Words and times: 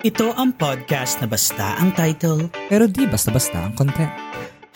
Ito 0.00 0.32
ang 0.32 0.56
podcast 0.56 1.20
na 1.20 1.28
basta 1.28 1.76
ang 1.76 1.92
title. 1.92 2.48
Pero 2.72 2.88
di 2.88 3.04
basta-basta 3.04 3.68
ang 3.68 3.76
content. 3.76 4.08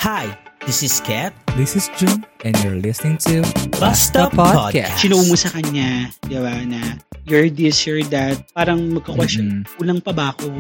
Hi, 0.04 0.29
this 0.67 0.83
is 0.83 1.01
Kat. 1.05 1.33
This 1.55 1.79
is 1.79 1.87
June, 1.95 2.27
and 2.43 2.55
you're 2.67 2.81
listening 2.83 3.15
to 3.31 3.47
Basta 3.79 4.27
Podcast. 4.33 4.99
Sinuo 4.99 5.23
mo 5.23 5.39
sa 5.39 5.55
kanya, 5.55 6.11
di 6.27 6.34
ba, 6.34 6.50
na 6.67 6.99
you're 7.31 7.47
this, 7.47 7.87
you're 7.87 8.02
that. 8.11 8.43
Parang 8.50 8.91
magka-question, 8.91 9.62
Mm. 9.62 9.79
kulang 9.79 10.00
pa 10.03 10.11
ba 10.11 10.34
ako? 10.34 10.50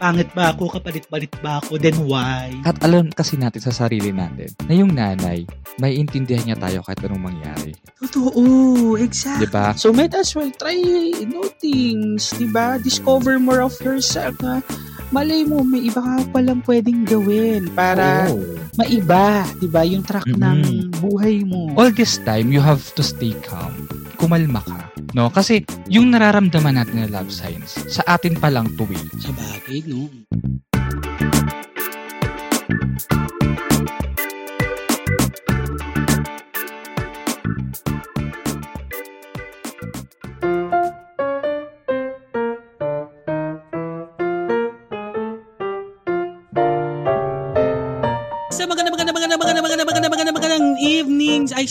Pangit 0.00 0.32
ba 0.32 0.56
ako? 0.56 0.72
Kapalit-palit 0.72 1.28
ba 1.44 1.60
ako? 1.60 1.76
Then 1.76 2.08
why? 2.08 2.56
At 2.64 2.80
alam 2.80 3.12
kasi 3.12 3.36
natin 3.36 3.60
sa 3.60 3.68
sarili 3.68 4.08
natin 4.16 4.48
na 4.64 4.72
yung 4.72 4.96
nanay, 4.96 5.44
may 5.76 5.92
intindihan 5.92 6.40
niya 6.48 6.56
tayo 6.56 6.80
kahit 6.80 7.04
anong 7.04 7.30
mangyari. 7.30 7.76
Totoo, 8.00 8.96
exactly. 8.96 9.44
Di 9.44 9.48
ba? 9.52 9.76
So 9.76 9.92
might 9.92 10.16
as 10.16 10.32
well 10.32 10.48
try 10.56 10.80
new 11.20 11.46
things, 11.60 12.32
di 12.32 12.48
ba? 12.48 12.80
Discover 12.80 13.36
more 13.36 13.60
of 13.60 13.76
yourself 13.84 14.40
na 14.40 14.64
malay 15.10 15.42
mo, 15.42 15.66
may 15.66 15.90
iba 15.90 15.98
ka 15.98 16.14
palang 16.30 16.62
pwedeng 16.64 17.02
gawin 17.02 17.66
para 17.74 18.30
Oo. 18.30 18.46
maiba, 18.78 19.42
di 19.58 19.66
ba? 19.66 19.82
Yung 19.82 20.06
track 20.06 20.26
Mm-mm. 20.26 20.38
ng 20.38 20.60
buhay 21.02 21.42
mo. 21.42 21.74
All 21.74 21.90
this 21.90 22.22
time, 22.22 22.54
you 22.54 22.62
have 22.62 22.82
to 22.94 23.02
stay 23.02 23.34
calm. 23.42 23.90
Kumalma 24.16 24.62
ka. 24.62 24.80
No? 25.12 25.28
Kasi 25.28 25.66
yung 25.90 26.14
nararamdaman 26.14 26.78
natin 26.78 27.02
na 27.02 27.10
love 27.10 27.34
signs, 27.34 27.74
sa 27.90 28.06
atin 28.06 28.38
pa 28.38 28.48
lang 28.48 28.70
tuwi. 28.78 28.98
Sa 29.18 29.34
bagay, 29.34 29.82
no? 29.90 30.06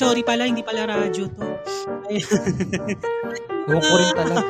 Sorry 0.10 0.26
pala, 0.26 0.50
hindi 0.50 0.66
pala 0.66 0.90
radyo 0.90 1.30
to. 1.38 1.46
Ewan 3.70 3.82
ko 3.86 3.94
rin 3.94 4.10
talaga. 4.18 4.42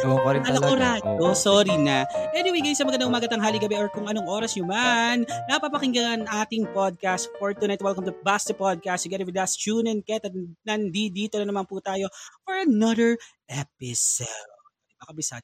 Ewan 0.00 0.18
ko 0.22 0.28
rin 0.30 0.42
Kala 0.46 0.58
ko 0.62 0.78
talaga. 0.78 1.02
radyo. 1.02 1.18
Oo. 1.18 1.34
Sorry 1.34 1.74
na. 1.82 2.06
Anyway 2.30 2.62
guys, 2.62 2.78
sa 2.78 2.86
magandang 2.86 3.10
umaga, 3.10 3.26
tanghali, 3.26 3.58
gabi, 3.58 3.74
or 3.74 3.90
kung 3.90 4.06
anong 4.06 4.30
oras 4.30 4.54
nyo 4.54 4.70
man, 4.70 5.26
napapakinggan 5.50 6.30
ating 6.30 6.70
podcast 6.70 7.26
for 7.42 7.50
tonight. 7.58 7.82
Welcome 7.82 8.06
to 8.06 8.14
Basta 8.22 8.54
Podcast. 8.54 9.02
Together 9.02 9.26
with 9.26 9.34
us, 9.34 9.58
Tune 9.58 9.90
and 9.90 10.06
Ket. 10.06 10.30
At 10.30 10.34
nandito 10.62 11.42
na 11.42 11.50
naman 11.50 11.66
po 11.66 11.82
tayo 11.82 12.06
for 12.46 12.54
another 12.54 13.18
episode. 13.50 14.46
Makabisado. 15.02 15.42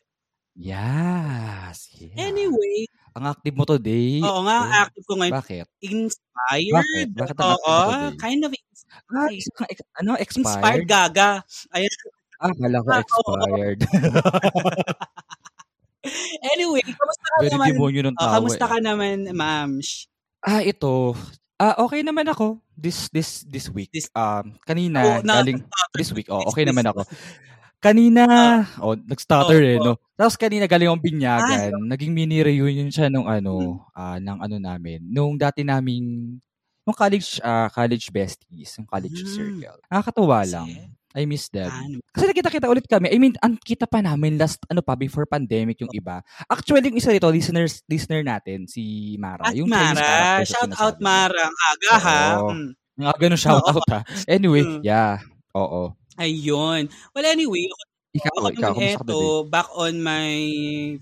Yes. 0.55 1.91
Yeah. 1.99 2.31
Anyway, 2.31 2.87
Ang 3.17 3.25
active 3.27 3.57
mo 3.57 3.65
today. 3.65 4.21
oo 4.21 4.41
nga, 4.45 4.57
Eh, 4.63 4.77
active 4.79 5.05
ko 5.05 5.15
ngayon. 5.17 5.35
Bakit? 5.35 5.67
Inspired. 5.81 6.75
Bakit? 6.77 7.07
Bakit 7.17 7.35
ang 7.35 7.49
Oo, 7.49 7.57
today? 7.57 8.17
kind 8.21 8.41
of 8.45 8.53
Ah, 9.09 9.29
inspired. 9.33 9.73
ex- 9.73 9.89
ano, 9.97 10.11
Inspired 10.15 10.23
expired? 10.23 10.87
gaga. 10.87 11.31
Ayan. 11.73 11.93
Ah, 12.37 12.53
kala 12.53 12.77
ko 12.79 12.89
Ah, 12.89 13.01
expired. 13.01 13.81
Anyway, 16.47 16.85
kamusta 16.87 17.27
ka 17.27 17.37
Very 17.43 17.51
naman? 17.51 17.67
demonyo 17.73 18.01
ng 18.05 18.15
Oh, 18.15 18.23
tao. 18.23 18.35
kamusta 18.39 18.63
eh. 18.63 18.71
ka 18.71 18.79
naman, 18.79 19.17
ma'am? 19.33 19.71
Ah, 20.39 20.63
ito. 20.63 21.19
Ah, 21.57 21.75
okay 21.83 22.05
naman 22.05 22.29
ako 22.29 22.61
this 22.77 23.09
this 23.11 23.43
this 23.43 23.67
week. 23.67 23.89
This- 23.91 24.13
um 24.13 24.55
kanina 24.63 25.01
Oh, 25.03 25.19
na- 25.25 25.41
galing 25.41 25.59
this 25.99 26.13
week. 26.13 26.29
Oh, 26.29 26.45
okay 26.47 26.63
this- 26.63 26.71
naman 26.71 26.87
ako. 26.87 27.03
Kanina, 27.83 28.25
oh, 28.81 28.97
nag-stutter 28.97 29.61
Oh, 29.61 29.69
eh, 29.69 29.77
oh. 29.77 29.85
no? 29.85 29.95
Tapos 30.17 30.35
kanina 30.41 30.65
galing 30.65 30.89
akong 30.89 31.05
Ah, 31.05 31.09
binyagan. 31.13 31.71
Naging 31.85 32.13
mini 32.17 32.41
reunion 32.41 32.89
siya 32.89 33.13
nung 33.13 33.29
ano, 33.29 33.85
ah, 33.93 34.17
ng 34.17 34.39
ano 34.41 34.57
namin. 34.57 35.05
Nung 35.05 35.37
dati 35.37 35.61
naming 35.61 36.41
nung 36.83 36.97
college 36.97 37.37
ah, 37.45 37.69
college 37.69 38.09
besties, 38.09 38.81
yung 38.81 38.89
college 38.89 39.21
Hmm. 39.21 39.29
circle. 39.29 39.79
Nakakatuwa 39.93 40.41
lang. 40.49 40.69
Kasi, 40.73 40.95
I 41.17 41.25
miss 41.25 41.49
them. 41.49 41.69
ano, 41.69 41.97
Kasi 42.13 42.25
nakita-kita 42.29 42.69
ulit 42.69 42.85
kami. 42.85 43.09
I 43.09 43.17
mean, 43.17 43.33
ang 43.41 43.57
kita 43.57 43.89
pa 43.89 44.01
namin 44.01 44.37
last, 44.37 44.61
ano 44.69 44.85
pa, 44.85 44.93
before 44.93 45.25
pandemic 45.25 45.81
yung 45.81 45.89
iba. 45.93 46.21
Actually, 46.45 46.85
yung 46.85 46.97
isa 47.01 47.09
dito, 47.09 47.29
listeners, 47.29 47.81
listener 47.89 48.21
natin, 48.21 48.69
si 48.69 49.17
Mara. 49.17 49.49
At 49.49 49.57
yung 49.57 49.65
Chinese 49.69 49.97
Mara, 49.97 50.45
sa 50.45 50.45
shout 50.45 50.73
out. 50.77 50.97
Mara, 51.01 51.41
ang 51.49 51.57
aga 51.57 51.93
ha. 51.97 52.21
Oo. 52.37 52.51
Mm. 52.53 52.71
Nga, 52.97 53.13
ganun 53.17 53.41
shout 53.41 53.65
out 53.65 53.85
ha. 53.89 54.01
Anyway, 54.29 54.61
Mm. 54.65 54.81
yeah. 54.85 55.21
Oo. 55.57 55.97
Ayun. 56.19 56.89
Well, 57.13 57.27
anyway, 57.29 57.69
ako, 57.69 57.83
Ikaw, 58.17 58.33
ako 58.33 58.49
ikaw, 58.57 58.73
naman 58.73 58.89
eto, 58.97 59.19
back 59.53 59.69
on 59.77 59.95
my 60.01 60.29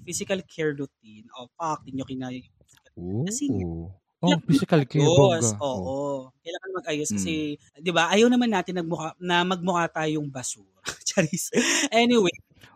physical 0.03 0.41
care 0.51 0.75
routine. 0.75 1.27
Oh, 1.39 1.47
fuck, 1.55 1.87
di 1.87 1.95
nyo 1.95 2.03
kinaya 2.07 2.35
yung 2.43 2.57
physical. 2.59 2.93
Kasi, 3.31 3.45
Oh, 4.25 4.41
physical 4.49 4.81
care, 4.89 5.05
Ayos, 5.05 5.53
bongga. 5.53 5.61
oo. 5.61 5.85
Oh. 5.85 6.21
Kailangan 6.41 6.71
mag-ayos 6.81 7.11
kasi, 7.13 7.61
di 7.77 7.91
ba, 7.93 8.09
ayaw 8.09 8.27
naman 8.33 8.49
natin 8.51 8.81
nagmukha, 8.81 9.13
na 9.21 9.45
magmukha 9.45 9.85
tayong 9.93 10.27
basura. 10.33 10.81
Charis. 11.09 11.53
Anyway, 11.93 12.33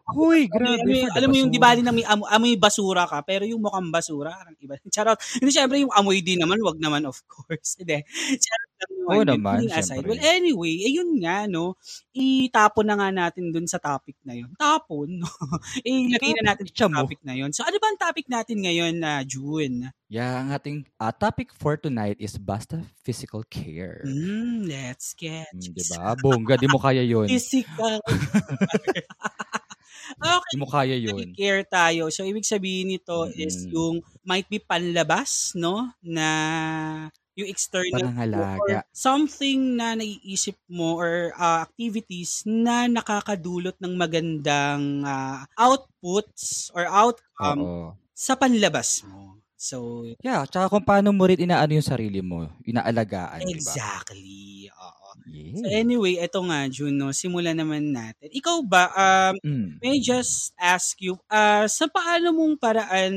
Alam, 0.08 0.48
grabe. 0.48 0.82
mo 0.84 0.92
yung- 0.92 1.04
for 1.04 1.12
the 1.12 1.18
alam 1.20 1.28
mo 1.28 1.36
yung, 1.36 1.50
di 1.52 1.60
ba, 1.60 1.70
na 1.76 1.92
may 1.92 2.06
amo- 2.08 2.28
amoy 2.28 2.54
basura 2.56 3.04
ka, 3.04 3.20
pero 3.22 3.44
yung 3.44 3.60
mukhang 3.60 3.92
basura, 3.92 4.32
parang 4.32 4.56
iba. 4.64 4.74
Charot. 4.94 5.18
Hindi, 5.36 5.50
syempre, 5.52 5.76
yung 5.84 5.92
amoy 5.92 6.24
din 6.24 6.40
naman, 6.40 6.56
wag 6.64 6.80
naman, 6.80 7.04
of 7.04 7.20
course. 7.28 7.76
Hindi. 7.80 8.00
Charot 8.40 8.70
lang 8.78 8.92
naman. 8.96 9.16
Yun. 9.18 9.26
naman, 9.28 9.58
aside. 9.72 10.04
Well, 10.06 10.20
anyway, 10.20 10.74
ayun 10.88 11.10
nga, 11.20 11.44
no, 11.44 11.76
itapon 12.16 12.88
na 12.88 12.96
nga 12.96 13.08
natin 13.12 13.52
dun 13.52 13.68
sa 13.68 13.76
topic 13.76 14.16
na 14.24 14.32
yun. 14.38 14.50
Tapon, 14.56 15.20
no? 15.20 15.28
Ilagay 15.84 16.32
na 16.40 16.54
natin 16.54 16.64
sa 16.72 16.88
topic 16.88 17.20
na 17.20 17.36
yun. 17.36 17.52
So, 17.52 17.68
ano 17.68 17.76
ba 17.76 17.92
ang 17.92 18.00
topic 18.00 18.26
natin 18.32 18.64
ngayon 18.64 18.96
na 18.96 19.20
June? 19.28 19.92
Yeah, 20.08 20.40
ang 20.40 20.56
ating 20.56 20.88
ah, 20.96 21.12
topic 21.12 21.52
for 21.52 21.76
tonight 21.76 22.16
is 22.16 22.40
basta 22.40 22.80
physical 23.04 23.44
care. 23.44 24.00
Hmm, 24.08 24.64
let's 24.64 25.12
get 25.12 25.52
Mm, 25.52 25.76
di 25.76 25.84
ba? 25.92 26.16
Bongga, 26.16 26.56
di 26.56 26.64
mo 26.64 26.80
kaya 26.80 27.04
yun. 27.04 27.28
Physical. 27.28 28.00
Okay. 30.22 30.52
Di 30.52 30.56
mo 30.58 30.66
kaya 30.68 30.96
yun. 30.96 31.36
care 31.36 31.62
tayo. 31.66 32.08
So, 32.12 32.24
ibig 32.26 32.46
sabihin 32.48 32.92
nito 32.94 33.28
is 33.36 33.64
Mm. 33.64 33.72
yung 33.72 34.02
might 34.26 34.48
be 34.50 34.58
panlabas, 34.60 35.54
no? 35.56 35.88
Na 36.02 36.28
yung 37.38 37.48
external 37.50 38.10
or 38.34 38.82
something 38.90 39.78
na 39.78 39.94
naiisip 39.94 40.58
mo 40.66 40.98
or 40.98 41.30
uh, 41.38 41.62
activities 41.62 42.42
na 42.46 42.90
nakakadulot 42.90 43.78
ng 43.78 43.94
magandang 43.94 45.06
uh, 45.06 45.46
outputs 45.54 46.74
or 46.74 46.82
outcome 46.90 47.70
Oo. 47.70 47.94
sa 48.14 48.34
panlabas 48.34 49.06
mo. 49.06 49.38
So, 49.54 50.06
Yeah, 50.26 50.42
tsaka 50.50 50.66
kung 50.72 50.82
paano 50.86 51.14
mo 51.14 51.24
rin 51.30 51.38
inaano 51.46 51.72
yung 51.78 51.86
sarili 51.92 52.18
mo, 52.22 52.50
inaalagaan, 52.66 53.62
ba? 53.62 53.78
exactly. 53.78 54.70
Oo. 54.72 55.07
Yeah. 55.24 55.56
So, 55.56 55.66
anyway, 55.66 56.14
eto 56.16 56.44
nga, 56.44 56.68
Juno, 56.68 57.10
simulan 57.10 57.56
naman 57.56 57.90
natin. 57.90 58.28
Ikaw 58.30 58.56
ba, 58.62 58.84
um, 58.92 59.34
Mm. 59.40 59.68
may 59.80 59.98
just 59.98 60.52
ask 60.54 60.94
you, 60.98 61.16
ah 61.26 61.66
sa 61.66 61.86
paano 61.86 62.30
mong 62.30 62.54
paraan 62.56 63.14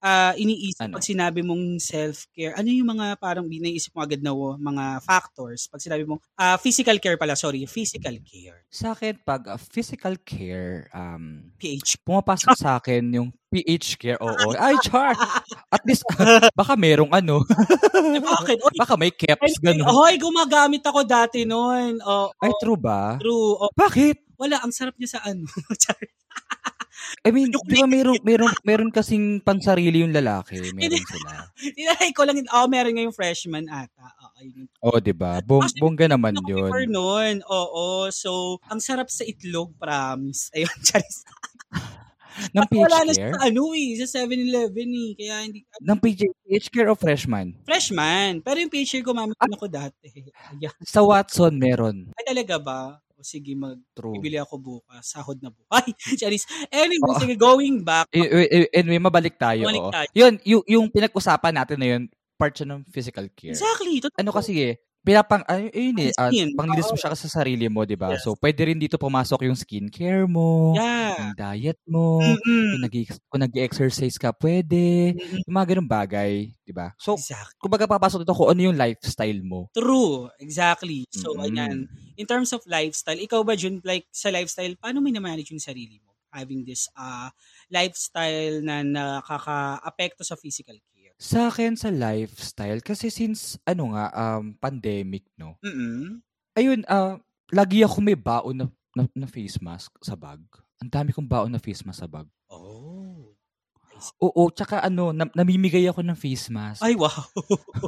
ah, 0.00 0.32
iniisip 0.32 0.88
Ano? 0.88 0.96
pag 0.96 1.04
sinabi 1.04 1.40
mong 1.40 1.76
self-care? 1.76 2.56
Ano 2.56 2.68
yung 2.68 2.88
mga 2.88 3.20
parang 3.20 3.44
binaisip 3.44 3.92
mo 3.92 4.00
agad 4.00 4.20
na 4.20 4.32
wo- 4.32 4.56
mga 4.56 5.04
factors 5.04 5.68
pag 5.68 5.76
sinabi 5.78 6.08
mong 6.08 6.20
ah, 6.34 6.56
physical 6.56 6.96
care 6.96 7.16
pala, 7.16 7.36
sorry, 7.36 7.68
physical 7.68 8.16
care. 8.24 8.64
Sa 8.68 8.94
akin, 8.94 9.20
pag 9.20 9.44
uh, 9.44 9.60
physical 9.60 10.16
care, 10.22 10.88
um, 10.92 11.52
PH. 11.58 12.00
pumapasok 12.00 12.54
sa 12.56 12.78
akin 12.78 13.02
yung 13.12 13.28
PH 13.50 13.98
care, 13.98 14.16
oo. 14.16 14.54
Ay, 14.54 14.78
char! 14.80 15.10
At 15.68 15.82
least, 15.82 16.06
baka 16.56 16.78
merong 16.78 17.10
ano, 17.10 17.42
Bakit? 18.00 18.56
Oy, 18.62 18.74
baka 18.82 18.94
may 18.94 19.10
caps, 19.10 19.58
ganun. 19.58 19.84
Hoy, 19.84 20.16
gumagamit 20.16 20.80
ako 20.80 21.02
dati 21.02 21.39
noon. 21.44 22.00
Oh, 22.04 22.32
Ay, 22.40 22.52
true 22.60 22.78
ba? 22.78 23.16
true. 23.20 23.56
Oh, 23.60 23.70
Bakit? 23.72 24.38
wala, 24.40 24.56
ang 24.64 24.72
sarap 24.72 24.96
niya 24.96 25.18
sa 25.18 25.20
ano. 25.28 25.44
I 27.26 27.32
mean, 27.32 27.52
di 27.52 27.80
ba 27.80 27.88
meron, 27.88 28.16
meron, 28.24 28.52
meron 28.64 28.90
kasing 28.92 29.40
pansarili 29.40 30.04
yung 30.04 30.12
lalaki, 30.12 30.60
meron 30.72 31.00
sila. 31.04 31.48
Tinanay 31.76 32.10
ko 32.16 32.22
lang, 32.24 32.40
oh, 32.48 32.68
meron 32.68 32.96
ngayong 32.96 33.16
freshman 33.16 33.68
ata. 33.68 34.08
Yun. 34.40 34.68
Oo, 34.80 34.96
di 35.00 35.12
ba? 35.12 35.40
Bong, 35.44 35.68
Actually, 35.68 35.80
bongga 35.84 36.06
naman 36.08 36.32
Ako 36.40 36.48
before 36.48 36.84
yun. 36.88 36.92
noon. 36.96 37.34
Oo. 37.44 38.08
So, 38.08 38.56
ang 38.72 38.80
sarap 38.80 39.12
sa 39.12 39.24
itlog, 39.28 39.76
promise. 39.76 40.48
Ayun, 40.56 40.72
charis. 40.88 41.24
Ng 42.50 42.62
At 42.62 42.70
wala 42.70 42.98
na 43.02 43.12
PH 43.12 43.16
siya 43.16 43.26
care? 43.26 43.34
sa 43.34 43.40
ano 43.46 43.62
eh, 43.74 43.88
sa 43.98 44.06
7-Eleven 44.22 44.88
eh. 44.90 45.10
Kaya 45.18 45.34
hindi, 45.44 45.58
Ng 45.80 45.98
PH, 45.98 46.20
PH 46.40 46.66
care 46.70 46.88
o 46.88 46.94
freshman? 46.94 47.48
freshman. 47.62 48.40
Pero 48.40 48.56
yung 48.58 48.72
picture 48.72 49.02
ko, 49.02 49.10
mami, 49.12 49.34
Ah. 49.36 49.50
ko 49.50 49.66
dati. 49.66 50.06
Ayan. 50.54 50.74
Sa 50.82 51.02
Watson, 51.02 51.54
meron. 51.56 52.10
Ay, 52.14 52.24
talaga 52.26 52.56
ba? 52.56 52.80
O 53.14 53.22
sige, 53.22 53.52
mag, 53.52 53.76
True. 53.92 54.16
bibili 54.16 54.40
ako 54.40 54.56
bukas. 54.56 55.04
Sahod 55.04 55.36
na 55.44 55.52
bukas. 55.52 55.84
Ay, 55.84 55.92
charis. 56.20 56.48
Anyway, 56.72 57.12
Oo. 57.12 57.20
sige, 57.20 57.34
going 57.36 57.84
back. 57.84 58.08
Anyway, 58.72 58.96
mabalik 58.96 59.36
tayo. 59.36 59.68
Balik 59.68 59.84
oo. 59.84 59.92
tayo. 59.92 60.08
Yun, 60.16 60.34
yung, 60.48 60.62
yung 60.64 60.86
pinag-usapan 60.88 61.52
natin 61.52 61.76
na 61.76 61.88
yun, 61.96 62.02
part 62.40 62.56
siya 62.56 62.64
ng 62.72 62.88
physical 62.88 63.28
care. 63.36 63.52
Exactly. 63.52 64.00
Totoo. 64.00 64.16
Ano 64.16 64.32
kasi 64.32 64.56
eh, 64.56 64.80
pinapang 65.04 65.42
ay 65.48 65.72
ayun 65.72 65.96
eh, 66.00 66.12
ah, 66.18 66.28
Skin, 66.30 66.48
panglinis 66.54 66.88
mo 66.92 66.96
siya 67.00 67.16
sa 67.16 67.28
sarili 67.30 67.66
mo, 67.72 67.84
'di 67.88 67.96
ba? 67.96 68.14
Yes. 68.14 68.24
So 68.24 68.36
pwede 68.36 68.68
rin 68.68 68.76
dito 68.78 69.00
pumasok 69.00 69.48
yung 69.48 69.56
skincare 69.58 70.28
mo, 70.28 70.76
Yeah. 70.76 71.16
yung 71.16 71.32
diet 71.34 71.80
mo, 71.88 72.20
Mm. 72.20 72.68
kung 72.76 72.82
nag 72.84 72.94
kung 73.32 73.42
nag-e-exercise 73.42 74.16
ka 74.20 74.30
pwede, 74.36 75.16
Mm. 75.16 75.40
yung 75.48 75.54
mga 75.56 75.68
gano'ng 75.74 75.90
bagay, 75.90 76.32
'di 76.66 76.72
ba? 76.76 76.92
So 77.00 77.16
Exactly. 77.16 77.56
kumbaga 77.62 77.88
papasok 77.88 78.22
dito 78.22 78.36
kung 78.36 78.50
ano 78.52 78.60
yung 78.60 78.76
lifestyle 78.78 79.40
mo. 79.40 79.72
True. 79.72 80.28
Exactly. 80.42 81.06
So, 81.14 81.38
Mm. 81.38 81.46
ayan. 81.46 81.78
In 82.18 82.26
terms 82.26 82.52
of 82.52 82.60
lifestyle, 82.66 83.16
ikaw 83.16 83.40
ba, 83.46 83.54
Jun, 83.56 83.80
like, 83.86 84.04
sa 84.10 84.28
lifestyle, 84.34 84.74
paano 84.76 84.98
mo 85.00 85.08
na-manage 85.08 85.54
yung 85.54 85.62
sarili 85.62 85.96
mo? 86.02 86.12
Having 86.34 86.66
this 86.68 86.86
uh, 86.98 87.30
lifestyle 87.72 88.60
na 88.62 88.82
nakaka-apekto 88.84 90.22
sa 90.26 90.36
physical 90.36 90.76
care. 90.92 90.99
Sa 91.20 91.52
akin 91.52 91.76
sa 91.76 91.92
lifestyle 91.92 92.80
kasi 92.80 93.12
since 93.12 93.60
ano 93.68 93.92
nga 93.92 94.08
um 94.16 94.56
pandemic, 94.56 95.28
no. 95.36 95.60
Mm. 95.60 96.24
Ayun, 96.56 96.80
ah, 96.88 97.20
lagi 97.52 97.84
ako 97.84 98.00
may 98.00 98.16
baon 98.16 98.56
na, 98.56 98.66
na, 98.96 99.04
na 99.12 99.28
face 99.28 99.60
mask 99.60 99.92
sa 100.00 100.16
bag. 100.16 100.40
Ang 100.80 100.88
dami 100.88 101.12
kong 101.12 101.28
baon 101.28 101.52
na 101.52 101.60
face 101.60 101.84
mask 101.84 102.00
sa 102.00 102.08
bag. 102.08 102.24
Oh. 102.48 103.36
Oo, 104.16 104.48
tsaka 104.48 104.80
ano, 104.80 105.12
nam- 105.12 105.36
namimigay 105.36 105.84
ako 105.92 106.00
ng 106.00 106.16
face 106.16 106.48
mask. 106.48 106.80
Ay, 106.80 106.96
wow. 106.96 107.12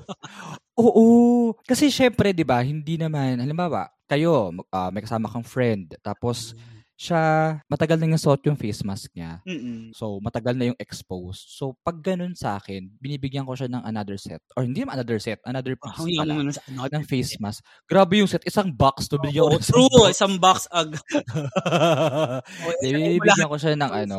Oo. 0.84 1.56
Kasi 1.64 1.88
syempre, 1.88 2.36
'di 2.36 2.44
ba, 2.44 2.60
hindi 2.60 3.00
naman 3.00 3.40
halimbawa, 3.40 3.88
kayo 4.04 4.52
ah, 4.68 4.92
may 4.92 5.00
kasama 5.00 5.32
kang 5.32 5.46
friend 5.46 5.96
tapos 6.04 6.52
siya 6.94 7.20
matagal 7.66 7.98
na 7.98 8.06
niyang 8.06 8.20
suot 8.22 8.42
yung 8.46 8.54
face 8.54 8.84
mask 8.86 9.10
niya. 9.12 9.42
Mm-mm. 9.42 9.90
So, 9.92 10.22
matagal 10.22 10.54
na 10.54 10.70
yung 10.70 10.78
exposed. 10.78 11.50
So, 11.50 11.74
pag 11.82 11.98
ganun 11.98 12.38
sa 12.38 12.56
akin, 12.56 12.94
binibigyan 12.98 13.42
ko 13.42 13.58
siya 13.58 13.66
ng 13.66 13.82
another 13.82 14.14
set. 14.14 14.38
Or 14.54 14.62
hindi 14.62 14.86
another 14.86 15.18
set, 15.18 15.42
another 15.42 15.74
piece 15.74 15.98
Oh, 15.98 16.06
yung 16.06 16.22
pala 16.22 16.32
ano 16.38 16.50
sa 16.54 16.62
ano, 16.70 16.86
ng 16.86 17.04
face 17.04 17.34
mask. 17.42 17.60
Grabe 17.84 18.22
yung 18.22 18.30
set. 18.30 18.46
Isang 18.46 18.70
box 18.70 19.10
to 19.10 19.18
bigyan 19.18 19.42
ko 19.42 19.50
Oh, 19.50 19.54
ng 19.56 19.62
isang 19.62 19.74
true. 19.74 19.90
box. 19.90 20.10
Isang 20.14 20.34
box 20.38 20.58
ag. 20.70 20.90
Oh, 22.62 22.72
binibigyan 22.82 23.48
ko 23.48 23.56
siya 23.58 23.74
ng 23.74 23.92
ano. 23.92 24.16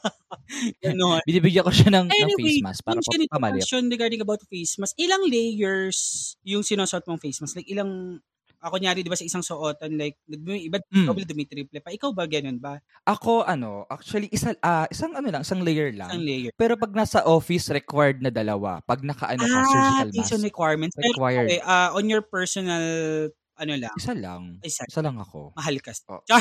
Ganon. 0.84 1.20
Binibigyan 1.24 1.64
ko 1.64 1.72
siya 1.72 1.88
ng, 1.90 2.06
ng 2.10 2.14
Anyway, 2.14 2.60
face 2.60 2.64
mask 2.64 2.80
para 2.84 2.98
yung 3.00 3.30
pamalit. 3.30 3.62
question 3.64 3.86
regarding 3.88 4.20
about 4.20 4.42
face 4.46 4.76
mask, 4.76 4.94
ilang 4.98 5.24
layers 5.24 5.98
yung 6.44 6.60
sinusuot 6.60 7.04
mong 7.06 7.22
face 7.22 7.40
mask? 7.40 7.56
Like 7.56 7.70
ilang, 7.70 8.20
ako 8.64 8.80
nyari, 8.80 9.04
di 9.04 9.12
ba 9.12 9.18
sa 9.20 9.28
isang 9.28 9.44
suotan, 9.44 9.92
like, 9.94 10.16
iba 10.26 10.80
Mm. 10.88 11.04
double, 11.04 11.28
dumi, 11.28 11.44
triple 11.44 11.78
pa. 11.78 11.92
Ikaw 11.92 12.10
ba 12.10 12.24
ganun 12.24 12.56
ba? 12.56 12.80
Ako, 13.04 13.44
ano, 13.44 13.84
actually, 13.86 14.32
isa, 14.32 14.56
ah, 14.58 14.88
isang 14.88 15.12
ano 15.12 15.28
lang, 15.28 15.44
isang 15.44 15.60
layer 15.60 15.92
lang. 15.92 16.08
Isang 16.08 16.24
layer. 16.24 16.52
Pero 16.56 16.74
pag 16.74 16.90
nasa 16.90 17.20
office, 17.22 17.68
required 17.68 18.24
na 18.24 18.32
dalawa. 18.32 18.80
Pag 18.82 19.04
naka-ano 19.04 19.44
ka, 19.44 19.52
ah, 19.52 19.68
surgical 19.68 20.08
these 20.10 20.32
are 20.32 20.40
mask, 20.40 20.48
requirements. 20.48 20.94
Pero, 20.96 21.12
required. 21.12 21.48
okay, 21.52 21.60
ah, 21.62 21.92
on 21.92 22.08
your 22.08 22.24
personal, 22.24 22.80
ano 23.54 23.74
lang, 23.76 23.94
Isa 23.94 24.16
lang. 24.16 24.58
Isa. 24.64 24.82
Isa 24.88 24.98
lang 24.98 25.20
ako. 25.20 25.52
mahal 25.54 25.76
ka. 25.78 25.92
Oh. 26.08 26.24
Char. 26.24 26.40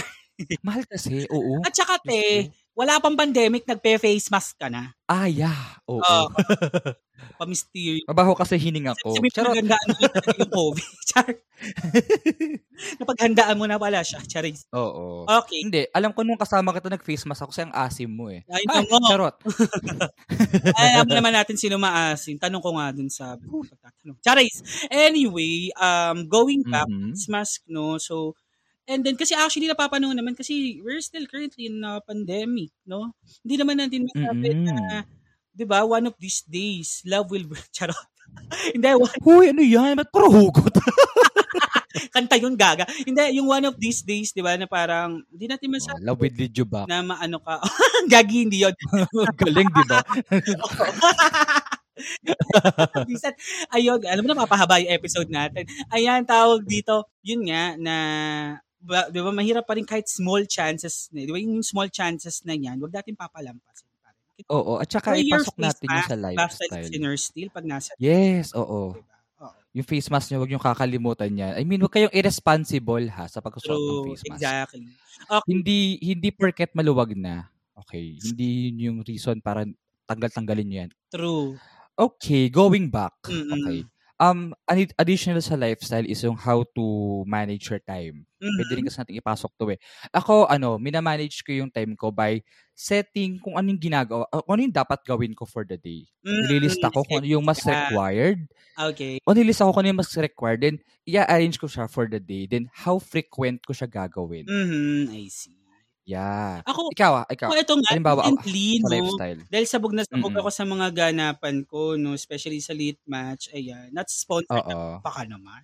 Mahal 0.66 0.84
kasi, 0.90 1.30
oo. 1.30 1.62
At 1.62 1.74
saka, 1.78 2.02
te, 2.02 2.50
wala 2.74 2.98
pang 2.98 3.14
pandemic, 3.14 3.70
nagpe-face 3.70 4.34
mask 4.34 4.58
ka 4.58 4.68
na. 4.70 4.90
Ah, 5.06 5.30
yeah. 5.30 5.78
Oo. 5.86 6.02
Oo. 6.02 6.26
Pamisteryo. 7.40 8.04
Mabaho 8.10 8.36
kasi 8.36 8.60
hininga 8.60 8.98
ko. 9.00 9.16
Sabi 9.16 9.30
mo, 9.30 9.34
Charot. 9.34 9.54
magandaan 9.56 9.88
mo 9.88 9.96
yung 10.02 10.52
COVID. 10.52 10.90
Char. 11.10 11.30
Napaghandaan 13.00 13.56
mo 13.56 13.66
na 13.70 13.78
pala 13.80 14.02
siya. 14.04 14.20
Charis. 14.28 14.66
Oo. 14.76 15.24
Okay. 15.24 15.64
Hindi, 15.64 15.82
alam 15.94 16.12
ko 16.12 16.26
nung 16.26 16.36
kasama 16.42 16.74
kita 16.76 16.90
nag-face 16.92 17.24
mask 17.30 17.46
ako 17.46 17.52
kasi 17.56 17.64
ang 17.64 17.74
asim 17.78 18.10
mo 18.12 18.28
eh. 18.28 18.44
Ay, 18.52 18.66
Ah, 18.68 18.82
nako. 18.84 18.98
charot. 19.08 19.36
Alam 20.76 21.08
naman 21.10 21.32
natin 21.32 21.56
sino 21.56 21.78
maasin. 21.80 22.42
Tanong 22.42 22.60
ko 22.60 22.76
nga 22.76 22.92
dun 22.92 23.08
sa 23.08 23.38
pagtatanong. 23.40 24.18
Charis. 24.20 24.56
Anyway, 24.90 25.70
um, 25.80 26.26
going 26.28 26.66
back, 26.66 26.90
Mhm. 26.90 27.14
it's 27.16 27.30
mask, 27.32 27.64
no? 27.70 27.96
So, 28.02 28.36
and 28.88 29.02
then, 29.04 29.16
kasi 29.16 29.34
actually, 29.36 29.68
napapanood 29.70 30.16
naman 30.18 30.36
kasi 30.36 30.80
we're 30.84 31.02
still 31.02 31.26
currently 31.28 31.68
in 31.72 31.80
a 31.84 32.00
pandemic, 32.04 32.72
no? 32.84 33.12
Hindi 33.44 33.56
naman 33.60 33.78
natin 33.80 34.08
masabi 34.10 34.48
Mm-mm. 34.52 34.66
na, 34.68 35.04
di 35.54 35.66
ba, 35.66 35.86
one 35.86 36.08
of 36.10 36.16
these 36.20 36.44
days, 36.48 37.02
love 37.06 37.30
will, 37.32 37.46
charot. 37.76 38.10
Hindi, 38.74 38.90
one, 38.98 39.20
Hoy, 39.22 39.46
ano 39.54 39.62
yan? 39.62 39.94
Ba't 40.00 40.10
puro 40.10 40.32
hugot? 40.32 40.74
kanta 42.14 42.38
yun, 42.38 42.54
gaga. 42.58 42.86
Hindi, 43.06 43.38
yung 43.38 43.50
one 43.50 43.66
of 43.66 43.78
these 43.78 44.02
days, 44.02 44.34
di 44.34 44.42
ba, 44.42 44.58
na 44.58 44.66
parang, 44.66 45.22
hindi 45.30 45.46
natin 45.50 45.70
Oh, 45.70 45.74
masabi 45.78 46.00
love 46.06 46.20
with 46.22 46.36
Lidio 46.38 46.66
ba? 46.66 46.86
na 46.90 47.02
maano 47.02 47.38
ka. 47.42 47.62
Gagi, 48.14 48.46
hindi 48.50 48.62
yun. 48.66 48.74
Galing, 49.38 49.70
di 49.70 49.84
ba? 49.86 50.00
Ayun, 53.74 54.02
alam 54.06 54.22
mo 54.26 54.28
na, 54.30 54.42
mapahaba 54.46 54.82
yung 54.82 54.94
episode 54.94 55.30
natin. 55.30 55.66
Ayan, 55.94 56.26
tawag 56.26 56.66
dito, 56.66 57.06
yun 57.22 57.46
nga, 57.50 57.78
na, 57.78 57.96
ba, 58.84 59.08
di 59.10 59.20
ba, 59.20 59.32
mahirap 59.32 59.64
pa 59.66 59.74
rin 59.74 59.88
kahit 59.88 60.06
small 60.12 60.44
chances, 60.46 61.08
na, 61.10 61.24
di 61.24 61.32
ba, 61.32 61.40
yung 61.40 61.64
small 61.64 61.88
chances 61.88 62.44
na 62.44 62.54
yan, 62.54 62.78
wag 62.84 62.92
natin 62.94 63.16
papalampasin. 63.16 63.88
Oo, 64.50 64.82
at 64.82 64.90
saka 64.90 65.14
your 65.16 65.40
ipasok 65.40 65.56
natin 65.62 65.88
mask, 65.88 66.10
sa 66.10 66.18
basta 66.18 66.18
lifestyle. 66.18 66.84
listener 66.90 67.14
still, 67.16 67.50
pag 67.54 67.66
nasa, 67.70 67.94
Yes, 68.02 68.52
oo. 68.58 68.98
di 68.98 69.02
ba? 69.06 69.16
Oo. 69.46 69.56
Yung 69.74 69.88
face 69.88 70.10
mask 70.10 70.28
nyo, 70.34 70.42
huwag 70.42 70.52
nyo 70.52 70.60
kakalimutan 70.60 71.32
yan. 71.32 71.54
I 71.54 71.64
mean, 71.64 71.80
huwag 71.80 71.94
kayong 71.94 72.12
irresponsible 72.14 73.08
ha 73.14 73.30
sa 73.30 73.40
pagsusuot 73.40 73.78
ng 73.78 74.06
face 74.12 74.26
mask. 74.28 74.42
exactly. 74.42 74.86
Okay, 75.30 75.48
Hindi 75.48 75.78
hindi 76.02 76.30
porket 76.34 76.74
maluwag 76.74 77.14
na. 77.16 77.48
Okay, 77.78 78.18
hindi 78.20 78.74
yun 78.74 78.78
yung 78.82 78.98
reason 79.06 79.38
para 79.40 79.64
tanggal-tanggalin 80.10 80.66
nyo 80.68 80.78
yan. 80.86 80.92
true. 81.14 81.56
Okay, 81.94 82.50
going 82.50 82.90
back. 82.90 83.14
Mm-mm. 83.30 83.54
Okay. 83.54 83.80
Um, 84.18 84.58
additional 84.98 85.42
sa 85.46 85.54
lifestyle 85.54 86.10
is 86.10 86.26
yung 86.26 86.38
how 86.38 86.66
to 86.74 86.86
manage 87.30 87.70
your 87.70 87.82
time. 87.86 88.26
Mhm. 88.44 88.56
Pwede 88.60 88.72
rin 88.76 88.86
kasi 88.92 88.98
natin 89.00 89.16
ipasok 89.24 89.52
to 89.56 89.66
eh. 89.72 89.80
Ako, 90.12 90.52
ano, 90.52 90.76
minamanage 90.76 91.40
ko 91.48 91.56
yung 91.56 91.72
time 91.72 91.96
ko 91.96 92.12
by 92.12 92.44
setting 92.76 93.40
kung 93.40 93.56
anong 93.56 93.80
ginagawa, 93.80 94.28
uh, 94.36 94.44
kung 94.44 94.60
ano 94.60 94.62
yung 94.68 94.76
dapat 94.76 95.00
gawin 95.08 95.32
ko 95.32 95.48
for 95.48 95.64
the 95.64 95.80
day. 95.80 96.04
Mm, 96.28 96.44
Nililista 96.52 96.92
ko 96.92 97.08
kung 97.08 97.24
ano 97.24 97.28
yung 97.40 97.46
mas 97.48 97.64
yeah. 97.64 97.88
required. 97.88 98.40
Okay. 98.76 99.16
O 99.24 99.32
nililista 99.32 99.64
ko 99.64 99.72
kung 99.72 99.88
ano 99.88 99.96
yung 99.96 100.02
mas 100.04 100.12
required. 100.12 100.60
Then, 100.60 100.76
i-arrange 101.08 101.56
ko 101.56 101.72
siya 101.72 101.88
for 101.88 102.12
the 102.12 102.20
day. 102.20 102.52
Then, 102.52 102.68
how 102.76 103.00
frequent 103.00 103.64
ko 103.64 103.72
siya 103.72 103.88
gagawin. 103.88 104.44
Mhm, 104.44 105.16
I 105.16 105.32
see. 105.32 105.56
Yeah. 106.04 106.60
Ako, 106.68 106.92
Ikaw 106.92 107.12
ah, 107.24 107.26
ikaw. 107.32 107.48
ako 107.48 107.56
ito 107.64 107.74
nga, 107.80 107.90
Halimbawa, 107.96 108.22
recently, 108.28 108.68
no, 108.84 108.88
lifestyle. 108.92 109.40
Dahil 109.48 109.66
sabog 109.72 109.94
na 109.96 110.04
sabog 110.04 110.36
Mm-mm. 110.36 110.42
ako 110.44 110.50
sa 110.52 110.66
mga 110.68 110.88
ganapan 110.92 111.56
ko, 111.64 111.96
no, 111.96 112.12
especially 112.12 112.60
sa 112.60 112.76
late 112.76 113.00
match, 113.08 113.48
ayan, 113.56 113.88
not 113.96 114.12
sponsored 114.12 114.68
baka 115.00 115.24
naman. 115.24 115.64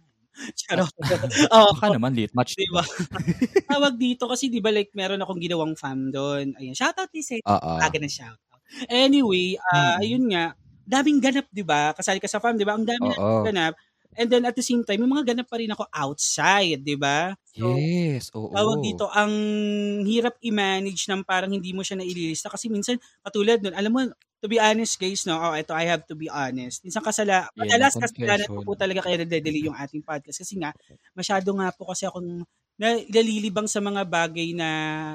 Charot. 0.56 0.94
Oo. 1.56 1.72
Baka 1.76 1.88
naman 1.96 2.16
late 2.16 2.34
match. 2.34 2.56
Di 2.56 2.68
ba? 2.72 2.84
Tawag 3.72 3.96
dito 4.00 4.26
kasi 4.28 4.48
di 4.48 4.60
ba 4.64 4.72
like 4.72 4.92
meron 4.96 5.20
akong 5.22 5.40
ginawang 5.42 5.76
fam 5.76 6.10
doon. 6.12 6.56
Ayan, 6.58 6.76
shoutout 6.76 7.12
ni 7.12 7.22
Seth. 7.22 7.44
Oo. 7.46 7.72
Aga 7.80 7.98
na 8.00 8.08
shoutout. 8.10 8.62
Anyway, 8.88 9.58
ah 9.74 9.98
Mm. 9.98 10.02
ayun 10.06 10.24
nga, 10.30 10.44
daming 10.86 11.20
ganap, 11.22 11.46
di 11.50 11.62
ba? 11.66 11.94
Kasali 11.94 12.22
ka 12.22 12.30
sa 12.30 12.38
fam, 12.42 12.54
di 12.58 12.66
ba? 12.66 12.74
Ang 12.78 12.86
dami 12.86 13.10
na 13.10 13.18
ganap. 13.46 13.74
And 14.18 14.26
then 14.30 14.44
at 14.46 14.58
the 14.58 14.66
same 14.66 14.82
time, 14.86 15.06
may 15.06 15.10
mga 15.10 15.34
ganap 15.34 15.48
pa 15.50 15.58
rin 15.62 15.70
ako 15.70 15.86
outside, 15.90 16.82
di 16.82 16.98
ba? 16.98 17.34
So, 17.54 17.78
Yes, 17.78 18.30
oo. 18.34 18.50
tawag 18.54 18.82
dito, 18.82 19.06
ang 19.10 19.32
hirap 20.06 20.38
i-manage 20.42 21.06
ng 21.10 21.22
parang 21.26 21.54
hindi 21.54 21.74
mo 21.74 21.86
siya 21.86 21.98
naililista 21.98 22.50
kasi 22.50 22.70
minsan, 22.74 22.98
katulad 23.22 23.62
nun, 23.62 23.74
alam 23.78 23.92
mo, 23.94 24.02
to 24.40 24.48
be 24.48 24.58
honest 24.60 24.96
guys, 25.00 25.28
no, 25.28 25.36
oh, 25.36 25.56
ito, 25.56 25.76
I 25.76 25.86
have 25.88 26.08
to 26.08 26.16
be 26.16 26.32
honest. 26.32 26.84
Minsan 26.84 27.04
kasala, 27.04 27.52
madalas 27.56 27.96
ang 27.96 28.04
kasalanan 28.08 28.48
ko 28.48 28.62
po 28.64 28.74
talaga 28.76 29.04
kaya 29.04 29.20
nagde-delay 29.22 29.68
yung 29.68 29.76
ating 29.76 30.04
podcast 30.04 30.42
kasi 30.44 30.56
nga, 30.60 30.72
masyado 31.16 31.52
nga 31.56 31.70
po 31.76 31.92
kasi 31.92 32.08
akong 32.08 32.48
na, 32.80 32.96
nalilibang 33.12 33.68
sa 33.68 33.84
mga 33.84 34.08
bagay 34.08 34.56
na, 34.56 34.70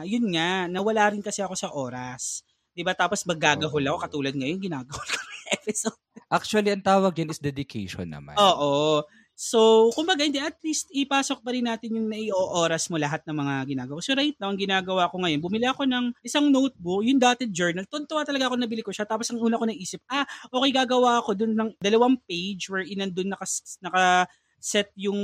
yun 0.05 0.29
nga, 0.37 0.69
nawala 0.69 1.17
rin 1.17 1.25
kasi 1.25 1.41
ako 1.41 1.57
sa 1.57 1.73
oras. 1.73 2.45
'Di 2.77 2.85
ba 2.85 2.93
Tapos 2.93 3.25
maggagahol 3.25 3.81
ako, 3.89 3.99
katulad 4.05 4.35
ngayon, 4.37 4.61
ginagahol 4.61 5.09
ko 5.09 5.19
episode. 5.55 5.97
Actually, 6.29 6.75
ang 6.75 6.85
tawag 6.85 7.15
yan 7.17 7.31
is 7.31 7.41
dedication 7.41 8.09
naman. 8.11 8.35
Oo. 8.37 9.05
So, 9.35 9.91
kumbaga, 9.91 10.23
hindi, 10.23 10.39
at 10.39 10.55
least 10.63 10.87
ipasok 10.95 11.43
pa 11.43 11.51
rin 11.51 11.67
natin 11.67 11.99
yung 11.99 12.07
nai-oras 12.07 12.87
mo 12.87 13.03
lahat 13.03 13.27
ng 13.27 13.35
mga 13.35 13.55
ginagawa. 13.67 13.99
So, 13.99 14.15
right 14.15 14.39
now, 14.39 14.55
ang 14.55 14.59
ginagawa 14.63 15.11
ko 15.11 15.19
ngayon, 15.19 15.43
bumili 15.43 15.67
ako 15.67 15.91
ng 15.91 16.15
isang 16.23 16.55
notebook, 16.55 17.03
yung 17.03 17.19
dotted 17.19 17.51
journal. 17.51 17.83
Tuntua 17.91 18.23
talaga 18.23 18.47
ako 18.47 18.55
nabili 18.63 18.87
ko 18.87 18.95
siya. 18.95 19.03
Tapos, 19.11 19.27
ang 19.35 19.43
una 19.43 19.59
ko 19.59 19.67
naisip, 19.67 20.07
ah, 20.07 20.23
okay, 20.55 20.71
gagawa 20.71 21.19
ako 21.19 21.35
dun 21.35 21.59
ng 21.59 21.75
dalawang 21.83 22.15
page 22.31 22.71
where 22.71 22.87
inandun 22.87 23.35
naka, 23.35 23.47
naka 23.83 24.31
set 24.63 24.95
yung 24.95 25.19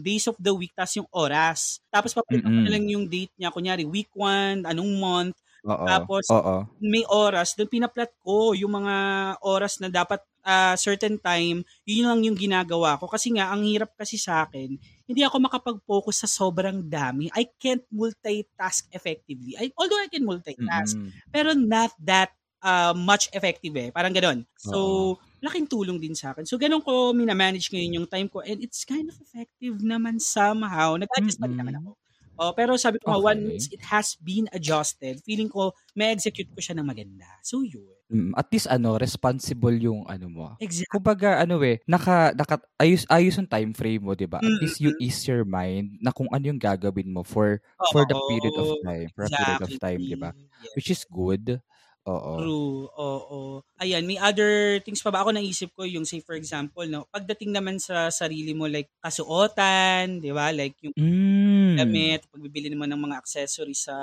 days 0.00 0.30
of 0.30 0.38
the 0.38 0.54
week, 0.54 0.72
tapos 0.72 1.02
yung 1.02 1.10
oras. 1.10 1.82
Tapos, 1.90 2.14
papalitan 2.14 2.54
ko 2.54 2.62
Mm-mm. 2.62 2.64
na 2.64 2.70
lang 2.70 2.86
yung 2.86 3.10
date 3.10 3.34
niya. 3.34 3.50
Kunyari, 3.50 3.82
week 3.82 4.14
1, 4.14 4.62
anong 4.62 4.92
month, 4.94 5.36
Oo. 5.66 5.84
Tapos, 5.86 6.30
Oo. 6.30 6.56
may 6.78 7.02
oras, 7.10 7.58
doon 7.58 7.70
pinaplat 7.70 8.10
ko 8.22 8.54
yung 8.54 8.70
mga 8.78 8.94
oras 9.42 9.82
na 9.82 9.88
dapat 9.90 10.22
ah, 10.46 10.78
certain 10.78 11.18
time, 11.18 11.66
yun 11.82 12.06
lang 12.06 12.22
yung 12.22 12.38
ginagawa 12.38 12.94
ko. 12.96 13.10
Kasi 13.10 13.34
nga, 13.34 13.50
ang 13.50 13.66
hirap 13.66 13.90
kasi 13.98 14.14
sa 14.14 14.46
akin, 14.46 14.78
hindi 15.10 15.22
ako 15.26 15.36
makapag-focus 15.42 16.22
sa 16.24 16.28
sobrang 16.30 16.86
dami. 16.86 17.26
I 17.34 17.50
can't 17.58 17.82
multitask 17.90 18.86
effectively. 18.94 19.58
I, 19.58 19.74
although 19.74 19.98
I 19.98 20.06
can 20.06 20.22
multitask, 20.22 20.94
Mm-mm. 20.94 21.10
pero 21.34 21.50
not 21.58 21.90
that 21.98 22.30
uh, 22.62 22.94
much 22.94 23.26
effective 23.34 23.74
eh. 23.74 23.90
Parang 23.90 24.14
ganon. 24.14 24.46
So, 24.54 24.78
Oo. 24.78 25.18
laking 25.42 25.66
tulong 25.66 25.98
din 25.98 26.14
sa 26.14 26.32
akin. 26.32 26.46
So, 26.46 26.58
ganun 26.58 26.82
ko 26.82 27.10
minamanage 27.10 27.70
ngayon 27.70 28.02
yung 28.02 28.08
time 28.08 28.30
ko 28.30 28.42
and 28.46 28.62
it's 28.62 28.86
kind 28.86 29.10
of 29.10 29.18
effective 29.18 29.82
naman 29.82 30.22
somehow. 30.22 30.94
Nag-adjust 30.94 31.42
pa 31.42 31.50
rin 31.50 31.58
naman 31.58 31.82
ako. 31.82 31.98
Oh, 32.38 32.52
pero 32.52 32.76
sabi 32.76 33.00
ko 33.00 33.16
Okay. 33.16 33.24
once 33.24 33.72
it 33.72 33.80
has 33.88 34.12
been 34.20 34.44
adjusted, 34.52 35.24
feeling 35.24 35.48
ko 35.48 35.72
may 35.96 36.12
execute 36.12 36.52
ko 36.52 36.60
siya 36.60 36.76
ng 36.76 36.84
maganda. 36.88 37.28
So, 37.40 37.64
yun. 37.64 37.96
Mm, 38.10 38.38
At 38.38 38.46
least 38.54 38.70
ano, 38.70 38.94
responsible 39.02 39.74
yung 39.82 40.06
ano 40.06 40.26
mo. 40.30 40.46
Exactly. 40.60 40.86
Kumbaga 40.86 41.42
ano 41.42 41.58
eh, 41.66 41.82
naka, 41.90 42.30
naka 42.38 42.62
ayos 42.78 43.02
ayos 43.10 43.34
yung 43.42 43.50
time 43.50 43.74
frame 43.74 43.98
mo, 44.06 44.14
'di 44.14 44.30
ba? 44.30 44.38
At 44.46 44.54
Mm, 44.54 44.58
least 44.62 44.78
you 44.78 44.94
ease 45.02 45.26
your 45.26 45.42
mind 45.42 45.98
na 45.98 46.14
kung 46.14 46.30
ano 46.30 46.46
yung 46.54 46.62
gagawin 46.62 47.10
mo 47.10 47.26
for 47.26 47.58
for 47.82 48.06
the 48.06 48.14
period 48.14 48.54
of 48.54 48.70
time, 48.78 49.10
for 49.18 49.26
a 49.26 49.34
period 49.34 49.58
of 49.66 49.74
time, 49.82 50.06
'di 50.06 50.14
ba? 50.14 50.30
Yes. 50.60 50.78
Which 50.78 50.88
is 50.94 51.02
good. 51.10 51.58
Oo. 52.06 52.36
True. 52.36 52.92
Oo. 52.92 53.64
Ayan, 53.80 54.04
may 54.04 54.20
other 54.20 54.76
things 54.84 55.00
pa 55.00 55.08
ba 55.08 55.24
ako 55.24 55.32
naisip 55.32 55.72
ko 55.72 55.88
yung 55.88 56.04
say 56.04 56.20
for 56.20 56.36
example, 56.36 56.84
no, 56.84 57.08
pagdating 57.08 57.48
naman 57.56 57.80
sa 57.80 58.12
sarili 58.12 58.52
mo 58.52 58.68
like 58.68 58.92
kasuotan, 59.00 60.20
'di 60.20 60.36
ba? 60.36 60.52
Like 60.52 60.76
yung 60.84 60.92
Mm. 60.98 61.45
Damit, 61.76 62.24
pagbibili 62.32 62.68
naman 62.72 62.90
ng 62.92 63.02
mga 63.10 63.18
accessories 63.22 63.86
sa 63.88 63.96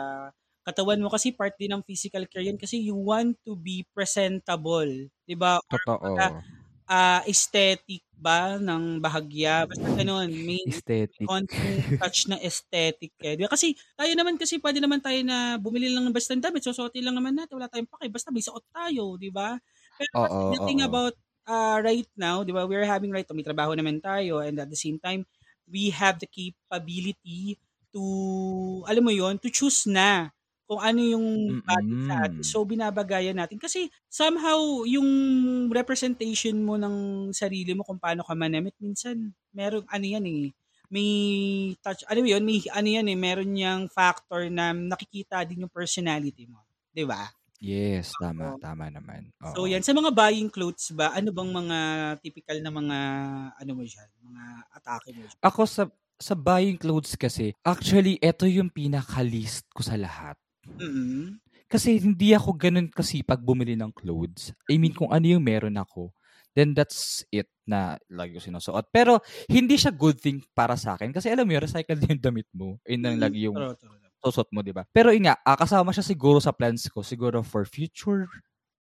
katawan 0.64 1.02
mo 1.04 1.12
kasi 1.12 1.36
part 1.36 1.56
din 1.60 1.74
ng 1.76 1.84
physical 1.84 2.24
care 2.32 2.46
yan 2.48 2.56
kasi 2.60 2.80
you 2.80 2.96
want 2.96 3.36
to 3.44 3.54
be 3.60 3.84
presentable, 3.92 4.88
'di 5.28 5.36
ba? 5.36 5.60
Or 6.16 6.22
Totoo. 6.22 6.44
ah, 6.90 7.22
aesthetic 7.28 8.04
ba 8.16 8.58
ng 8.60 9.00
bahagya? 9.04 9.66
Basta 9.70 9.88
ganun, 9.96 10.30
may 10.44 10.60
Aesthetic. 10.66 11.30
konting 11.30 11.84
touch 12.00 12.28
na 12.32 12.38
aesthetic 12.44 13.14
eh. 13.24 13.36
Di 13.40 13.44
ba? 13.48 13.52
Kasi 13.54 13.76
tayo 13.96 14.12
naman 14.18 14.36
kasi 14.40 14.60
pwede 14.60 14.80
naman 14.84 15.00
tayo 15.04 15.20
na 15.24 15.56
bumili 15.62 15.88
lang 15.92 16.04
ng 16.10 16.16
basta 16.16 16.36
ng 16.36 16.44
damit, 16.44 16.64
susuotin 16.68 17.06
lang 17.08 17.16
naman 17.20 17.36
natin, 17.38 17.56
wala 17.60 17.72
tayong 17.72 17.88
pake, 17.92 18.12
basta 18.12 18.30
may 18.34 18.44
suot 18.44 18.64
tayo, 18.76 19.16
di 19.20 19.32
ba? 19.32 19.56
Pero 20.00 20.12
kasi 20.20 20.38
Oo, 20.38 20.42
the 20.52 20.60
thing 20.68 20.82
oo. 20.86 20.88
about 20.88 21.16
uh, 21.48 21.80
right 21.84 22.10
now, 22.20 22.44
di 22.44 22.52
ba, 22.56 22.68
we're 22.68 22.88
having 22.88 23.12
right, 23.16 23.28
may 23.32 23.46
trabaho 23.48 23.72
naman 23.78 24.04
tayo 24.04 24.44
and 24.44 24.60
at 24.60 24.68
the 24.72 24.80
same 24.80 25.00
time, 25.00 25.24
we 25.70 25.90
have 25.94 26.20
the 26.20 26.30
capability 26.30 27.58
to, 27.94 28.02
alam 28.90 29.04
mo 29.06 29.12
yon 29.14 29.38
to 29.40 29.50
choose 29.54 29.86
na 29.90 30.32
kung 30.66 30.80
ano 30.82 31.00
yung 31.04 31.28
bagay 31.62 31.98
sa 32.08 32.14
atin. 32.28 32.44
So, 32.44 32.64
binabagayan 32.66 33.38
natin. 33.38 33.60
Kasi 33.60 33.92
somehow, 34.10 34.88
yung 34.88 35.08
representation 35.70 36.58
mo 36.64 36.80
ng 36.80 37.30
sarili 37.36 37.76
mo 37.76 37.84
kung 37.86 38.00
paano 38.00 38.24
ka 38.26 38.34
manamit, 38.34 38.74
minsan, 38.80 39.36
meron, 39.54 39.84
ano 39.92 40.06
yan 40.08 40.26
eh, 40.26 40.50
may 40.94 41.10
touch, 41.82 42.06
ano 42.08 42.24
yun, 42.24 42.44
may, 42.46 42.64
ano 42.72 42.88
yan 42.88 43.08
eh, 43.10 43.18
meron 43.18 43.50
niyang 43.52 43.90
factor 43.92 44.48
na 44.50 44.72
nakikita 44.74 45.44
din 45.46 45.66
yung 45.68 45.74
personality 45.74 46.48
mo. 46.48 46.64
Di 46.94 47.04
ba? 47.06 47.28
Yes, 47.64 48.08
tama, 48.20 48.52
Oo. 48.52 48.60
tama 48.60 48.86
naman. 48.92 49.32
So 49.46 49.66
Oo. 49.66 49.70
yan, 49.70 49.84
sa 49.86 49.94
mga 49.96 50.12
buying 50.16 50.50
clothes 50.52 50.92
ba, 50.98 51.14
ano 51.14 51.30
bang 51.36 51.52
mga 51.52 51.78
typical 52.24 52.58
na 52.64 52.72
mga, 52.74 52.98
ano 53.62 53.72
mo 53.78 53.84
dyan, 53.86 54.10
mga 54.24 54.44
atake 54.78 55.12
mo 55.16 55.24
dyan? 55.28 55.44
Ako 55.44 55.68
sa 55.68 55.84
sa 56.24 56.40
buying 56.40 56.80
clothes 56.80 57.20
kasi, 57.20 57.52
actually, 57.68 58.16
ito 58.24 58.48
yung 58.48 58.72
pinaka-list 58.72 59.68
ko 59.76 59.84
sa 59.84 60.00
lahat. 60.00 60.40
mm 60.80 61.40
Kasi 61.72 62.00
hindi 62.00 62.36
ako 62.36 62.56
ganun 62.60 62.88
kasipag 62.92 63.40
bumili 63.44 63.76
ng 63.80 63.92
clothes. 63.96 64.52
I 64.70 64.78
mean, 64.80 64.94
kung 64.96 65.12
ano 65.12 65.26
yung 65.26 65.44
meron 65.44 65.76
ako, 65.80 66.12
then 66.56 66.76
that's 66.76 67.26
it 67.34 67.50
na 67.66 67.98
lagi 68.12 68.36
ko 68.38 68.42
sinusuot. 68.44 68.92
Pero, 68.94 69.20
hindi 69.50 69.76
siya 69.80 69.92
good 69.96 70.20
thing 70.20 70.44
para 70.54 70.76
sa 70.78 70.96
akin. 71.00 71.12
Kasi 71.16 71.32
alam 71.32 71.48
mo 71.48 71.56
yun, 71.56 71.64
recycle 71.66 71.98
din 72.00 72.14
yung 72.20 72.24
damit 72.24 72.48
mo. 72.54 72.78
Yun 72.88 73.02
lang 73.04 73.16
lagi 73.20 73.48
yung 73.50 73.64
True, 73.64 73.76
true, 73.76 73.98
true. 74.00 74.13
Susot 74.24 74.48
mo, 74.56 74.64
di 74.64 74.72
ba? 74.72 74.88
Pero 74.96 75.12
yun 75.12 75.28
nga, 75.28 75.36
ah, 75.44 75.60
kasama 75.60 75.92
siya 75.92 76.08
siguro 76.08 76.40
sa 76.40 76.56
plans 76.56 76.88
ko. 76.88 77.04
Siguro 77.04 77.44
for 77.44 77.68
future, 77.68 78.32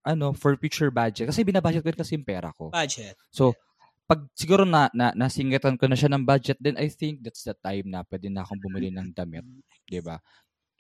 ano, 0.06 0.30
for 0.30 0.54
future 0.54 0.94
budget. 0.94 1.26
Kasi 1.26 1.42
binabudget 1.42 1.82
ko 1.82 1.90
rin 1.90 1.98
kasi 1.98 2.14
yung 2.14 2.26
pera 2.26 2.54
ko. 2.54 2.70
Budget. 2.70 3.18
So, 3.34 3.58
pag 4.06 4.22
siguro 4.38 4.62
na, 4.62 4.86
na 4.94 5.10
nasingatan 5.14 5.74
ko 5.74 5.90
na 5.90 5.98
siya 5.98 6.10
ng 6.14 6.22
budget, 6.22 6.58
then 6.62 6.78
I 6.78 6.86
think 6.86 7.26
that's 7.26 7.42
the 7.42 7.58
time 7.58 7.90
na 7.90 8.06
pwede 8.06 8.30
na 8.30 8.46
akong 8.46 8.62
bumili 8.62 8.94
ng 8.94 9.10
damit, 9.10 9.42
di 9.88 9.98
ba? 9.98 10.22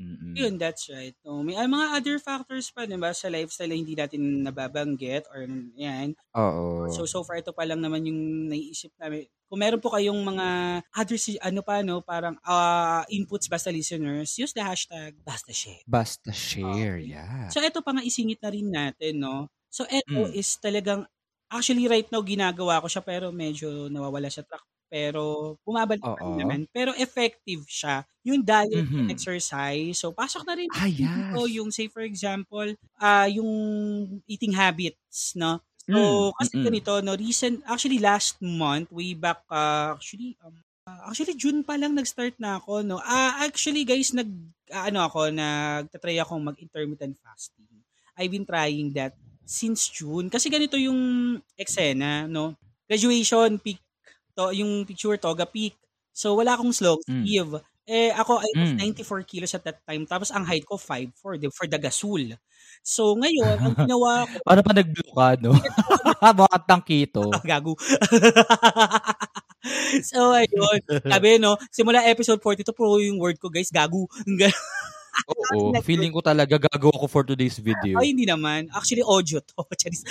Mm-mm. 0.02 0.34
Yun, 0.34 0.58
that's 0.58 0.90
right. 0.90 1.14
No, 1.22 1.46
may 1.46 1.54
ah, 1.54 1.70
mga 1.70 1.86
other 1.94 2.18
factors 2.18 2.74
pa, 2.74 2.84
di 2.88 2.98
ba, 2.98 3.14
sa 3.14 3.30
lifestyle 3.30 3.70
na 3.70 3.78
hindi 3.78 3.94
natin 3.94 4.42
nababanggit 4.42 5.30
or 5.30 5.46
yan. 5.78 6.18
Oo. 6.34 6.90
So, 6.90 7.06
so 7.06 7.22
far, 7.22 7.38
ito 7.38 7.54
pa 7.54 7.62
lang 7.62 7.78
naman 7.78 8.02
yung 8.02 8.50
naiisip 8.50 8.90
namin. 8.98 9.30
Kung 9.52 9.60
meron 9.60 9.84
po 9.84 9.92
kayong 9.92 10.16
mga 10.24 10.46
other, 10.96 11.20
si- 11.20 11.36
ano 11.44 11.60
pa, 11.60 11.84
no, 11.84 12.00
parang 12.00 12.40
ah, 12.40 13.04
inputs 13.12 13.52
basta 13.52 13.68
listeners, 13.68 14.32
use 14.40 14.56
the 14.56 14.64
hashtag 14.64 15.12
basta 15.20 15.52
share. 15.52 15.84
Basta 15.86 16.32
share, 16.32 16.98
Okay. 16.98 16.98
yeah. 16.98 17.52
So, 17.52 17.60
ito 17.60 17.82
pa 17.84 17.92
nga 17.92 18.04
isingit 18.06 18.40
na 18.40 18.50
rin 18.54 18.68
natin, 18.72 19.20
no? 19.20 19.50
So, 19.68 19.84
ito 19.90 20.28
Mm. 20.28 20.32
is 20.32 20.56
talagang, 20.62 21.04
actually 21.52 21.84
right 21.90 22.08
now, 22.08 22.24
ginagawa 22.24 22.80
ko 22.80 22.88
siya, 22.88 23.04
pero 23.04 23.28
medyo 23.34 23.90
nawawala 23.92 24.32
sa 24.32 24.40
track. 24.46 24.64
Pero, 24.88 25.56
bumabalik 25.66 26.04
Oo. 26.04 26.32
naman. 26.32 26.68
Pero 26.72 26.92
effective 26.96 27.64
siya. 27.68 28.04
Yung 28.24 28.40
diet 28.44 28.88
Mhm. 28.90 29.08
exercise. 29.08 29.98
So, 30.00 30.12
pasok 30.16 30.46
na 30.48 30.54
rin 30.56 30.70
Ah, 30.70 30.86
dito 31.12 31.44
yes. 31.44 31.50
yung, 31.50 31.68
say 31.74 31.88
for 31.92 32.04
example, 32.06 32.72
ah 33.02 33.26
yung 33.28 33.50
eating 34.30 34.54
habits, 34.56 35.34
no? 35.36 35.60
So, 35.90 35.98
Mm, 35.98 36.24
kasi 36.38 36.54
mm-mm. 36.54 36.62
ganito, 36.62 36.92
no, 37.04 37.14
recent, 37.18 37.60
actually 37.68 37.98
last 38.00 38.38
month, 38.40 38.88
way 38.92 39.12
back, 39.16 39.42
ah, 39.50 39.92
actually, 39.96 40.36
um, 40.44 40.54
ah, 40.88 41.10
actually 41.10 41.34
June 41.36 41.62
pa 41.66 41.74
lang 41.80 41.92
nag-start 41.96 42.38
na 42.40 42.58
ako, 42.62 42.80
no. 42.86 42.98
Ah, 43.02 43.42
actually 43.44 43.84
guys, 43.84 44.14
nag 44.14 44.28
ah, 44.72 44.88
ano 44.88 45.04
ako, 45.08 45.28
nagtatry 45.34 46.16
akong 46.22 46.42
mag-intermittent 46.44 47.16
fasting. 47.20 47.66
I've 48.16 48.32
been 48.32 48.46
trying 48.48 48.92
that 48.96 49.16
since 49.44 49.88
June 49.90 50.28
kasi 50.32 50.48
ganito 50.48 50.76
yung 50.80 51.00
eksena, 51.58 52.26
no. 52.30 52.54
Graduation 52.88 53.58
peak 53.60 53.80
to 54.36 54.52
yung 54.54 54.84
picture 54.88 55.16
toga 55.20 55.44
peak. 55.48 55.76
So 56.12 56.36
wala 56.38 56.56
akong 56.56 56.72
slow 56.74 56.98
Mm. 57.08 57.26
sleeve. 57.26 57.60
Eh 57.88 58.14
ako 58.14 58.38
I 58.38 58.50
was 58.62 58.70
Mm. 58.78 58.78
94 58.78 59.26
kilos 59.26 59.50
at 59.58 59.66
that 59.66 59.82
time 59.82 60.06
tapos 60.06 60.30
ang 60.30 60.46
height 60.46 60.62
ko 60.62 60.78
5 60.78 61.10
for 61.18 61.34
the 61.34 61.50
for 61.50 61.66
the 61.66 61.82
gasol. 61.82 62.22
So 62.86 63.14
ngayon 63.20 63.58
ang 63.58 63.74
ginawa 63.74 64.22
ko 64.30 64.38
Ano 64.46 64.60
pa 64.62 64.70
nag-blue 64.70 65.10
ka, 65.10 65.34
no? 65.42 65.50
Baka 66.38 66.56
tangkito. 66.62 67.26
Ah, 67.34 67.42
gago. 67.42 67.74
so, 70.02 70.34
ayun. 70.34 70.78
Sabi, 71.06 71.38
no, 71.42 71.54
simula 71.70 72.02
episode 72.06 72.38
42, 72.42 72.74
pro 72.74 72.98
yung 72.98 73.18
word 73.18 73.38
ko, 73.38 73.50
guys, 73.50 73.70
gago. 73.74 74.06
Oo. 75.28 75.76
Feeling 75.84 76.12
ko 76.12 76.20
talaga 76.24 76.56
gagawa 76.56 76.94
ko 76.96 77.06
for 77.06 77.22
today's 77.22 77.60
video. 77.60 78.00
Ay, 78.00 78.16
hindi 78.16 78.24
naman. 78.24 78.68
Actually, 78.72 79.04
audio 79.04 79.38
to. 79.44 79.62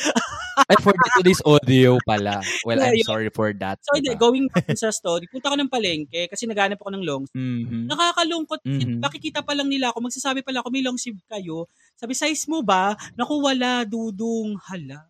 Ay, 0.70 0.78
for 0.80 0.94
today's 1.18 1.42
audio 1.44 1.98
pala. 2.06 2.40
Well, 2.64 2.78
Yeah, 2.78 2.94
I'm 2.94 3.06
sorry 3.08 3.30
for 3.34 3.50
that. 3.58 3.82
So, 3.82 3.98
diba? 3.98 4.20
going 4.20 4.46
back 4.54 4.70
sa 4.78 4.94
story, 4.94 5.26
punta 5.32 5.50
ko 5.50 5.58
ng 5.58 5.72
palengke 5.72 6.30
kasi 6.30 6.46
naghanap 6.46 6.78
ako 6.80 6.92
ng 6.94 7.04
long 7.04 7.24
sleeve. 7.28 7.68
Mhm. 7.68 7.86
Nakakalungkot. 7.90 8.62
Mhm. 8.64 9.00
Makikita 9.02 9.42
pa 9.42 9.58
lang 9.58 9.68
nila 9.72 9.90
ako. 9.90 10.06
Magsasabi 10.06 10.46
pala 10.46 10.62
ako, 10.62 10.70
may 10.70 10.84
long 10.86 10.98
sleeve 11.00 11.22
kayo. 11.26 11.66
Sabi, 11.98 12.14
size 12.14 12.46
mo 12.48 12.62
ba? 12.62 12.94
Naku, 13.18 13.42
wala, 13.42 13.84
dudong. 13.88 14.58
Hala. 14.70 15.08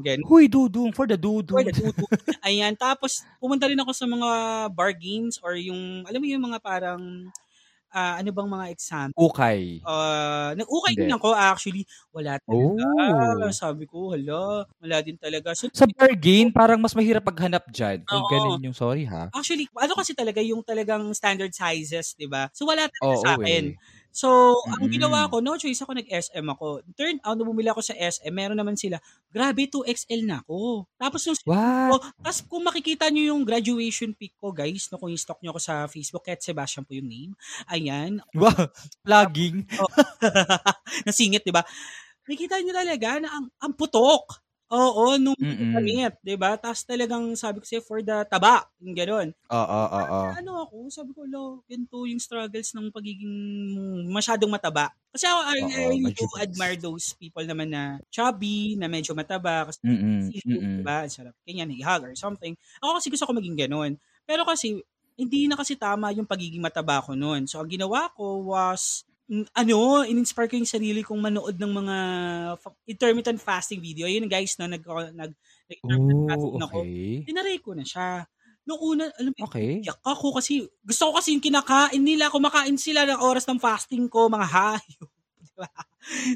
Ganun. 0.00 0.24
Huy, 0.24 0.48
dudong. 0.48 0.96
For 0.96 1.04
the 1.04 1.20
dudong. 1.20 1.60
Or 1.60 1.64
natuto. 1.64 2.08
Ayan. 2.40 2.72
Tapos, 2.72 3.20
pumunta 3.36 3.68
rin 3.68 3.76
ako 3.76 3.92
sa 3.92 4.08
mga 4.08 4.30
bargains 4.72 5.36
or 5.44 5.52
yung, 5.60 6.08
alam 6.08 6.16
mo 6.16 6.24
yung 6.24 6.44
mga 6.48 6.58
parang, 6.64 7.28
ah, 7.92 8.20
ano 8.20 8.30
bang 8.34 8.48
mga 8.50 8.66
exam? 8.74 9.08
Ukay. 9.16 9.80
Uh, 9.84 10.52
nag-ukay 10.58 10.94
din 10.98 11.12
ako 11.14 11.32
actually. 11.32 11.84
Wala 12.12 12.36
talaga. 12.42 12.84
Oh. 12.94 13.48
Sabi 13.54 13.84
ko, 13.88 14.12
hala, 14.12 14.64
wala 14.80 14.96
din 15.04 15.16
talaga. 15.16 15.52
So, 15.56 15.68
Sa 15.72 15.84
bargain, 15.84 16.48
parang 16.52 16.80
mas 16.80 16.96
mahirap 16.96 17.24
paghanap 17.24 17.68
dyan. 17.72 18.04
Kung 18.08 18.24
Oo. 18.24 18.28
ganun 18.28 18.64
yung 18.64 18.76
sorry 18.76 19.04
ha. 19.04 19.28
actually, 19.34 19.68
ano 19.76 19.92
kasi 19.96 20.12
talaga 20.16 20.40
yung 20.40 20.64
talagang 20.64 21.04
standard 21.12 21.52
sizes, 21.52 22.16
di 22.16 22.24
ba? 22.28 22.48
So, 22.56 22.64
wala 22.64 22.88
talaga 22.88 23.14
Oo 23.14 23.20
sa 23.20 23.30
akin. 23.36 23.64
eh. 23.72 23.76
So, 24.10 24.58
ang 24.66 24.88
Mm-mm. 24.88 24.94
ginawa 24.94 25.30
ko, 25.30 25.38
no 25.38 25.54
choice 25.54 25.78
ako, 25.84 25.94
nag-SM 25.94 26.46
ako. 26.48 26.82
Turn 26.98 27.22
out, 27.22 27.38
bumili 27.38 27.70
ako 27.70 27.84
sa 27.84 27.94
SM, 27.94 28.32
meron 28.34 28.58
naman 28.58 28.74
sila, 28.74 28.98
grabe, 29.30 29.68
2XL 29.70 30.26
na 30.26 30.42
ako. 30.42 30.88
Tapos 30.98 31.20
yung 31.28 31.38
What? 31.46 31.88
ko, 31.92 31.94
tapos 32.24 32.40
kung 32.48 32.64
makikita 32.66 33.06
nyo 33.12 33.36
yung 33.36 33.42
graduation 33.46 34.10
pic 34.16 34.34
ko, 34.40 34.50
guys, 34.50 34.90
no, 34.90 34.98
kung 34.98 35.12
i-stalk 35.12 35.38
nyo 35.44 35.54
ako 35.54 35.60
sa 35.62 35.74
Facebook, 35.86 36.24
Ket 36.26 36.42
Sebastian 36.42 36.82
po 36.82 36.96
yung 36.96 37.06
name. 37.06 37.32
Ayan. 37.70 38.18
Wow. 38.34 38.72
Plugging. 39.06 39.68
Nasingit, 41.06 41.46
di 41.46 41.54
ba? 41.54 41.62
Nakikita 42.26 42.60
nyo 42.60 42.72
talaga 42.74 43.08
na 43.22 43.28
ang, 43.32 43.46
ang 43.60 43.72
putok. 43.72 44.47
Oo, 44.70 45.16
nung 45.16 45.36
damit, 45.72 46.12
di 46.20 46.36
ba? 46.36 46.52
Tapos 46.60 46.84
talagang 46.84 47.32
sabi 47.40 47.64
ko 47.64 47.64
sa'yo, 47.64 47.80
for 47.84 48.04
the 48.04 48.20
taba, 48.28 48.68
yung 48.84 48.92
gano'n. 48.92 49.28
Oo, 49.50 49.80
oo, 49.96 50.04
oo. 50.12 50.38
Ano 50.40 50.64
ako, 50.68 50.76
sabi 50.92 51.12
ko, 51.16 51.24
lo, 51.28 51.64
ganito 51.68 52.04
yung 52.08 52.20
struggles 52.20 52.72
ng 52.76 52.92
pagiging 52.92 53.32
masyadong 54.12 54.52
mataba. 54.52 54.92
Kasi 55.12 55.24
ako, 55.28 55.40
I, 55.48 55.58
Oo, 55.60 55.98
I 56.04 56.12
do 56.12 56.24
admire 56.40 56.76
those 56.80 57.16
people 57.16 57.44
naman 57.48 57.72
na 57.72 57.98
chubby, 58.12 58.76
na 58.76 58.88
medyo 58.92 59.16
mataba, 59.16 59.68
kasi 59.68 59.80
Mm-mm. 59.84 60.34
diba? 60.76 61.08
Ang 61.08 61.12
sarap. 61.14 61.34
Ganyan, 61.48 61.72
i-hug 61.72 62.04
or 62.04 62.14
something. 62.18 62.54
Ako 62.84 63.00
kasi 63.00 63.08
gusto 63.12 63.24
ko 63.28 63.32
maging 63.36 63.56
ganun. 63.58 63.96
Pero 64.28 64.44
kasi, 64.44 64.78
hindi 65.18 65.48
na 65.48 65.56
kasi 65.56 65.74
tama 65.80 66.12
yung 66.12 66.28
pagiging 66.28 66.60
mataba 66.62 67.00
ko 67.02 67.16
noon. 67.16 67.48
So, 67.48 67.58
ang 67.64 67.70
ginawa 67.72 68.12
ko 68.14 68.44
was, 68.52 69.07
ano, 69.52 70.02
in-inspire 70.08 70.48
ko 70.48 70.56
yung 70.56 70.68
sarili 70.68 71.00
kong 71.04 71.20
manood 71.20 71.56
ng 71.60 71.72
mga 71.72 71.96
fa- 72.60 72.76
intermittent 72.88 73.40
fasting 73.40 73.80
video. 73.84 74.08
Ayun 74.08 74.26
guys, 74.30 74.56
no, 74.56 74.66
nag, 74.68 74.80
nag, 75.14 75.32
nag-intermittent 75.68 76.20
Oh, 76.22 76.28
fasting 76.28 76.62
ako. 76.64 76.78
okay. 76.78 77.28
Tinaray 77.28 77.58
ko 77.60 77.76
na 77.76 77.84
siya. 77.84 78.24
Noong 78.68 78.80
una, 78.82 79.04
alam 79.20 79.32
mo, 79.36 79.46
Okay. 79.46 79.84
iyak 79.84 80.00
ako 80.02 80.26
kasi 80.40 80.64
gusto 80.82 81.12
ko 81.12 81.12
kasi 81.20 81.36
yung 81.36 81.44
kinakain 81.44 82.02
nila. 82.02 82.32
Kumakain 82.32 82.76
sila 82.80 83.04
ng 83.08 83.20
oras 83.22 83.44
ng 83.48 83.60
fasting 83.60 84.08
ko, 84.08 84.28
mga 84.32 84.48
hayop. 84.48 85.08
Diba? 85.44 85.68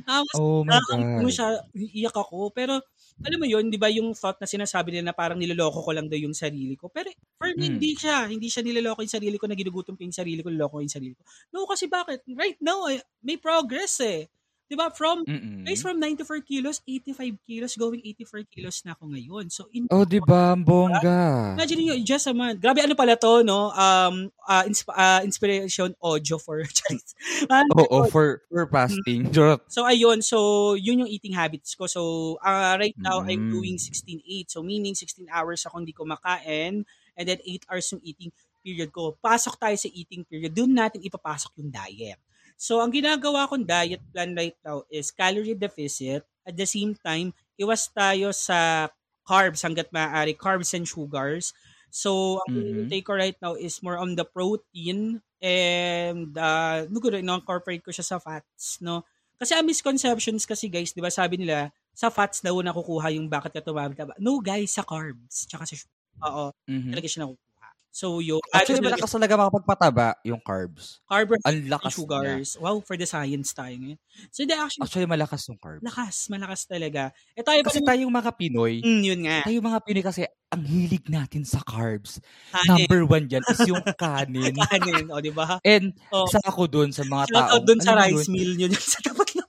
Tapos, 0.06 0.36
Oh 0.36 0.64
my 0.64 0.78
ano 1.18 1.28
God. 1.28 1.32
siya, 1.32 1.46
iyak 1.74 2.16
ako. 2.16 2.52
Pero, 2.54 2.80
alam 3.20 3.38
mo 3.38 3.46
yun, 3.46 3.68
di 3.68 3.76
ba 3.76 3.92
yung 3.92 4.16
thought 4.16 4.40
na 4.40 4.48
sinasabi 4.48 4.90
nila 4.96 5.12
na 5.12 5.16
parang 5.16 5.36
niloloko 5.36 5.84
ko 5.84 5.90
lang 5.92 6.08
daw 6.08 6.16
yung 6.16 6.32
sarili 6.32 6.74
ko. 6.74 6.88
Pero, 6.88 7.12
for 7.36 7.52
me, 7.54 7.68
Hmm. 7.68 7.76
hindi 7.76 7.92
siya. 7.94 8.26
Hindi 8.32 8.48
siya 8.48 8.64
niloloko 8.64 9.04
yung 9.04 9.12
sarili 9.12 9.36
ko, 9.36 9.46
na 9.46 9.54
ginugutom 9.58 9.94
ko 9.94 10.02
yung 10.02 10.16
sarili 10.16 10.40
ko, 10.40 10.48
niloloko 10.48 10.80
ko 10.80 10.82
yung 10.84 10.94
sarili 10.96 11.14
ko. 11.14 11.22
No, 11.52 11.68
kasi 11.68 11.86
bakit? 11.92 12.24
Right 12.32 12.56
now, 12.64 12.88
may 13.22 13.36
progress 13.36 14.00
eh. 14.00 14.26
Di 14.72 14.76
ba? 14.80 14.88
From, 14.88 15.20
Mm-mm. 15.28 15.68
guys, 15.68 15.84
from 15.84 16.00
94 16.00 16.40
kilos, 16.48 16.80
85 16.88 17.36
kilos, 17.44 17.76
going 17.76 18.00
84 18.00 18.48
kilos 18.48 18.80
na 18.88 18.96
ako 18.96 19.12
ngayon. 19.12 19.52
So, 19.52 19.68
in 19.68 19.84
Oh, 19.92 20.08
di 20.08 20.16
ba? 20.16 20.56
Bongga. 20.56 21.52
Imagine 21.60 21.92
nyo, 21.92 21.94
just 22.00 22.24
a 22.24 22.32
month. 22.32 22.56
Grabe, 22.56 22.80
ano 22.80 22.96
pala 22.96 23.12
to, 23.20 23.44
no? 23.44 23.68
Um, 23.68 24.32
uh, 24.48 24.64
insp- 24.64 24.88
uh, 24.88 25.20
inspiration 25.20 25.92
audio 26.00 26.40
for 26.40 26.64
Chinese. 26.80 27.12
Ah, 27.52 27.68
Oo, 27.76 28.08
for, 28.08 28.40
for 28.48 28.64
fasting. 28.72 29.28
Charot. 29.36 29.60
So, 29.68 29.84
ayun. 29.84 30.24
So, 30.24 30.72
yun 30.72 31.04
yung 31.04 31.12
eating 31.12 31.36
habits 31.36 31.76
ko. 31.76 31.84
So, 31.84 32.00
uh, 32.40 32.80
right 32.80 32.96
now, 32.96 33.20
I'm 33.20 33.52
Mm. 33.52 33.52
doing 33.52 33.76
16-8. 33.76 34.48
So, 34.48 34.64
meaning 34.64 34.96
16 34.96 35.28
hours 35.28 35.68
ako 35.68 35.84
hindi 35.84 35.92
kumakain 35.92 36.88
and 37.12 37.24
then 37.28 37.44
8 37.44 37.68
hours 37.68 37.92
yung 37.92 38.00
eating 38.00 38.32
period 38.64 38.88
ko. 38.88 39.20
Pasok 39.20 39.60
tayo 39.60 39.76
sa 39.76 39.92
eating 39.92 40.24
period. 40.24 40.56
Doon 40.56 40.72
natin 40.72 41.04
ipapasok 41.04 41.60
yung 41.60 41.68
diet. 41.68 42.16
So, 42.58 42.80
ang 42.82 42.92
ginagawa 42.94 43.48
kong 43.50 43.66
diet 43.68 44.02
plan 44.14 44.34
right 44.36 44.56
now 44.64 44.84
is 44.90 45.10
calorie 45.10 45.56
deficit. 45.58 46.24
At 46.46 46.56
the 46.58 46.66
same 46.66 46.94
time, 46.98 47.34
iwas 47.60 47.86
tayo 47.92 48.30
sa 48.34 48.88
carbs 49.26 49.62
hanggat 49.62 49.90
maaari, 49.94 50.34
carbs 50.34 50.74
and 50.74 50.86
sugars. 50.88 51.54
So, 51.92 52.38
ang 52.42 52.48
Mhm. 52.48 52.92
intake 52.92 53.06
ko 53.06 53.14
right 53.14 53.36
now 53.42 53.54
is 53.54 53.78
more 53.84 53.98
on 54.00 54.16
the 54.18 54.24
protein 54.26 55.22
and 55.42 56.32
uh, 56.38 56.86
no 56.90 56.98
good, 57.02 57.18
no-incorporate 57.22 57.84
ko 57.84 57.90
siya 57.92 58.06
sa 58.06 58.18
fats, 58.22 58.78
no? 58.82 59.04
Kasi 59.38 59.54
ang 59.58 59.66
misconceptions 59.66 60.46
kasi 60.46 60.70
guys, 60.70 60.94
di 60.94 61.02
ba 61.02 61.10
sabi 61.10 61.36
nila, 61.42 61.70
sa 61.92 62.08
fats 62.08 62.40
daw 62.40 62.54
nakukuha 62.62 63.12
yung 63.14 63.28
bakit 63.28 63.52
ka 63.58 63.62
tumaba. 63.62 64.14
No 64.22 64.40
guys, 64.40 64.72
sa 64.72 64.82
carbs. 64.86 65.44
Tsaka 65.50 65.66
sa 65.68 65.74
sugar. 65.76 65.92
Oo, 66.30 66.44
Mhm. 66.68 66.94
talaga 66.94 67.06
siya 67.10 67.26
nakukuha. 67.26 67.51
So, 67.92 68.18
yung 68.18 68.40
Actually, 68.50 68.80
malakas 68.80 69.12
talaga 69.12 69.36
makapagpataba 69.36 70.16
yung 70.24 70.40
carbs. 70.40 71.04
carbohydrates 71.04 71.44
Ang 71.44 71.56
and 71.58 71.68
lakas 71.68 71.84
niya. 71.86 71.98
sugars. 72.00 72.48
Wow, 72.56 72.80
for 72.80 72.96
the 72.96 73.04
science 73.04 73.52
tayo 73.52 73.68
ngayon. 73.70 74.00
So, 74.32 74.38
hindi 74.40 74.56
actually, 74.56 74.82
Actually, 74.82 75.08
malakas 75.12 75.42
yung 75.44 75.60
carbs. 75.60 75.84
lakas, 75.84 76.14
malakas 76.26 76.60
talaga. 76.64 77.12
Eh, 77.36 77.44
tayo 77.44 77.60
pa 77.60 77.68
Kasi 77.68 77.78
naman- 77.78 77.88
tayong 77.92 78.14
mga 78.14 78.30
Pinoy, 78.32 78.74
Mm, 78.80 79.02
yun 79.04 79.20
nga. 79.22 79.38
tayong 79.44 79.66
mga 79.68 79.80
Pinoy 79.84 80.02
kasi 80.02 80.22
ang 80.48 80.62
hilig 80.64 81.04
natin 81.06 81.44
sa 81.44 81.60
carbs. 81.60 82.16
Kanin. 82.50 82.88
Number 82.88 83.00
one 83.06 83.24
dyan 83.28 83.44
is 83.46 83.60
yung 83.62 83.84
kanin. 84.00 84.56
Kanin, 84.56 85.06
o, 85.06 85.20
di 85.20 85.28
ba? 85.30 85.60
And 85.60 85.92
Oh. 86.08 86.24
isa 86.24 86.40
ako 86.42 86.64
dun 86.66 86.90
sa 86.90 87.04
mga 87.04 87.28
Shout 87.28 87.36
taong, 87.38 87.52
out 87.52 87.62
dun 87.62 87.78
sa 87.78 87.92
rice 87.94 88.24
mill 88.26 88.56
nyo 88.56 88.66
sa 88.72 89.00
tapat 89.02 89.28
ng 89.36 89.48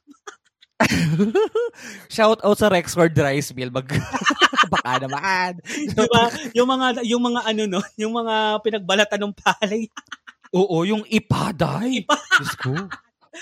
Shout 2.12 2.44
out 2.44 2.58
sa 2.58 2.68
Rexford 2.68 3.16
Rice 3.16 3.56
Mill. 3.56 3.72
Mag... 3.72 3.88
Baka 4.74 4.92
naman. 5.00 5.52
di 5.94 6.06
ba? 6.10 6.24
Yung 6.54 6.66
mga 6.66 6.88
yung 7.06 7.22
mga 7.22 7.42
ano 7.46 7.62
no, 7.70 7.82
yung 7.96 8.14
mga 8.14 8.36
pinagbalatan 8.60 9.20
ng 9.22 9.34
palay. 9.36 9.82
Oo, 10.58 10.82
yung 10.84 11.02
ipaday. 11.08 12.02
Ipa- 12.02 12.22
Diyos 12.38 12.54
ko. 12.58 12.74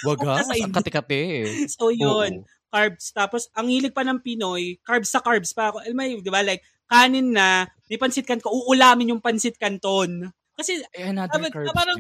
Wagas, 0.04 0.48
ang 0.48 0.72
kate-kate. 0.72 1.68
So 1.68 1.92
yun, 1.92 2.44
Oo. 2.44 2.48
carbs. 2.68 3.12
Tapos 3.12 3.52
ang 3.52 3.68
hilig 3.68 3.92
pa 3.92 4.04
ng 4.04 4.20
Pinoy, 4.20 4.80
carbs 4.82 5.12
sa 5.12 5.20
carbs 5.20 5.52
pa 5.52 5.72
ako. 5.72 5.84
Alam 5.84 5.96
mo, 5.96 6.04
yun, 6.08 6.24
di 6.24 6.32
ba? 6.32 6.40
Like 6.40 6.64
kanin 6.88 7.32
na, 7.32 7.68
may 7.88 7.96
pansit 7.96 8.24
kanton, 8.24 8.52
uulamin 8.52 9.12
yung 9.12 9.20
pansit 9.20 9.56
kanton. 9.56 10.32
Kasi 10.56 10.80
Eh, 10.92 11.08
another 11.08 11.40
Dapat- 11.40 11.52
carbs 11.52 11.72
parang-. 11.72 12.00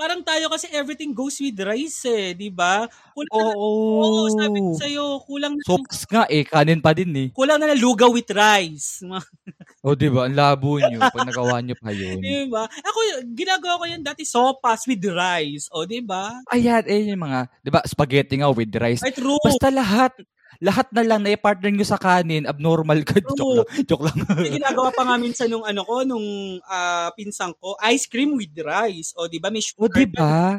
Parang 0.00 0.24
tayo 0.24 0.48
kasi 0.48 0.72
everything 0.72 1.12
goes 1.12 1.36
with 1.44 1.60
rice 1.60 2.08
eh, 2.08 2.32
di 2.32 2.48
ba? 2.48 2.88
Kulang 3.12 3.28
na, 3.36 3.52
Oo. 3.52 3.68
oo, 4.00 4.32
sabi 4.32 4.58
ko 4.64 4.72
sa'yo, 4.80 5.04
kulang 5.28 5.52
na, 5.52 5.62
Sopas 5.68 6.08
nga 6.08 6.24
eh, 6.32 6.48
kanin 6.48 6.80
pa 6.80 6.96
din 6.96 7.12
eh. 7.12 7.28
kulang 7.36 7.60
na 7.60 7.68
na 7.68 7.76
lugaw 7.76 8.08
with 8.08 8.32
rice. 8.32 9.04
O, 9.84 9.96
di 9.96 10.12
ba? 10.12 10.28
Ang 10.28 10.36
labo 10.36 10.76
nyo 10.76 11.00
pag 11.08 11.24
nagawa 11.24 11.56
nyo 11.64 11.72
pa 11.72 11.88
yun. 11.88 12.20
Di 12.20 12.44
ba? 12.52 12.68
Ako, 12.68 12.98
ginagawa 13.32 13.80
ko 13.80 13.84
yan 13.88 14.04
dati 14.04 14.28
sopas 14.28 14.84
with 14.84 15.00
rice. 15.08 15.72
O, 15.72 15.88
di 15.88 16.04
ba? 16.04 16.36
Ayan, 16.52 16.84
eh, 16.84 17.08
yung 17.08 17.24
mga, 17.24 17.48
di 17.64 17.72
ba, 17.72 17.80
spaghetti 17.88 18.36
nga 18.36 18.52
with 18.52 18.68
rice. 18.76 19.00
Ay, 19.00 19.16
true. 19.16 19.40
Basta 19.40 19.72
lahat, 19.72 20.12
lahat 20.58 20.90
na 20.90 21.06
lang 21.06 21.22
na 21.22 21.30
i-partner 21.30 21.70
nyo 21.70 21.86
sa 21.86 22.00
kanin, 22.00 22.50
abnormal 22.50 23.06
ka. 23.06 23.22
True. 23.22 23.62
Joke 23.88 24.10
lang. 24.10 24.18
Joke 24.18 24.42
lang. 24.42 24.58
Ginagawa 24.58 24.90
pa 24.90 25.02
nga 25.06 25.16
minsan 25.16 25.46
nung 25.46 25.62
ano 25.62 25.86
ko, 25.86 26.02
nung 26.02 26.58
ah, 26.66 27.14
pinsang 27.14 27.54
ko, 27.62 27.78
ice 27.86 28.10
cream 28.10 28.34
with 28.34 28.50
rice. 28.58 29.14
O, 29.14 29.30
di 29.30 29.38
ba? 29.38 29.54
May 29.54 29.62
o, 29.62 29.86
sugar. 29.86 29.94
di 29.94 30.06
ba? 30.10 30.58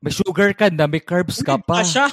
May 0.00 0.12
sugar 0.12 0.50
ka 0.56 0.72
na, 0.72 0.88
may 0.88 1.04
carbs 1.04 1.44
ka 1.44 1.60
Pa 1.60 1.84
siya. 1.84 2.08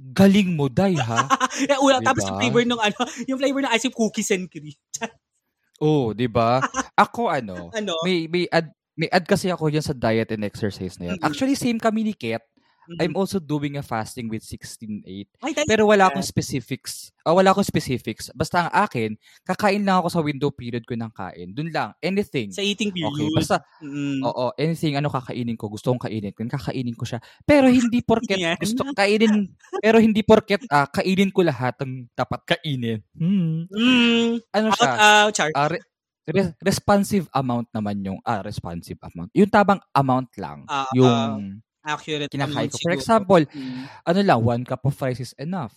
Galing 0.00 0.56
mo, 0.56 0.72
day, 0.72 0.96
ha? 0.96 1.28
Eh, 1.70 1.78
ula, 1.78 2.02
Diba? 2.02 2.10
Tapos 2.10 2.26
yung 2.26 2.38
flavor 2.42 2.62
ng 2.66 2.80
ano, 2.82 2.98
yung 3.30 3.38
flavor 3.38 3.60
ng 3.62 3.72
ice 3.72 3.86
cream, 3.86 3.96
cookies 3.96 4.30
and 4.34 4.46
cream. 4.50 4.74
Oo, 5.84 6.14
di 6.14 6.26
ba? 6.26 6.62
Ako, 6.94 7.30
ano, 7.30 7.70
Ano? 7.74 7.94
may, 8.02 8.26
may 8.26 8.46
ad, 8.50 8.70
may 8.94 9.10
ad 9.10 9.26
kasi 9.26 9.50
ako 9.50 9.70
dyan 9.70 9.82
sa 9.82 9.94
diet 9.94 10.30
and 10.30 10.46
exercise 10.46 10.98
na 10.98 11.14
yan. 11.14 11.18
Actually, 11.22 11.58
same 11.58 11.78
kami 11.82 12.06
ni 12.06 12.14
Ket. 12.14 12.42
Mhm. 12.86 12.98
I'm 13.00 13.14
also 13.14 13.38
doing 13.38 13.76
a 13.76 13.82
fasting 13.82 14.28
with 14.28 14.42
16-8. 14.42 15.28
Ay, 15.40 15.52
Pero 15.64 15.88
wala 15.88 16.08
akong 16.08 16.20
specifics. 16.22 17.08
Ah, 17.20 17.32
wala 17.32 17.50
akong 17.50 17.64
specifics. 17.64 18.28
Basta 18.30 18.68
ang 18.68 18.72
akin, 18.84 19.16
kakain 19.42 19.80
lang 19.80 19.98
ako 19.98 20.08
sa 20.08 20.20
window 20.20 20.52
period 20.52 20.84
ko 20.84 20.92
ng 20.92 21.08
kain. 21.08 21.48
Doon 21.50 21.72
lang. 21.72 21.90
Anything. 21.98 22.52
sa 22.52 22.60
eating 22.60 22.92
period. 22.92 23.32
Okay. 23.32 23.32
Basta, 23.34 23.56
Mm. 23.80 24.20
oo, 24.22 24.44
anything 24.54 24.94
ano 24.94 25.08
kakainin 25.08 25.56
ko, 25.56 25.68
gusto 25.68 25.88
kong 25.90 26.04
kainin 26.04 26.32
kakainin 26.34 26.92
ko 26.92 27.08
siya. 27.08 27.18
Pero 27.42 27.66
hindi 27.66 28.04
porket 28.08 28.36
Yan. 28.36 28.56
gusto 28.60 28.84
kainin, 28.92 29.48
pero 29.80 29.96
hindi 29.96 30.20
porket 30.20 30.64
ah, 30.68 30.84
kainin 30.84 31.32
ko 31.32 31.40
lahat 31.40 31.80
ng 31.80 32.12
dapat 32.12 32.40
kainin. 32.44 33.00
Hmm. 33.16 33.64
Mm. 33.72 34.44
Ano 34.52 34.66
Out, 34.70 34.76
siya? 34.76 34.92
uh, 34.92 35.26
char. 35.32 35.50
Ah, 35.56 35.68
re- 35.72 35.84
re- 36.26 36.54
responsive 36.60 37.24
amount 37.32 37.68
naman 37.72 38.00
yung, 38.00 38.18
ah, 38.22 38.40
responsive 38.40 39.00
amount. 39.00 39.32
Yung 39.32 39.48
tabang 39.48 39.80
amount 39.92 40.28
lang. 40.36 40.64
Ah, 40.68 40.88
yung 40.92 41.60
accurate. 41.84 42.32
kinakain 42.32 42.68
ko. 42.72 42.76
For 42.80 42.92
example, 42.92 43.42
Mm. 43.46 43.84
ano 44.02 44.20
lang, 44.24 44.40
one 44.40 44.62
cup 44.64 44.82
of 44.84 44.96
rice 44.98 45.20
is 45.20 45.32
enough. 45.36 45.76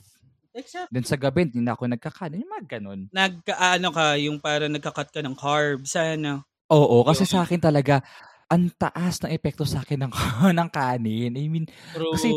Except, 0.58 0.90
Then 0.90 1.06
sa 1.06 1.20
gabi, 1.20 1.46
hindi 1.46 1.62
na 1.62 1.78
ako 1.78 1.86
nagkakanin. 1.86 2.42
Yung 2.42 2.50
mga 2.50 2.66
ganun. 2.80 3.00
nag, 3.14 3.46
ano 3.54 3.88
ka, 3.94 4.18
yung 4.18 4.42
parang 4.42 4.74
nagka-cut 4.74 5.14
ka 5.14 5.22
ng 5.22 5.38
carbs, 5.38 5.94
ano. 5.94 6.42
Oo, 6.68 7.06
kasi 7.06 7.24
sa 7.24 7.46
akin 7.46 7.62
talaga, 7.62 8.02
ang 8.50 8.72
taas 8.74 9.22
ng 9.22 9.30
epekto 9.30 9.68
sa 9.68 9.84
akin 9.86 10.08
ng, 10.08 10.12
ng 10.58 10.70
kanin. 10.74 11.36
I 11.38 11.46
mean, 11.46 11.68
True. 11.94 12.10
Kasi, 12.16 12.34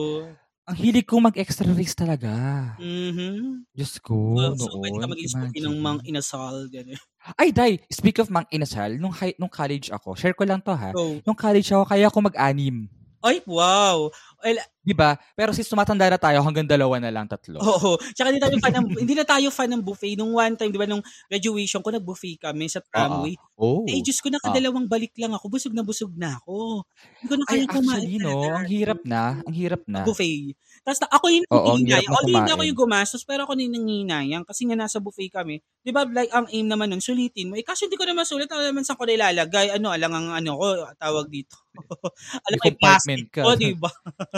ang 0.68 0.76
hilig 0.76 1.08
kong 1.08 1.32
mag-extra 1.32 1.66
rice 1.72 1.96
talaga. 1.96 2.30
Mhm. 2.76 3.64
Diyos 3.72 3.96
ko, 4.04 4.36
Well, 4.36 4.54
so, 4.60 4.68
noon. 4.68 4.84
pwede 4.84 4.96
ka 5.00 5.06
maging 5.08 5.30
spooky 5.32 5.60
ng 5.64 5.76
mang 5.80 5.98
inasal. 6.04 6.68
Gano'n. 6.68 7.00
Ay, 7.40 7.50
Day, 7.50 7.80
speak 7.88 8.20
of 8.20 8.28
mang 8.28 8.46
inasal, 8.52 9.00
nung, 9.00 9.16
high, 9.16 9.32
nung 9.40 9.50
college 9.50 9.88
ako, 9.88 10.12
share 10.14 10.36
ko 10.36 10.44
lang 10.44 10.60
to 10.60 10.76
ha. 10.76 10.92
So, 10.92 11.24
Nung 11.24 11.38
college 11.40 11.72
ako, 11.72 11.88
kaya 11.88 12.06
ako 12.06 12.28
mag-anim. 12.28 12.84
Ay, 13.22 13.42
wow. 13.46 14.10
Well, 14.40 14.58
Di 14.80 14.96
ba? 14.96 15.12
Pero 15.36 15.52
since 15.52 15.68
tumatanda 15.68 16.08
na 16.08 16.16
tayo, 16.16 16.40
hanggang 16.40 16.64
dalawa 16.64 16.96
na 16.96 17.12
lang, 17.12 17.28
tatlo. 17.28 17.60
Oo. 17.60 18.00
Tsaka 18.16 18.32
hindi 18.32 18.40
tayo 18.40 18.56
fan 18.56 18.72
ng, 18.80 18.86
hindi 19.04 19.12
na 19.12 19.26
tayo 19.28 19.52
fan 19.52 19.68
ng 19.76 19.82
buffet. 19.84 20.16
Nung 20.16 20.32
one 20.32 20.56
time, 20.56 20.72
di 20.72 20.80
ba, 20.80 20.88
nung 20.88 21.04
graduation 21.28 21.84
ko, 21.84 21.92
nag-buffet 21.92 22.40
kami 22.40 22.64
sa 22.72 22.80
tramway. 22.80 23.36
Oh. 23.60 23.84
Eh, 23.84 24.00
Diyos 24.00 24.24
ko, 24.24 24.32
nakadalawang 24.32 24.88
balik 24.88 25.12
lang 25.20 25.36
ako. 25.36 25.52
Busog 25.52 25.76
na 25.76 25.84
busog 25.84 26.16
na 26.16 26.40
ako. 26.40 26.88
Hindi 27.20 27.26
ko 27.28 27.34
na 27.36 27.44
Ay, 27.44 27.52
kaya 27.52 27.64
kumain. 27.68 27.92
actually, 28.00 28.16
no, 28.24 28.32
ang 28.48 28.68
hirap 28.72 29.00
na. 29.04 29.22
Ang 29.44 29.54
hirap 29.54 29.82
na. 29.84 30.00
buffet. 30.08 30.56
Tapos 30.80 30.98
na, 31.04 31.08
ako 31.12 31.26
yung 31.28 31.44
Oo, 31.44 31.56
ang 31.60 31.60
hirap 31.60 31.76
nanginayang. 31.76 32.08
na 32.08 32.16
Although 32.16 32.38
hindi 32.40 32.52
ako 32.56 32.64
yung 32.64 32.80
gumastos, 32.80 33.22
pero 33.28 33.40
ako 33.44 33.52
yung 33.60 33.74
nanginayang. 33.76 34.44
Kasi 34.48 34.64
nga 34.64 34.76
nasa 34.80 34.96
buffet 34.96 35.28
kami. 35.28 35.60
Di 35.84 35.92
ba, 35.92 36.08
like, 36.08 36.32
ang 36.32 36.48
aim 36.48 36.64
naman 36.64 36.88
nun, 36.88 37.04
sulitin 37.04 37.52
mo. 37.52 37.60
Eh, 37.60 37.64
kasi 37.68 37.84
hindi 37.84 38.00
ko 38.00 38.08
naman 38.08 38.24
sulit. 38.24 38.48
Ano 38.48 38.64
naman 38.64 38.88
saan 38.88 38.96
ko 38.96 39.04
nilalagay? 39.04 39.76
Ano, 39.76 39.92
alang 39.92 40.16
ang 40.16 40.28
ano 40.40 40.56
ko, 40.56 40.66
tawag 40.96 41.28
dito. 41.28 41.52
alam 42.48 42.58
may 42.64 42.74
plastic 42.74 43.28
ka. 43.28 43.44
ko, 43.44 43.52
di 43.60 43.76
ba? 43.76 43.92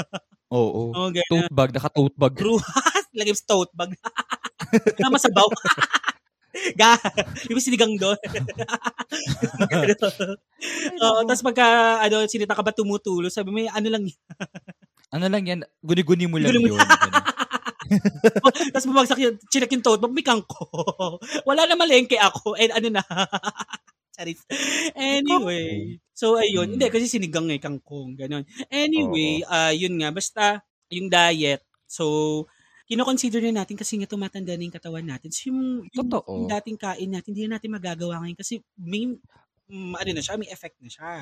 Oo. 0.53 0.93
Oh, 0.93 1.09
ganyan. 1.09 1.49
Tote 1.49 1.53
bag, 1.53 1.71
naka-tote 1.73 2.17
bag. 2.21 2.35
True. 2.37 2.61
Lagay 3.19 3.33
sa 3.33 3.49
tote 3.49 3.73
bag. 3.73 3.97
Tama 5.01 5.17
sa 5.17 5.33
baw. 5.33 5.49
Ga, 6.77 7.01
ba 7.01 7.61
sinigang 7.65 7.97
doon? 7.97 8.21
Oo, 11.01 11.21
tapos 11.25 11.43
pagka, 11.49 11.65
ano, 12.05 12.29
sinita 12.29 12.53
ka 12.53 12.61
ba 12.61 12.77
tumutulo, 12.77 13.33
sabi 13.33 13.49
mo, 13.49 13.59
ano 13.73 13.89
lang 13.89 14.05
yun. 14.05 14.21
Ano 15.17 15.27
lang 15.33 15.45
yan, 15.49 15.61
guni-guni 15.81 16.29
mo 16.29 16.37
lang 16.37 16.53
yun. 16.53 16.77
Ganun. 16.77 16.85
tapos 18.69 18.85
bumagsak 18.85 19.21
yun, 19.25 19.41
chinek 19.49 19.73
yung 19.73 19.81
tote 19.81 20.05
bag, 20.05 20.13
may 20.13 20.21
kangko. 20.21 20.69
Wala 21.49 21.65
na 21.65 21.73
malengke 21.73 22.21
ako, 22.21 22.53
and 22.61 22.77
ano 22.77 23.01
na. 23.01 23.03
Charis. 24.17 24.45
Anyway. 24.95 25.99
So, 26.13 26.37
ayun. 26.37 26.69
Mm. 26.69 26.73
Hindi, 26.77 26.87
kasi 26.93 27.07
sinigang 27.09 27.49
eh, 27.49 27.61
kangkong. 27.61 28.15
Ganon. 28.21 28.45
Anyway, 28.69 29.43
ah 29.49 29.73
yun 29.73 29.97
nga. 29.99 30.13
Basta, 30.13 30.61
yung 30.93 31.09
diet. 31.09 31.65
So, 31.89 32.45
kino-consider 32.85 33.41
na 33.49 33.65
natin 33.65 33.81
kasi 33.81 33.97
nga 33.97 34.11
tumatanda 34.11 34.53
na 34.53 34.65
yung 34.69 34.77
katawan 34.77 35.07
natin. 35.07 35.33
So, 35.33 35.49
yung, 35.49 35.89
yung, 35.89 36.09
Totoo. 36.13 36.45
yung 36.45 36.49
dating 36.53 36.79
kain 36.79 37.11
natin, 37.11 37.31
hindi 37.33 37.49
na 37.49 37.57
natin 37.57 37.73
magagawa 37.73 38.21
ngayon 38.21 38.37
kasi 38.37 38.61
may, 38.77 39.09
mm, 39.73 39.93
ano 39.97 40.11
na 40.13 40.23
siya, 40.23 40.37
may 40.37 40.51
effect 40.53 40.77
na 40.85 40.91
siya. 40.93 41.13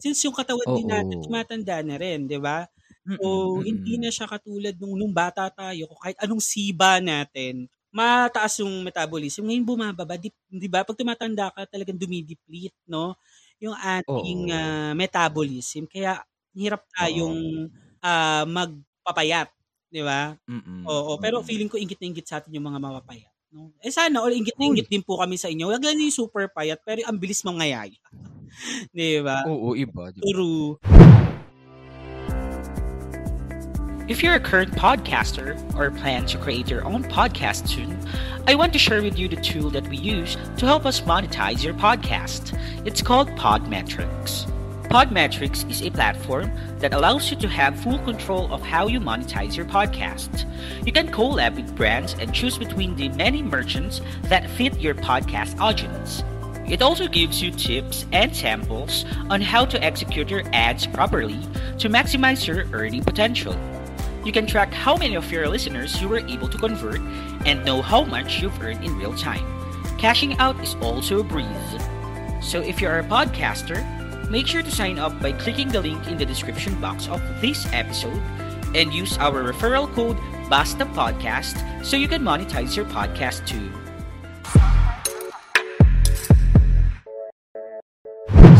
Since 0.00 0.24
yung 0.24 0.36
katawan 0.36 0.68
din 0.72 0.88
natin 0.88 1.20
tumatanda 1.20 1.84
na 1.84 1.96
rin, 2.00 2.24
di 2.24 2.40
ba? 2.40 2.64
So, 3.08 3.60
hindi 3.64 3.96
na 3.96 4.12
siya 4.12 4.28
katulad 4.28 4.76
nung, 4.76 4.96
nung 4.96 5.12
bata 5.12 5.48
tayo, 5.52 5.88
kahit 6.00 6.16
anong 6.20 6.44
siba 6.44 7.00
natin, 7.00 7.68
mataas 7.98 8.62
yung 8.62 8.86
metabolism. 8.86 9.50
Ngayon 9.50 9.66
bumababa, 9.66 10.14
di, 10.14 10.30
di 10.46 10.70
ba? 10.70 10.86
Pag 10.86 10.94
tumatanda 10.94 11.50
ka, 11.50 11.66
talagang 11.66 11.98
dumideplete, 11.98 12.78
no? 12.86 13.18
Yung 13.58 13.74
ating 13.74 14.54
ah, 14.54 14.94
metabolism. 14.94 15.90
Kaya, 15.90 16.22
hirap 16.54 16.86
tayong 16.94 17.66
ah, 17.98 18.46
magpapayat, 18.46 19.50
di 19.90 20.02
ba? 20.06 20.38
Mm-mm, 20.46 20.86
Oo, 20.86 21.18
pero 21.18 21.42
feeling 21.42 21.66
ko 21.66 21.74
ingit 21.74 21.98
na 21.98 22.06
ingit 22.06 22.26
sa 22.30 22.38
atin 22.38 22.54
yung 22.54 22.70
mga 22.70 22.78
mapapayat. 22.78 23.32
No? 23.48 23.72
Eh 23.80 23.90
sana, 23.90 24.22
all 24.22 24.34
ingit 24.36 24.54
na 24.54 24.68
ingit 24.68 24.86
din 24.86 25.02
po 25.02 25.18
kami 25.18 25.40
sa 25.40 25.50
inyo. 25.50 25.72
Wag 25.72 25.82
lang 25.82 25.98
yung 25.98 26.14
super 26.14 26.46
payat, 26.52 26.78
pero 26.86 27.02
ang 27.02 27.18
bilis 27.18 27.42
mangayaya. 27.42 27.98
di 28.94 29.18
ba? 29.24 29.42
Oo, 29.48 29.74
iba. 29.74 30.14
di 30.14 30.22
ba? 30.22 30.26
True. 30.30 30.78
If 34.08 34.22
you're 34.22 34.36
a 34.36 34.40
current 34.40 34.72
podcaster 34.72 35.52
or 35.76 35.90
plan 35.90 36.24
to 36.28 36.38
create 36.38 36.70
your 36.70 36.82
own 36.86 37.04
podcast 37.04 37.68
soon, 37.68 37.98
I 38.46 38.54
want 38.54 38.72
to 38.72 38.78
share 38.78 39.02
with 39.02 39.18
you 39.18 39.28
the 39.28 39.36
tool 39.36 39.68
that 39.68 39.86
we 39.86 39.98
use 39.98 40.38
to 40.56 40.64
help 40.64 40.86
us 40.86 41.02
monetize 41.02 41.62
your 41.62 41.74
podcast. 41.74 42.58
It's 42.86 43.02
called 43.02 43.28
Podmetrics. 43.32 44.50
Podmetrics 44.84 45.70
is 45.70 45.82
a 45.82 45.90
platform 45.90 46.50
that 46.78 46.94
allows 46.94 47.30
you 47.30 47.36
to 47.36 47.48
have 47.48 47.78
full 47.80 47.98
control 47.98 48.50
of 48.50 48.62
how 48.62 48.86
you 48.86 48.98
monetize 48.98 49.54
your 49.54 49.66
podcast. 49.66 50.46
You 50.86 50.92
can 50.92 51.12
collab 51.12 51.56
with 51.56 51.76
brands 51.76 52.16
and 52.18 52.32
choose 52.32 52.56
between 52.56 52.96
the 52.96 53.10
many 53.10 53.42
merchants 53.42 54.00
that 54.22 54.48
fit 54.48 54.80
your 54.80 54.94
podcast 54.94 55.60
audience. 55.60 56.24
It 56.66 56.80
also 56.80 57.08
gives 57.08 57.42
you 57.42 57.50
tips 57.50 58.06
and 58.12 58.34
samples 58.34 59.04
on 59.28 59.42
how 59.42 59.66
to 59.66 59.84
execute 59.84 60.30
your 60.30 60.44
ads 60.54 60.86
properly 60.86 61.40
to 61.78 61.90
maximize 61.90 62.46
your 62.46 62.64
earning 62.72 63.04
potential. 63.04 63.54
You 64.24 64.32
can 64.32 64.46
track 64.46 64.74
how 64.74 64.96
many 64.96 65.14
of 65.14 65.30
your 65.30 65.48
listeners 65.48 66.00
you 66.02 66.08
were 66.08 66.18
able 66.18 66.48
to 66.48 66.58
convert 66.58 67.00
and 67.46 67.64
know 67.64 67.80
how 67.82 68.04
much 68.04 68.42
you've 68.42 68.60
earned 68.60 68.84
in 68.84 68.96
real 68.98 69.14
time. 69.14 69.44
Cashing 69.96 70.36
out 70.38 70.58
is 70.62 70.74
also 70.82 71.20
a 71.20 71.24
breeze. 71.24 71.74
So 72.40 72.60
if 72.60 72.80
you're 72.80 72.98
a 72.98 73.04
podcaster, 73.04 73.80
make 74.30 74.46
sure 74.46 74.62
to 74.62 74.70
sign 74.70 74.98
up 74.98 75.18
by 75.20 75.32
clicking 75.32 75.68
the 75.68 75.80
link 75.80 76.06
in 76.06 76.18
the 76.18 76.26
description 76.26 76.78
box 76.80 77.08
of 77.08 77.22
this 77.40 77.66
episode 77.72 78.20
and 78.74 78.92
use 78.92 79.16
our 79.18 79.42
referral 79.42 79.88
code 79.94 80.18
Basta 80.48 80.84
Podcast 80.86 81.56
so 81.84 81.96
you 81.96 82.08
can 82.08 82.22
monetize 82.22 82.76
your 82.76 82.86
podcast 82.86 83.46
too. 83.46 83.70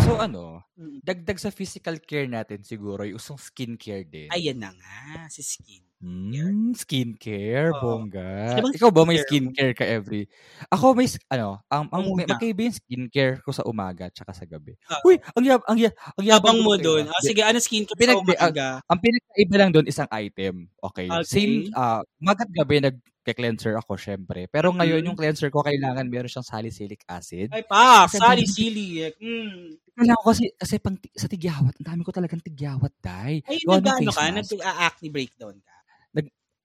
So 0.05 0.16
ano, 0.21 0.67
Mm. 0.78 1.02
dagdag 1.02 1.38
sa 1.42 1.50
physical 1.50 1.98
care 1.98 2.30
natin 2.30 2.62
siguro, 2.62 3.02
yung 3.02 3.18
usong 3.18 3.34
skincare 3.34 4.06
din. 4.06 4.30
Ayan 4.30 4.62
na 4.62 4.70
nga, 4.70 5.26
si 5.26 5.42
skin. 5.42 5.82
Hmm, 5.98 6.70
skincare, 6.78 7.74
Oo. 7.74 7.82
bongga. 7.82 8.62
Bang 8.62 8.70
Ikaw 8.70 8.90
ba 8.94 9.02
may 9.02 9.18
skincare 9.18 9.74
skincare 9.74 9.74
ka 9.74 9.82
every? 9.82 10.30
Ako 10.70 10.94
may 10.94 11.10
ano, 11.26 11.58
ang 11.66 11.90
ang 11.90 12.14
may, 12.14 12.22
magkaiba 12.22 12.70
yung 12.70 12.78
skincare 12.78 13.42
ko 13.42 13.50
sa 13.50 13.66
umaga 13.66 14.06
at 14.06 14.14
sa 14.14 14.46
gabi. 14.46 14.78
Oo. 14.94 15.10
Uy, 15.10 15.18
ang 15.34 15.42
yab 15.42 15.66
ang 15.66 15.74
yab 15.74 15.90
ang 16.14 16.22
yabang 16.22 16.54
Yabang 16.54 16.58
mo 16.62 16.78
doon. 16.78 17.10
Ah, 17.10 17.18
ah. 17.18 17.22
sige, 17.26 17.42
ano 17.42 17.58
skin 17.58 17.82
ko 17.82 17.98
sa 17.98 17.98
Pinag- 17.98 18.22
umaga? 18.22 18.78
Ang 18.86 18.98
pinakaiba 19.02 19.54
lang 19.58 19.70
doon 19.74 19.86
isang 19.90 20.06
item. 20.14 20.70
Okay. 20.78 21.10
Okay. 21.10 21.26
Same 21.26 21.74
ah 21.74 21.98
umaga 22.22 22.46
at 22.46 22.52
gabi 22.54 22.78
nagke-cleanser 22.78 23.74
ako 23.82 23.98
syempre. 23.98 24.46
Pero 24.46 24.70
ngayon 24.70 25.02
Mhm. 25.02 25.06
yung 25.10 25.18
cleanser 25.18 25.50
ko 25.50 25.66
kailangan 25.66 26.06
meron 26.06 26.30
siyang 26.30 26.46
salicylic 26.46 27.02
acid. 27.10 27.50
Ay 27.50 27.66
pa, 27.66 28.06
Kasi 28.06 28.22
sali 28.22 28.42
ang- 28.46 28.54
sili. 28.54 28.86
Mm. 29.18 29.82
Kailangan 29.98 30.22
ko 30.22 30.26
kasi 30.30 30.44
kasi 30.54 30.74
pang 30.78 30.96
sa 31.18 31.26
tigyawat, 31.26 31.74
ang 31.82 31.87
dami 31.90 32.00
ko 32.06 32.14
talagang 32.14 32.38
tigyawat, 32.38 32.94
dai. 33.02 33.42
Ay, 33.42 33.58
nag-ano 33.66 34.14
ka? 34.14 34.30
Nag-acne 34.30 35.08
breakdown 35.11 35.58
ka? 35.58 35.74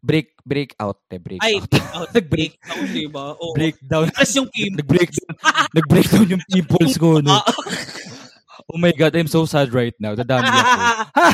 Break 0.03 0.35
break 0.43 0.75
out, 0.83 0.99
te, 1.07 1.15
break 1.15 1.39
Ay, 1.39 1.63
out. 1.63 1.71
break 1.71 1.87
out. 1.95 2.09
Nag-break 2.19 2.53
breakdown, 2.59 2.83
di 2.91 3.07
ba? 3.07 3.25
Oo. 3.39 3.55
breakdown. 3.55 4.05
Tapos 4.11 4.35
yung 4.35 4.49
pimple. 4.51 4.83
Nag-breakdown. 4.83 5.33
Nag-breakdown 5.71 6.27
yung 6.27 6.43
pimples 6.43 6.95
ko. 6.99 7.23
No? 7.23 7.39
Oh 8.67 8.79
my 8.79 8.91
God, 8.91 9.15
I'm 9.15 9.31
so 9.31 9.47
sad 9.47 9.71
right 9.71 9.95
now. 10.03 10.11
Dadami 10.15 10.47
ako. 10.47 10.71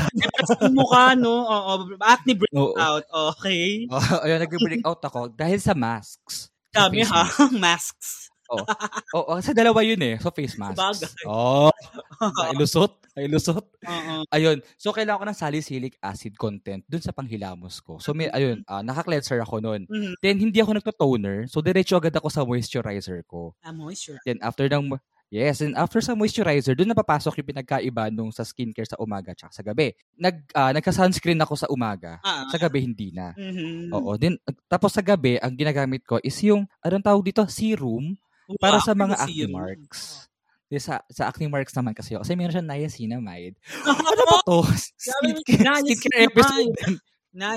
Yung 0.66 0.76
mukha, 0.76 1.14
no? 1.14 1.46
Oo, 1.46 1.72
acne 2.02 2.34
breakout. 2.34 3.06
Okay. 3.06 3.86
Oh, 3.86 4.02
ayun, 4.26 4.40
nag-break 4.42 4.82
out 4.82 5.02
ako 5.04 5.30
dahil 5.30 5.62
sa 5.62 5.78
masks. 5.78 6.50
Dami 6.74 7.06
ha, 7.06 7.26
mask. 7.26 7.54
masks. 7.64 8.10
Oo, 9.18 9.36
oh, 9.36 9.40
sa 9.40 9.54
dalawa 9.54 9.80
yun 9.82 10.00
eh. 10.02 10.16
So, 10.18 10.32
face 10.32 10.58
masks. 10.58 10.78
Bagay. 10.78 11.26
Oh, 11.26 11.70
ilusot. 12.54 12.98
Ilusot. 13.14 13.66
Oo. 13.84 14.16
Ayun. 14.32 14.64
So, 14.80 14.90
kailangan 14.90 15.22
ko 15.22 15.26
ng 15.28 15.40
salicylic 15.40 15.96
acid 16.00 16.34
content 16.36 16.82
dun 16.88 17.04
sa 17.04 17.12
panghilamos 17.12 17.84
ko. 17.84 18.00
So, 18.00 18.16
may, 18.16 18.32
ayun, 18.32 18.64
ah, 18.66 18.82
naka-cleanser 18.82 19.42
ako 19.44 19.60
nun. 19.60 19.84
Mhm. 19.86 20.14
Then, 20.24 20.38
hindi 20.40 20.60
ako 20.60 20.80
nagto-toner. 20.80 21.46
So, 21.52 21.60
diretso 21.60 22.00
agad 22.00 22.16
ako 22.16 22.28
sa 22.32 22.42
moisturizer 22.44 23.22
ko. 23.28 23.54
Ah, 23.60 23.76
moisture. 23.76 24.18
Then, 24.24 24.40
after 24.40 24.66
ng, 24.72 24.96
yes, 25.30 25.60
and 25.62 25.76
after 25.76 26.00
sa 26.00 26.16
moisturizer, 26.16 26.74
dun 26.74 26.90
napapasok 26.90 27.44
yung 27.44 27.50
pinagkaiba 27.52 28.08
nung 28.10 28.32
sa 28.32 28.48
skincare 28.48 28.88
sa 28.88 28.98
umaga 28.98 29.36
at 29.36 29.52
sa 29.52 29.62
gabi. 29.62 29.92
Nag, 30.16 30.48
ah, 30.56 30.72
nagka-sunscreen 30.72 31.38
ako 31.44 31.54
sa 31.60 31.68
umaga. 31.68 32.18
Ah, 32.24 32.48
Sa 32.48 32.58
gabi, 32.58 32.88
hindi 32.88 33.12
na. 33.12 33.36
mhm. 33.36 33.92
Oo. 33.92 34.16
Then, 34.16 34.40
tapos 34.66 34.96
sa 34.96 35.04
gabi, 35.04 35.38
ang 35.38 35.54
ginagamit 35.54 36.08
ko 36.08 36.18
is 36.24 36.40
yung, 36.40 36.64
anong 36.80 37.04
tawag 37.04 37.26
dito? 37.26 37.44
Serum 37.52 38.16
para 38.58 38.82
sa 38.82 38.98
mga 38.98 39.16
acne 39.20 39.46
marks. 39.46 40.26
Sa, 40.72 41.02
sa 41.10 41.30
acne 41.30 41.50
marks 41.50 41.74
naman 41.74 41.94
kasi 41.94 42.14
ako. 42.14 42.26
Kasi 42.26 42.34
meron 42.34 42.54
siyang 42.54 42.70
niacinamide. 42.70 43.56
ano 43.90 44.24
ba 44.26 44.38
to? 44.42 44.60
Skincare, 44.98 45.82
skincare 45.86 46.18
episode. 46.26 46.74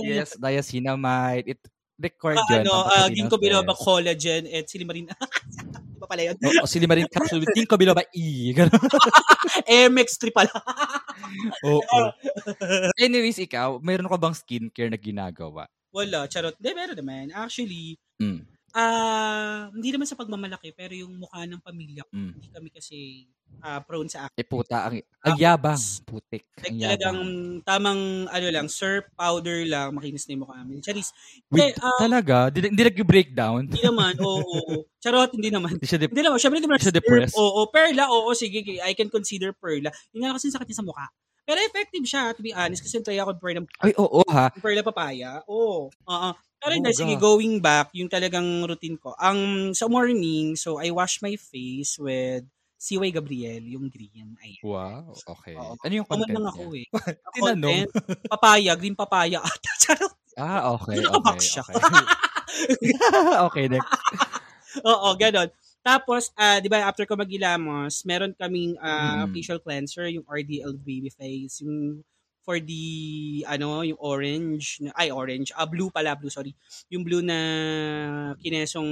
Yes, 0.05 0.37
niacinamide. 0.37 1.57
It 1.57 1.61
record 2.03 2.35
Ah, 2.35 2.49
yun. 2.51 2.67
ano, 2.67 2.75
uh, 2.89 3.07
ginkgo 3.15 3.39
biloba 3.39 3.77
collagen 3.79 4.49
at 4.51 4.67
silimarin. 4.67 5.07
Di 5.95 5.99
ba 6.03 6.11
pala 6.11 6.27
yun? 6.27 6.35
Oo, 6.35 6.67
si 6.67 6.83
Limarin 6.83 7.07
capsule 7.07 7.47
with 7.47 7.53
ginkgo 7.57 7.79
biloba 7.79 8.03
E. 8.11 8.51
Ganun. 8.51 8.75
MX3 9.71 10.35
pala. 10.35 10.51
Oo. 11.63 12.01
Anyways, 12.99 13.39
ikaw, 13.39 13.79
mayroon 13.79 14.11
ka 14.11 14.19
bang 14.19 14.35
skincare 14.35 14.91
na 14.91 14.99
ginagawa? 14.99 15.71
Wala, 15.95 16.27
charot. 16.27 16.59
Hindi, 16.59 16.71
meron 16.75 16.97
naman. 16.99 17.25
Actually, 17.31 18.01
Mm. 18.19 18.47
Ah 18.73 19.69
hindi 19.73 19.89
naman 19.91 20.09
sa 20.09 20.17
pagmamalaki, 20.17 20.73
pero 20.73 20.93
yung 20.93 21.17
mukha 21.17 21.45
ng 21.45 21.61
pamilya 21.61 22.03
ko, 22.09 22.13
Mm. 22.13 22.33
hindi 22.37 22.49
kami 22.51 22.69
kasi 22.73 23.29
ah, 23.61 23.85
prone 23.85 24.09
sa 24.09 24.27
acne. 24.27 24.41
Eh 24.41 24.49
puta, 24.49 24.89
ang, 24.89 24.97
ang 25.23 25.37
yabang. 25.37 25.77
Putik. 26.03 26.49
Like 26.57 26.73
Ang 26.73 26.81
talagang 26.81 27.19
yabang. 27.21 27.63
tamang 27.63 28.01
ano 28.27 28.47
lang, 28.49 28.67
syrup 28.67 29.07
powder 29.13 29.63
lang, 29.69 29.93
makinis 29.93 30.25
na 30.25 30.33
yung 30.35 30.43
mukha 30.49 30.57
namin. 30.57 30.81
Charis. 30.81 31.13
Wait, 31.53 31.77
Hindi, 31.77 31.85
ah, 31.85 31.99
talaga? 32.01 32.37
Di, 32.49 32.59
di 32.65 32.83
nag-breakdown? 32.83 33.69
hindi 33.69 33.85
naman, 33.85 34.17
oo, 34.19 34.41
oo. 34.41 34.75
Charot, 35.05 35.31
hindi 35.37 35.53
naman. 35.53 35.77
Di 35.77 35.85
siya 35.85 36.01
Hindi 36.01 36.23
naman, 36.25 36.41
syempre 36.41 36.59
hindi 36.59 36.69
naman 36.73 36.81
Siya 36.81 36.97
depressed? 36.97 37.37
Oo, 37.37 37.69
perla, 37.69 38.09
oo, 38.09 38.33
sige, 38.33 38.65
I 38.81 38.97
can 38.97 39.13
consider 39.13 39.53
perla. 39.53 39.93
Nga 40.11 40.27
lang 40.33 40.37
kasi 40.41 40.49
sakit 40.49 40.67
niya 40.67 40.81
sa 40.81 40.87
mukha. 40.89 41.07
Pero 41.45 41.59
effective 41.61 42.07
siya, 42.09 42.33
to 42.33 42.41
be 42.41 42.55
honest, 42.57 42.81
kasi 42.81 43.03
try 43.05 43.21
ako 43.21 43.37
perla, 43.37 43.61
Ay, 43.85 43.93
oo 44.01 44.23
ha. 44.33 44.49
perla 44.59 44.81
papaya. 44.81 45.45
Oo. 45.45 45.93
Oo. 45.93 46.31
Pero 46.63 46.73
Oh, 46.73 46.77
hindi, 46.79 46.91
sige, 46.95 47.15
going 47.19 47.59
back, 47.59 47.91
yung 47.93 48.07
talagang 48.07 48.47
routine 48.63 48.95
ko. 48.95 49.19
Ang 49.19 49.73
sa 49.75 49.91
morning, 49.91 50.55
so 50.55 50.79
I 50.79 50.95
wash 50.95 51.19
my 51.19 51.35
face 51.35 51.99
with 51.99 52.47
CY 52.79 53.11
Gabriel, 53.11 53.63
yung 53.67 53.91
green. 53.91 54.39
Ayan. 54.39 54.63
Wow, 54.63 55.11
okay. 55.11 55.55
Oo. 55.59 55.75
Ano 55.79 55.93
yung 55.93 56.07
content 56.07 56.31
lang 56.31 56.47
niya? 56.47 56.55
ako 56.55 56.63
eh. 56.79 56.87
Tinanong. 57.35 57.81
papaya, 58.31 58.73
green 58.79 58.95
papaya. 58.95 59.39
ata. 59.43 59.71
Charot. 59.83 60.15
Ah, 60.39 60.71
okay, 60.73 60.97
Nakabox 60.97 61.39
okay, 61.39 61.51
siya. 61.51 61.63
okay. 61.67 62.05
okay, 63.51 63.65
next. 63.69 63.91
Oo, 64.87 65.09
ganon. 65.19 65.51
Tapos, 65.83 66.31
ah, 66.39 66.63
di 66.63 66.71
ba, 66.71 66.87
after 66.87 67.03
ko 67.05 67.19
mag-ilamos, 67.19 68.07
meron 68.07 68.33
kaming 68.39 68.79
ah, 68.79 69.27
Mm. 69.27 69.35
facial 69.35 69.59
cleanser, 69.59 70.07
yung 70.09 70.23
RDL 70.25 70.79
Baby 70.79 71.11
Face, 71.11 71.61
yung 71.63 72.01
for 72.43 72.59
the, 72.59 72.85
ano, 73.47 73.83
yung 73.87 73.99
orange, 74.03 74.83
na- 74.83 74.95
ay, 74.99 75.15
orange, 75.15 75.55
ah, 75.55 75.67
blue 75.67 75.89
pala, 75.91 76.19
blue, 76.19 76.31
sorry. 76.31 76.53
Yung 76.91 77.07
blue 77.07 77.23
na 77.23 77.39
kinesong, 78.39 78.91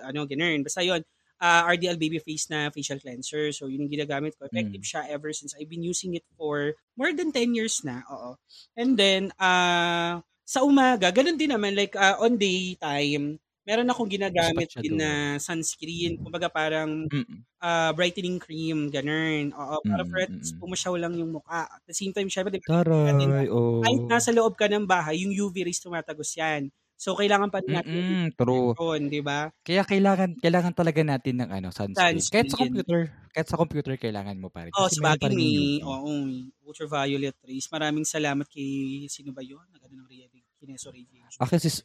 ano, 0.00 0.20
ganun. 0.28 0.62
Basta 0.62 0.84
yun, 0.84 1.02
ah, 1.42 1.66
RDL 1.66 1.98
Baby 1.98 2.22
Face 2.22 2.46
na 2.52 2.70
facial 2.70 3.02
cleanser. 3.02 3.50
So, 3.50 3.66
yun 3.66 3.88
yung 3.88 3.92
ginagamit 3.92 4.38
ko. 4.38 4.46
Effective 4.46 4.84
Mm. 4.84 4.90
siya 4.94 5.02
ever 5.10 5.34
since 5.34 5.56
I've 5.58 5.66
been 5.68 5.82
using 5.82 6.14
it 6.14 6.22
for 6.38 6.78
more 6.94 7.10
than 7.10 7.34
10 7.34 7.56
years 7.56 7.82
na. 7.82 8.06
Oo. 8.12 8.38
And 8.78 8.94
then, 8.94 9.34
ah, 9.42 10.22
sa 10.46 10.62
umaga, 10.62 11.10
ganun 11.10 11.40
din 11.40 11.50
naman, 11.50 11.74
like, 11.74 11.98
ah, 11.98 12.20
on 12.22 12.38
daytime, 12.38 13.41
meron 13.62 13.90
akong 13.90 14.10
ginagamit 14.10 14.70
din 14.76 14.98
na 14.98 15.10
sunscreen. 15.38 16.18
Kumbaga 16.18 16.50
parang 16.50 17.06
Mm. 17.08 17.44
ah, 17.62 17.90
brightening 17.94 18.42
cream, 18.42 18.90
ganun. 18.90 19.54
Oo, 19.54 19.78
para 19.86 20.02
Mm, 20.02 20.10
for 20.10 20.18
at 20.18 20.30
mm, 20.30 20.42
mm. 20.42 20.58
pumasyaw 20.58 20.94
lang 20.98 21.14
yung 21.14 21.30
mukha. 21.30 21.70
At 21.70 21.82
the 21.86 21.94
same 21.94 22.10
time, 22.10 22.26
syempre, 22.26 22.58
Taray, 22.58 23.46
oh. 23.50 23.82
kahit 23.82 24.02
nasa 24.06 24.30
loob 24.30 24.54
ka 24.54 24.66
ng 24.66 24.86
bahay, 24.86 25.22
yung 25.22 25.34
UV 25.34 25.66
rays 25.66 25.82
tumatagos 25.82 26.34
yan. 26.34 26.70
So, 26.94 27.18
kailangan 27.18 27.50
pa 27.50 27.58
rin 27.58 27.74
natin 27.74 27.90
Mm, 27.98 28.26
true. 28.38 28.78
yun, 28.78 29.10
di 29.10 29.18
ba? 29.18 29.50
Kaya 29.66 29.82
kailangan 29.82 30.38
kailangan 30.38 30.70
talaga 30.70 31.02
natin 31.02 31.34
ng 31.42 31.50
ano, 31.50 31.68
sunscreen. 31.74 32.22
Kahit 32.22 32.46
sa 32.46 32.54
Sunscreen. 32.54 32.70
computer, 32.70 33.00
kahit 33.34 33.48
sa 33.50 33.58
computer 33.58 33.94
kailangan 33.98 34.38
mo 34.38 34.54
pa 34.54 34.66
rin. 34.66 34.72
Oh, 34.78 34.86
may, 35.34 35.50
yung 35.50 35.82
UV. 35.82 35.82
oo, 35.82 36.10
may 36.22 36.38
ultraviolet 36.62 37.34
rays. 37.42 37.66
Maraming 37.74 38.06
salamat 38.06 38.46
kay, 38.46 39.02
sino 39.10 39.34
ba 39.34 39.42
yun? 39.42 39.66
Nagano 39.74 40.06
ng 40.06 40.46
kineso 40.62 40.94
radiation. 40.94 41.42
Akin 41.42 41.58
si 41.58 41.82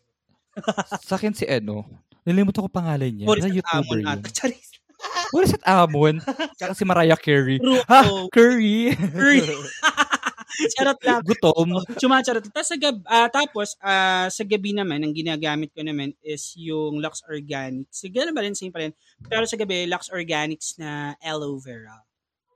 sa 1.07 1.15
akin 1.15 1.33
si 1.33 1.45
ano, 1.45 1.85
nilimutan 2.27 2.65
ko 2.65 2.69
pangalan 2.69 3.11
niya. 3.13 3.27
Boris 3.27 3.45
at 3.45 3.53
YouTuber 3.53 3.99
Amon 4.03 4.19
yun. 4.23 4.33
Charis. 4.33 4.69
Boris 5.33 5.53
at 5.53 5.63
Amon. 5.65 6.15
Tsaka 6.57 6.73
si 6.73 6.83
Mariah 6.83 7.19
Carey. 7.19 7.61
Ha? 7.61 7.99
Oh, 8.09 8.27
Curry. 8.33 8.95
Curry. 8.95 9.45
Charot 10.73 10.99
lang. 11.05 11.21
Gutom. 11.21 11.69
Chumacharot. 12.01 12.49
Tapos 12.49 12.69
sa, 12.69 12.77
gab, 12.79 12.97
ah, 13.05 13.29
tapos, 13.29 13.77
ah, 13.83 14.25
sa 14.33 14.41
gabi 14.41 14.73
naman, 14.73 15.05
ang 15.05 15.13
ginagamit 15.13 15.69
ko 15.69 15.85
naman 15.85 16.17
is 16.25 16.57
yung 16.57 16.97
Lux 16.97 17.21
Organics. 17.29 17.93
Sige 17.93 18.25
naman 18.25 18.49
rin, 18.49 18.57
same 18.57 18.73
pa 18.73 18.81
rin. 18.81 18.93
Pero 19.29 19.45
sa 19.45 19.59
gabi, 19.59 19.85
Lux 19.85 20.09
Organics 20.09 20.81
na 20.81 21.13
aloe 21.21 21.61
vera. 21.61 22.01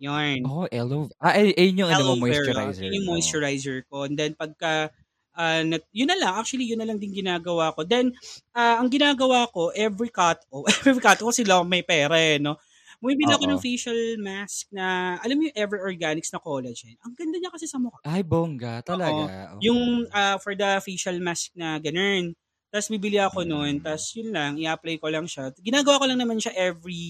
Yun. 0.02 0.42
Oh, 0.50 0.66
aloe. 0.66 1.14
Ah, 1.22 1.38
ay, 1.38 1.54
ayun 1.54 1.86
yung 1.86 1.92
ano 1.94 2.18
aloe 2.18 2.26
vera. 2.26 2.66
moisturizer. 2.66 2.84
Yun 2.90 2.96
yung 2.98 3.06
no? 3.06 3.12
moisturizer 3.14 3.78
ko. 3.86 4.10
And 4.10 4.18
then 4.18 4.34
pagka 4.34 4.90
nat- 5.38 5.92
yun 5.96 6.10
na 6.12 6.18
lang 6.20 6.34
actually 6.36 6.68
yun 6.68 6.80
na 6.80 6.88
lang 6.88 7.00
din 7.00 7.14
ginagawa 7.14 7.72
ko. 7.72 7.88
Then 7.88 8.12
ah, 8.56 8.80
ang 8.80 8.92
ginagawa 8.92 9.48
ko 9.52 9.72
every 9.72 10.12
cut 10.12 10.44
oh, 10.54 10.68
every 10.68 11.02
cut 11.04 11.20
ko 11.20 11.32
sila 11.32 11.64
may 11.64 11.84
pera 11.84 12.16
eh, 12.20 12.40
no. 12.42 12.60
Bumibili 13.02 13.34
ako 13.34 13.50
ng 13.50 13.64
facial 13.66 13.98
mask 14.22 14.70
na 14.70 15.18
alam 15.26 15.42
mo 15.42 15.50
yung 15.50 15.58
Ever 15.58 15.82
Organics 15.82 16.30
na 16.30 16.38
collagen. 16.38 16.94
Ang 17.02 17.18
ganda 17.18 17.42
niya 17.42 17.50
kasi 17.50 17.66
sa 17.66 17.82
mukha. 17.82 17.98
Ay, 18.06 18.22
bongga. 18.22 18.86
Talaga. 18.86 19.58
Okay. 19.58 19.66
Yung 19.66 20.06
ah, 20.14 20.38
for 20.38 20.54
the 20.54 20.78
facial 20.86 21.18
mask 21.18 21.50
na 21.58 21.82
ganun. 21.82 22.38
Tapos 22.72 22.88
bibili 22.88 23.20
ako 23.20 23.44
noon, 23.44 23.84
tapos 23.84 24.16
yun 24.16 24.32
lang, 24.32 24.56
i-apply 24.56 24.96
ko 24.96 25.12
lang 25.12 25.28
siya. 25.28 25.52
Ginagawa 25.60 26.00
ko 26.00 26.06
lang 26.08 26.24
naman 26.24 26.40
siya 26.40 26.56
every, 26.56 27.04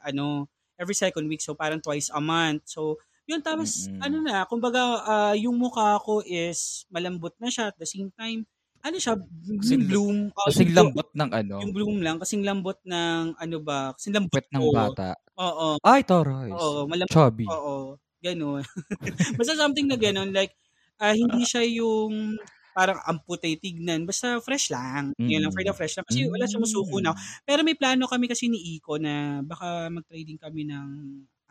ano, 0.00 0.48
every 0.80 0.96
second 0.96 1.28
week. 1.28 1.44
So, 1.44 1.52
parang 1.52 1.84
twice 1.84 2.08
a 2.08 2.16
month. 2.16 2.64
So, 2.72 2.96
yun, 3.24 3.40
tapos, 3.40 3.86
Mm-mm. 3.86 4.00
ano 4.02 4.16
na, 4.20 4.44
kumbaga, 4.44 4.80
ah, 5.02 5.34
yung 5.34 5.54
mukha 5.54 5.96
ko 6.00 6.20
is 6.22 6.84
malambot 6.88 7.32
na 7.38 7.48
siya. 7.48 7.70
At 7.70 7.78
the 7.78 7.86
same 7.86 8.10
time, 8.12 8.44
ano 8.82 8.96
siya, 8.98 9.14
Kasing- 9.62 9.86
bloom. 9.86 10.16
oh, 10.34 10.46
Kasing 10.50 10.74
lambot 10.74 11.06
ng 11.14 11.30
ano, 11.30 11.54
Yung 11.62 11.70
bloom 11.70 11.98
lang, 12.02 12.18
kasing 12.18 12.42
lambot 12.42 12.82
ng, 12.82 13.38
ano 13.38 13.56
ba, 13.62 13.94
kasing 13.94 14.14
lambot 14.14 14.34
pet 14.34 14.50
ng 14.50 14.58
ko. 14.58 14.74
bata. 14.74 15.14
Oo, 15.38 15.78
Ay, 15.80 16.02
taray. 16.02 16.50
oo, 16.50 16.90
malambot 16.90 17.14
Chubby. 17.14 17.46
Oo, 17.46 17.94
ganun. 18.18 18.66
Basta 19.38 19.54
something 19.54 19.86
na 19.86 19.94
ganun. 19.94 20.34
Like, 20.34 20.52
ah, 20.98 21.14
hindi 21.14 21.46
siya 21.46 21.62
yung 21.62 22.36
parang 22.72 22.98
amputay 23.04 23.54
tignan. 23.54 24.02
Basta 24.02 24.40
fresh 24.40 24.72
lang. 24.72 25.12
Yun 25.20 25.44
lang, 25.44 25.52
for 25.52 25.60
the 25.60 25.70
fresh 25.70 25.94
lang. 25.94 26.08
Kasi 26.08 26.24
wala 26.26 26.48
sumusuko 26.48 26.98
na. 26.98 27.12
Pero 27.44 27.60
may 27.60 27.76
plano 27.76 28.08
kami 28.08 28.26
kasi 28.26 28.48
ni 28.48 28.80
Iko 28.80 28.96
na 28.96 29.44
baka 29.44 29.92
mag-trading 29.92 30.40
kami 30.40 30.64
ng 30.66 30.88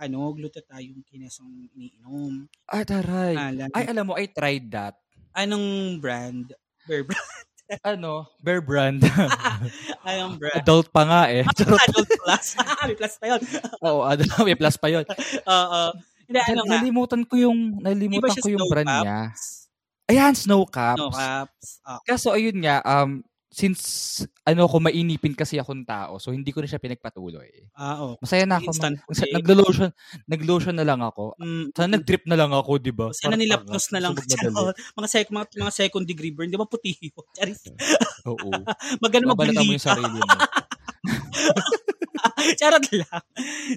ano, 0.02 0.34
glutathione 0.34 1.06
kinesong 1.06 1.70
iniinom. 1.70 2.50
Ay, 2.66 2.84
taray. 2.90 3.38
Alam. 3.38 3.70
Ay, 3.70 3.86
alam 3.86 4.04
mo, 4.10 4.18
I 4.18 4.26
tried 4.26 4.66
that. 4.74 4.98
Anong 5.38 6.02
brand? 6.02 6.58
Bear 6.90 7.06
brand? 7.06 7.30
Ano? 7.88 8.28
Bear 8.44 8.60
Brand. 8.60 9.00
Anong 10.04 10.36
brand? 10.36 10.60
Adult 10.60 10.92
pa 10.92 11.08
nga 11.08 11.22
eh. 11.32 11.48
Adult 11.56 11.80
Plus. 12.20 12.60
May 12.60 12.96
plus 13.00 13.16
pa 13.16 13.26
yun. 13.32 13.42
Oo, 13.80 14.04
adult. 14.04 14.44
May 14.44 14.60
plus 14.60 14.76
pa 14.76 14.92
yun. 14.92 15.08
Oo. 15.48 15.82
Hindi, 16.28 16.40
ano 16.52 16.62
nga. 16.68 16.72
Nalimutan 16.76 17.24
ko 17.24 17.40
yung, 17.40 17.80
nalimutan 17.80 18.36
ko 18.44 18.52
yung 18.52 18.68
brand 18.68 18.92
caps? 18.92 19.00
niya. 19.08 19.20
Ayan, 20.12 20.36
Snow 20.36 20.68
Caps. 20.68 21.00
Snow 21.00 21.12
caps. 21.16 21.68
Ah, 21.88 22.04
Kaso 22.04 22.36
ayun 22.36 22.60
nga, 22.60 22.84
um, 22.84 23.24
since 23.52 23.84
ano 24.48 24.64
ko 24.64 24.80
mainipin 24.80 25.36
kasi 25.36 25.60
akong 25.60 25.84
tao, 25.84 26.16
so 26.24 26.32
hindi 26.32 26.56
ko 26.56 26.64
na 26.64 26.72
siya 26.72 26.80
pinagpatuloy. 26.80 27.52
ah, 27.76 28.00
oh. 28.00 28.16
Masaya 28.24 28.48
na 28.48 28.64
ako. 28.64 28.72
Instant 28.72 28.96
Mag, 28.96 29.04
puti. 29.12 29.28
naglo-lotion, 29.36 29.92
naglotion 30.24 30.76
na 30.80 30.88
lang 30.88 31.04
ako. 31.04 31.36
Mm, 31.36 31.76
Sana 31.76 32.00
nag-drip 32.00 32.24
na 32.32 32.40
lang 32.40 32.56
ako, 32.56 32.80
di 32.80 32.96
ba? 32.96 33.12
Sana 33.12 33.36
nilapnos 33.36 33.92
na 33.92 34.00
lang. 34.00 34.16
madali. 34.16 34.72
mga, 34.96 35.08
sec, 35.12 35.28
mga, 35.28 35.52
mga 35.60 35.74
second 35.76 36.08
degree 36.08 36.32
burn. 36.32 36.48
Di 36.48 36.56
ba 36.56 36.64
puti 36.64 36.96
yun? 36.96 37.28
Charis. 37.36 37.68
Oo. 38.24 38.56
Magano 39.04 39.36
Babalatan 39.36 39.68
mo 39.68 39.76
yung 39.76 39.84
sarili 39.84 40.16
mo. 40.16 40.24
Charot 42.60 42.88
lang. 42.96 43.24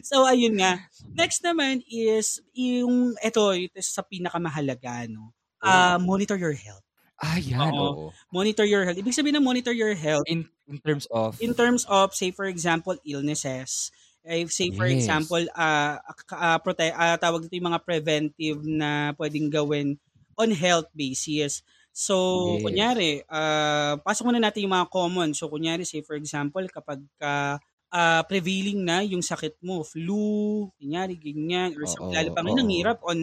So, 0.06 0.22
ayun 0.22 0.54
nga. 0.62 0.86
Next 1.18 1.42
naman 1.42 1.82
is, 1.90 2.38
yung, 2.54 3.18
ito, 3.18 3.42
ito 3.58 3.74
sa 3.82 4.06
pinakamahalaga, 4.06 5.10
no? 5.10 5.34
Ah, 5.64 5.98
monitor 5.98 6.38
your 6.38 6.54
health. 6.54 6.83
Ah, 7.22 7.38
yan. 7.38 7.70
Oo. 7.70 8.10
Oo. 8.10 8.12
Monitor 8.34 8.66
your 8.66 8.82
health. 8.82 8.98
Ibig 8.98 9.14
sabihin 9.14 9.38
na 9.38 9.44
monitor 9.44 9.70
your 9.70 9.94
health 9.94 10.26
In, 10.26 10.50
in 10.66 10.78
terms 10.82 11.06
of, 11.14 11.38
in 11.38 11.54
terms 11.54 11.86
of, 11.86 12.10
say, 12.10 12.34
for 12.34 12.44
example, 12.50 12.98
illnesses. 13.06 13.94
Eh, 14.24 14.48
say, 14.48 14.72
for 14.72 14.88
Yes. 14.88 15.04
example, 15.04 15.44
ah 15.54 16.00
uh, 16.32 16.58
prote- 16.58 16.96
ah, 16.96 17.14
tawag 17.20 17.44
dito 17.46 17.60
yung 17.60 17.68
mga 17.70 17.84
preventive 17.84 18.60
na 18.64 19.12
pwedeng 19.20 19.52
gawin 19.52 20.00
on 20.34 20.50
health 20.50 20.88
basis. 20.96 21.60
So, 21.94 22.16
Yes. 22.58 22.62
kunyari, 22.66 23.10
ah 23.30 23.94
pasok 24.02 24.32
muna 24.32 24.42
natin 24.42 24.64
yung 24.66 24.74
mga 24.74 24.90
common. 24.90 25.30
So, 25.36 25.46
kunyari, 25.46 25.84
say, 25.86 26.02
for 26.02 26.16
example, 26.18 26.64
kapag 26.66 27.04
ka 27.20 27.60
ah, 27.94 28.22
prevailing 28.26 28.82
na 28.82 29.06
yung 29.06 29.22
sakit 29.22 29.54
mo, 29.62 29.86
flu, 29.86 30.66
kunyari, 30.78 31.14
ganyan, 31.16 31.70
or 31.78 31.86
sa 31.86 31.98
Oo, 31.98 32.08
lalo 32.10 32.28
pa 32.34 32.42
oo. 32.42 32.44
ngayon, 32.44 32.60
ang 32.66 32.72
hirap 32.74 32.98
on 33.06 33.18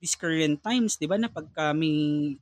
these 0.00 0.16
current 0.16 0.58
times, 0.64 0.96
di 0.96 1.04
ba, 1.10 1.20
na 1.20 1.28
pagka 1.28 1.76
may 1.76 1.94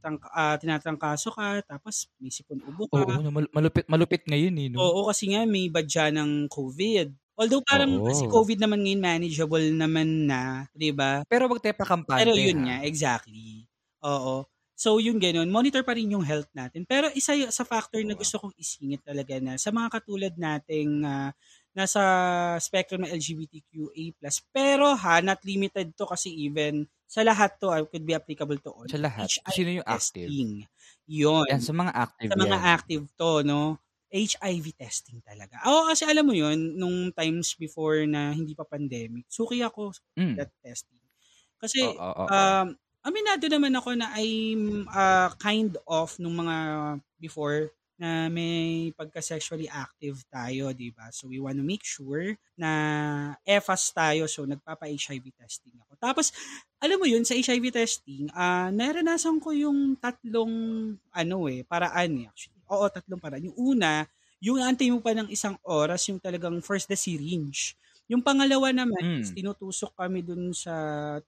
tang, 0.02 0.18
ah, 0.30 0.54
tinatrangkaso 0.60 1.34
ka, 1.34 1.60
tapos 1.66 2.06
may 2.22 2.30
sipon 2.30 2.62
ubo 2.62 2.86
ka, 2.94 3.02
oo, 3.02 3.14
na 3.24 3.30
mal- 3.36 3.52
malupit, 3.56 3.84
malupit 3.92 4.22
ngayon 4.28 4.54
eh. 4.64 4.68
No? 4.72 4.82
Oo, 4.82 5.08
kasi 5.08 5.28
nga 5.32 5.44
may 5.44 5.68
badya 5.68 6.08
ng 6.16 6.48
COVID. 6.48 7.08
Although 7.36 7.64
parang 7.64 8.00
Oo. 8.00 8.08
kasi 8.08 8.24
COVID 8.28 8.56
naman 8.60 8.80
ngayon 8.84 9.02
manageable 9.04 9.66
naman 9.72 10.28
na, 10.28 10.68
'di 10.76 10.92
ba? 10.96 11.24
Pero 11.30 11.44
wag 11.50 11.62
tayo 11.62 11.74
pakampante. 11.82 12.30
Pero 12.30 12.36
yun 12.36 12.58
ha? 12.58 12.68
nga, 12.68 12.84
exactly. 12.84 13.68
Oo. 14.04 14.44
So 14.76 14.98
yun 14.98 15.20
ganun, 15.22 15.48
monitor 15.52 15.84
pa 15.86 15.94
rin 15.94 16.10
yung 16.12 16.26
health 16.26 16.50
natin. 16.56 16.84
Pero 16.88 17.08
isa 17.14 17.32
y- 17.36 17.48
sa 17.52 17.62
factor 17.64 18.02
na 18.04 18.12
Oo. 18.12 18.18
gusto 18.18 18.40
kong 18.40 18.56
isingit 18.58 19.04
talaga 19.06 19.38
na 19.38 19.54
sa 19.60 19.70
mga 19.70 19.88
katulad 20.00 20.34
nating 20.36 21.04
ah, 21.06 21.30
nasa 21.72 22.00
spectrum 22.60 23.04
ng 23.04 23.12
LGBTQA+. 23.12 24.12
Pero 24.52 24.92
ha, 24.96 25.20
not 25.24 25.40
limited 25.44 25.92
to 25.96 26.04
kasi 26.04 26.28
even 26.46 26.84
sa 27.08 27.20
lahat 27.24 27.56
to, 27.60 27.68
ah, 27.68 27.80
could 27.84 28.04
be 28.04 28.16
applicable 28.16 28.56
to 28.60 28.70
all. 28.72 28.88
Sa 28.88 29.00
lahat. 29.00 29.28
HIV 29.28 29.52
Sino 29.52 29.70
yung 29.80 29.88
active? 29.88 30.28
testing. 30.28 30.52
Yun 31.08 31.44
Yan, 31.50 31.60
sa 31.60 31.72
mga 31.76 31.92
active 31.92 32.30
sa 32.32 32.36
mga 32.38 32.56
yan. 32.56 32.64
active 32.64 33.04
to, 33.18 33.30
no? 33.44 33.60
HIV 34.12 34.66
testing 34.76 35.18
talaga. 35.24 35.56
Ako 35.64 35.88
kasi 35.88 36.04
alam 36.04 36.24
mo 36.28 36.36
yun, 36.36 36.76
nung 36.76 37.08
times 37.16 37.56
before 37.56 38.04
na 38.04 38.32
hindi 38.36 38.52
pa 38.52 38.64
pandemic, 38.68 39.24
suki 39.28 39.64
ako 39.64 39.92
sa 39.96 40.02
Mm. 40.20 40.36
that 40.36 40.52
testing. 40.60 41.00
Kasi, 41.56 41.80
Oo, 41.80 41.96
oo, 41.96 42.24
oo. 42.24 42.28
um, 42.28 42.68
aminado 43.02 43.44
naman 43.48 43.72
ako 43.72 43.96
na 43.96 44.12
I'm 44.20 44.84
uh, 44.88 45.32
kind 45.40 45.72
of 45.88 46.12
nung 46.20 46.36
mga 46.36 46.56
before 47.18 47.72
na 48.02 48.26
may 48.26 48.90
pagka-sexually 48.98 49.70
active 49.70 50.26
tayo, 50.26 50.74
di 50.74 50.90
ba? 50.90 51.06
So, 51.14 51.30
we 51.30 51.38
want 51.38 51.54
to 51.54 51.62
make 51.62 51.86
sure 51.86 52.34
na 52.58 52.70
EFAS 53.46 53.94
tayo. 53.94 54.26
So, 54.26 54.42
nagpapa-HIV 54.42 55.30
testing 55.38 55.78
ako. 55.78 55.94
Tapos, 56.02 56.34
alam 56.82 56.98
mo 56.98 57.06
yun, 57.06 57.22
sa 57.22 57.38
HIV 57.38 57.70
testing, 57.70 58.26
ah 58.34 58.74
naranasan 58.74 59.38
ko 59.38 59.54
yung 59.54 59.94
tatlong, 60.02 60.50
ano 61.14 61.36
eh, 61.46 61.62
paraan 61.62 62.10
eh. 62.18 62.26
Actually, 62.26 62.58
oo, 62.66 62.86
tatlong 62.90 63.22
paraan. 63.22 63.46
Yung 63.54 63.58
una, 63.78 64.02
yung 64.42 64.58
antay 64.58 64.90
mo 64.90 64.98
pa 64.98 65.14
ng 65.14 65.30
isang 65.30 65.54
oras, 65.62 66.02
yung 66.10 66.18
talagang 66.18 66.58
first 66.58 66.90
the 66.90 66.98
syringe. 66.98 67.78
Yung 68.10 68.26
pangalawa 68.26 68.74
naman, 68.74 68.98
Mm. 68.98 69.22
is 69.22 69.30
tinutusok 69.30 69.94
kami 69.94 70.26
dun 70.26 70.50
sa, 70.50 70.74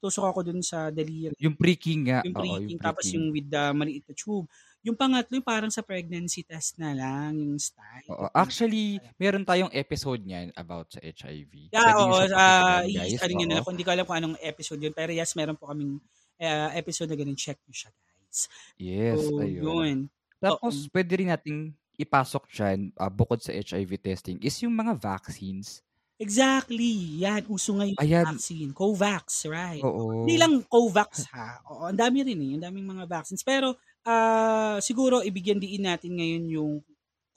tusok 0.02 0.26
ako 0.34 0.40
dun 0.42 0.58
sa 0.60 0.90
daliri. 0.90 1.38
yung 1.38 1.56
pricking 1.58 2.06
nga. 2.10 2.20
Yung 2.24 2.34
Oo, 2.34 2.58
pricking, 2.64 2.78
tapos 2.80 3.06
pricking. 3.06 3.14
yung 3.14 3.30
with 3.34 3.48
the 3.52 3.64
maliit 3.76 4.04
na 4.08 4.14
tube. 4.16 4.48
Yung 4.84 5.00
pangatlo, 5.00 5.40
yung 5.40 5.48
parang 5.48 5.72
sa 5.72 5.80
pregnancy 5.80 6.44
test 6.44 6.76
na 6.76 6.92
lang, 6.92 7.40
yung 7.40 7.56
style. 7.56 8.04
Oo. 8.12 8.28
Actually, 8.36 9.00
meron 9.16 9.40
tayong 9.40 9.72
episode 9.72 10.20
niyan 10.20 10.52
about 10.52 10.92
sa 10.92 11.00
HIV. 11.00 11.72
Yeah, 11.72 11.96
oo. 11.96 12.20
siya 12.20 12.36
Uh, 12.36 12.84
nga 12.84 13.04
Oo. 13.08 13.40
nila, 13.40 13.64
kung 13.64 13.72
hindi 13.72 13.86
ko 13.88 13.92
alam 13.96 14.04
kung 14.04 14.18
anong 14.20 14.36
episode 14.44 14.84
yun. 14.84 14.92
Pero 14.92 15.10
yes, 15.16 15.32
meron 15.32 15.56
po 15.56 15.72
kaming 15.72 15.96
uh, 16.36 16.68
episode 16.76 17.08
na 17.08 17.16
ganun. 17.16 17.32
Check 17.34 17.64
nyo 17.64 17.72
siya, 17.72 17.90
guys. 17.96 18.38
Yes, 18.76 19.18
so, 19.24 19.40
ayun. 19.40 19.62
yun. 19.64 19.96
Tapos, 20.36 20.84
Oo. 20.84 20.92
pwede 20.92 21.12
rin 21.16 21.32
nating 21.32 21.72
ipasok 21.96 22.44
dyan, 22.52 22.92
ah, 23.00 23.08
bukod 23.08 23.40
sa 23.40 23.56
HIV 23.56 23.96
testing, 24.02 24.36
is 24.44 24.58
yung 24.60 24.76
mga 24.76 25.00
vaccines. 25.00 25.80
Exactly. 26.20 27.24
Yan, 27.26 27.42
uso 27.50 27.74
ngayon 27.74 27.98
Ayan. 27.98 28.22
vaccine. 28.22 28.70
Covax, 28.70 29.50
right? 29.50 29.82
Oo. 29.82 30.22
Hindi 30.22 30.38
lang 30.38 30.62
Covax 30.62 31.26
ha. 31.34 31.58
Oo, 31.66 31.90
ang 31.90 31.98
dami 31.98 32.22
rin 32.22 32.38
eh. 32.38 32.50
Ang 32.54 32.62
daming 32.62 32.86
mga 32.86 33.04
vaccines. 33.10 33.42
Pero 33.42 33.74
ah 34.04 34.76
siguro 34.84 35.20
ibigyan 35.24 35.60
diin 35.60 35.84
natin 35.88 36.16
ngayon 36.16 36.44
yung 36.52 36.72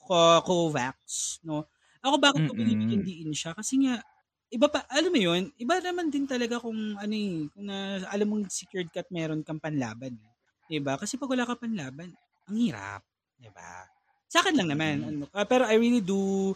Co- 0.08 0.40
Covax, 0.40 1.36
no? 1.44 1.68
Ako 2.00 2.16
bakit 2.16 2.48
ko 2.48 2.56
binibigyan 2.56 3.04
diin 3.04 3.32
siya? 3.36 3.52
Kasi 3.52 3.84
nga 3.84 4.00
iba 4.48 4.66
pa, 4.72 4.80
alam 4.88 5.12
mo 5.12 5.20
yun, 5.20 5.52
iba 5.60 5.76
naman 5.84 6.08
din 6.08 6.24
talaga 6.24 6.56
kung 6.56 6.96
ano 6.96 7.12
eh, 7.12 7.44
kung 7.52 7.68
na, 7.68 8.00
alam 8.08 8.26
mong 8.32 8.48
secured 8.48 8.88
ka 8.88 9.04
at 9.04 9.10
meron 9.12 9.44
kang 9.44 9.60
panlaban. 9.60 10.16
Eh. 10.16 10.32
'Di 10.68 10.80
ba? 10.80 10.96
Kasi 10.96 11.20
pag 11.20 11.28
wala 11.28 11.44
ka 11.44 11.60
panlaban, 11.60 12.08
ang 12.48 12.56
hirap, 12.56 13.04
'di 13.36 13.50
ba? 13.52 13.84
Sa 14.28 14.40
akin 14.40 14.56
lang 14.56 14.68
naman. 14.72 14.96
Mm. 15.04 15.08
Ano, 15.08 15.22
ah, 15.32 15.44
pero 15.44 15.68
I 15.68 15.76
really 15.76 16.04
do 16.04 16.52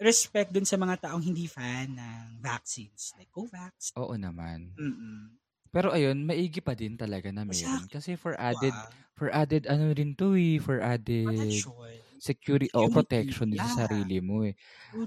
respect 0.00 0.52
dun 0.52 0.68
sa 0.68 0.76
mga 0.76 1.08
taong 1.08 1.22
hindi 1.24 1.48
fan 1.48 1.96
ng 1.96 2.40
vaccines. 2.40 3.16
Like 3.16 3.32
Covax. 3.32 3.92
Oo 3.96 4.16
naman. 4.16 4.72
Mm-mm. 4.76 5.41
Pero 5.72 5.88
ayun, 5.90 6.20
maigi 6.28 6.60
pa 6.60 6.76
din 6.76 6.94
talaga 7.00 7.32
na 7.32 7.48
meron. 7.48 7.88
Kasi 7.88 8.12
for 8.20 8.36
added, 8.36 8.76
wow. 8.76 8.92
for 9.16 9.32
added 9.32 9.64
ano 9.66 9.88
rin 9.96 10.12
to 10.12 10.36
eh, 10.36 10.60
for 10.60 10.84
added 10.84 11.24
Protection. 11.26 11.72
security 12.20 12.68
o 12.76 12.86
Security. 12.86 12.92
protection 12.92 13.48
Yeah. 13.50 13.64
sa 13.66 13.88
sarili 13.88 14.20
mo 14.20 14.44
eh. 14.44 14.52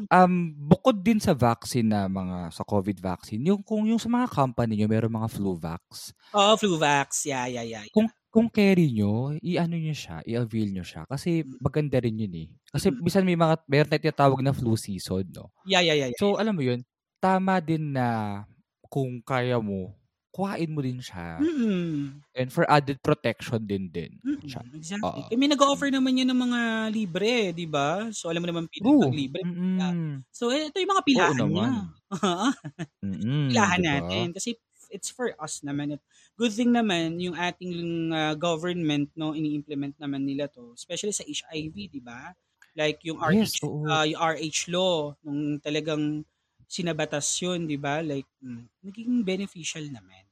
Um, 0.10 0.58
bukod 0.58 1.06
din 1.06 1.22
sa 1.22 1.38
vaccine 1.38 1.88
na 1.94 2.10
mga, 2.10 2.50
sa 2.52 2.66
COVID 2.66 2.98
vaccine, 3.00 3.46
yung 3.46 3.62
kung 3.62 3.86
yung 3.86 4.02
sa 4.02 4.10
mga 4.10 4.28
company 4.34 4.74
nyo, 4.82 4.90
meron 4.90 5.14
mga 5.14 5.30
flu 5.32 5.54
vax. 5.56 6.12
Oo, 6.34 6.54
flu 6.58 6.76
vax. 6.82 7.30
Yeah, 7.30 7.46
yeah, 7.48 7.66
yeah. 7.66 7.86
Kung 7.94 8.10
kung 8.34 8.50
carry 8.52 8.92
nyo, 8.92 9.32
i-ano 9.40 9.80
nyo 9.80 9.96
siya, 9.96 10.20
i-avail 10.28 10.76
nyo 10.76 10.84
siya. 10.84 11.08
Kasi 11.08 11.48
maganda 11.64 12.02
rin 12.04 12.20
yun 12.20 12.36
eh. 12.36 12.48
Kasi 12.74 12.92
Mm. 12.92 13.00
bisan 13.06 13.24
may 13.24 13.40
mga, 13.40 13.56
meron 13.70 13.88
tayong 13.88 14.06
tinatawag 14.12 14.40
na 14.44 14.52
flu 14.52 14.76
season, 14.76 15.24
no? 15.32 15.54
Yeah, 15.64 15.80
yeah, 15.80 15.96
yeah. 15.96 16.12
yeah. 16.12 16.20
So, 16.20 16.36
alam 16.36 16.60
mo 16.60 16.64
yun, 16.66 16.84
tama 17.24 17.64
din 17.64 17.96
na 17.96 18.44
kung 18.92 19.24
kaya 19.24 19.56
mo, 19.64 19.96
kuhain 20.36 20.68
mo 20.68 20.84
din 20.84 21.00
siya. 21.00 21.40
Mm-mm. 21.40 22.20
And 22.36 22.52
for 22.52 22.68
added 22.68 23.00
protection 23.00 23.64
din 23.64 23.88
din. 23.88 24.20
Mm-mm. 24.20 24.44
siya. 24.44 24.60
Exactly. 24.76 25.08
Oo. 25.08 25.32
Kami 25.32 25.46
nag-offer 25.48 25.88
naman 25.88 26.20
yan 26.20 26.28
ng 26.28 26.42
mga 26.44 26.60
libre, 26.92 27.56
di 27.56 27.64
ba? 27.64 28.12
So, 28.12 28.28
alam 28.28 28.44
mo 28.44 28.52
naman, 28.52 28.68
pinag 28.68 29.16
libre. 29.16 29.48
Mm-mm. 29.48 30.28
So, 30.36 30.52
eh, 30.52 30.68
ito 30.68 30.76
yung 30.84 30.92
mga 30.92 31.04
Oo 31.08 31.08
pilahan 31.08 31.40
niya. 31.40 31.72
naman. 31.72 31.72
Mm-mm, 33.08 33.48
pilahan 33.56 33.80
diba? 33.80 33.92
natin. 33.96 34.26
Kasi 34.36 34.60
it's 34.92 35.08
for 35.08 35.32
us 35.40 35.64
naman. 35.64 35.96
At 35.96 36.02
good 36.36 36.52
thing 36.52 36.76
naman, 36.76 37.16
yung 37.24 37.40
ating 37.40 38.12
uh, 38.12 38.36
government, 38.36 39.16
no, 39.16 39.32
ini-implement 39.32 39.96
naman 39.96 40.28
nila 40.28 40.52
to. 40.52 40.76
Especially 40.76 41.16
sa 41.16 41.24
HIV, 41.24 41.76
di 41.96 42.04
ba? 42.04 42.36
Like 42.76 43.00
yung 43.08 43.24
Yes, 43.32 43.56
RH, 43.56 43.64
oo. 43.64 43.88
uh, 43.88 44.04
yung 44.04 44.20
RH 44.20 44.68
law, 44.68 45.16
nung 45.24 45.64
talagang 45.64 46.28
sinabatas 46.68 47.24
yun, 47.40 47.72
di 47.72 47.80
ba? 47.80 48.04
Like, 48.04 48.28
mm, 48.44 48.84
naging 48.84 49.24
beneficial 49.24 49.86
naman. 49.88 50.25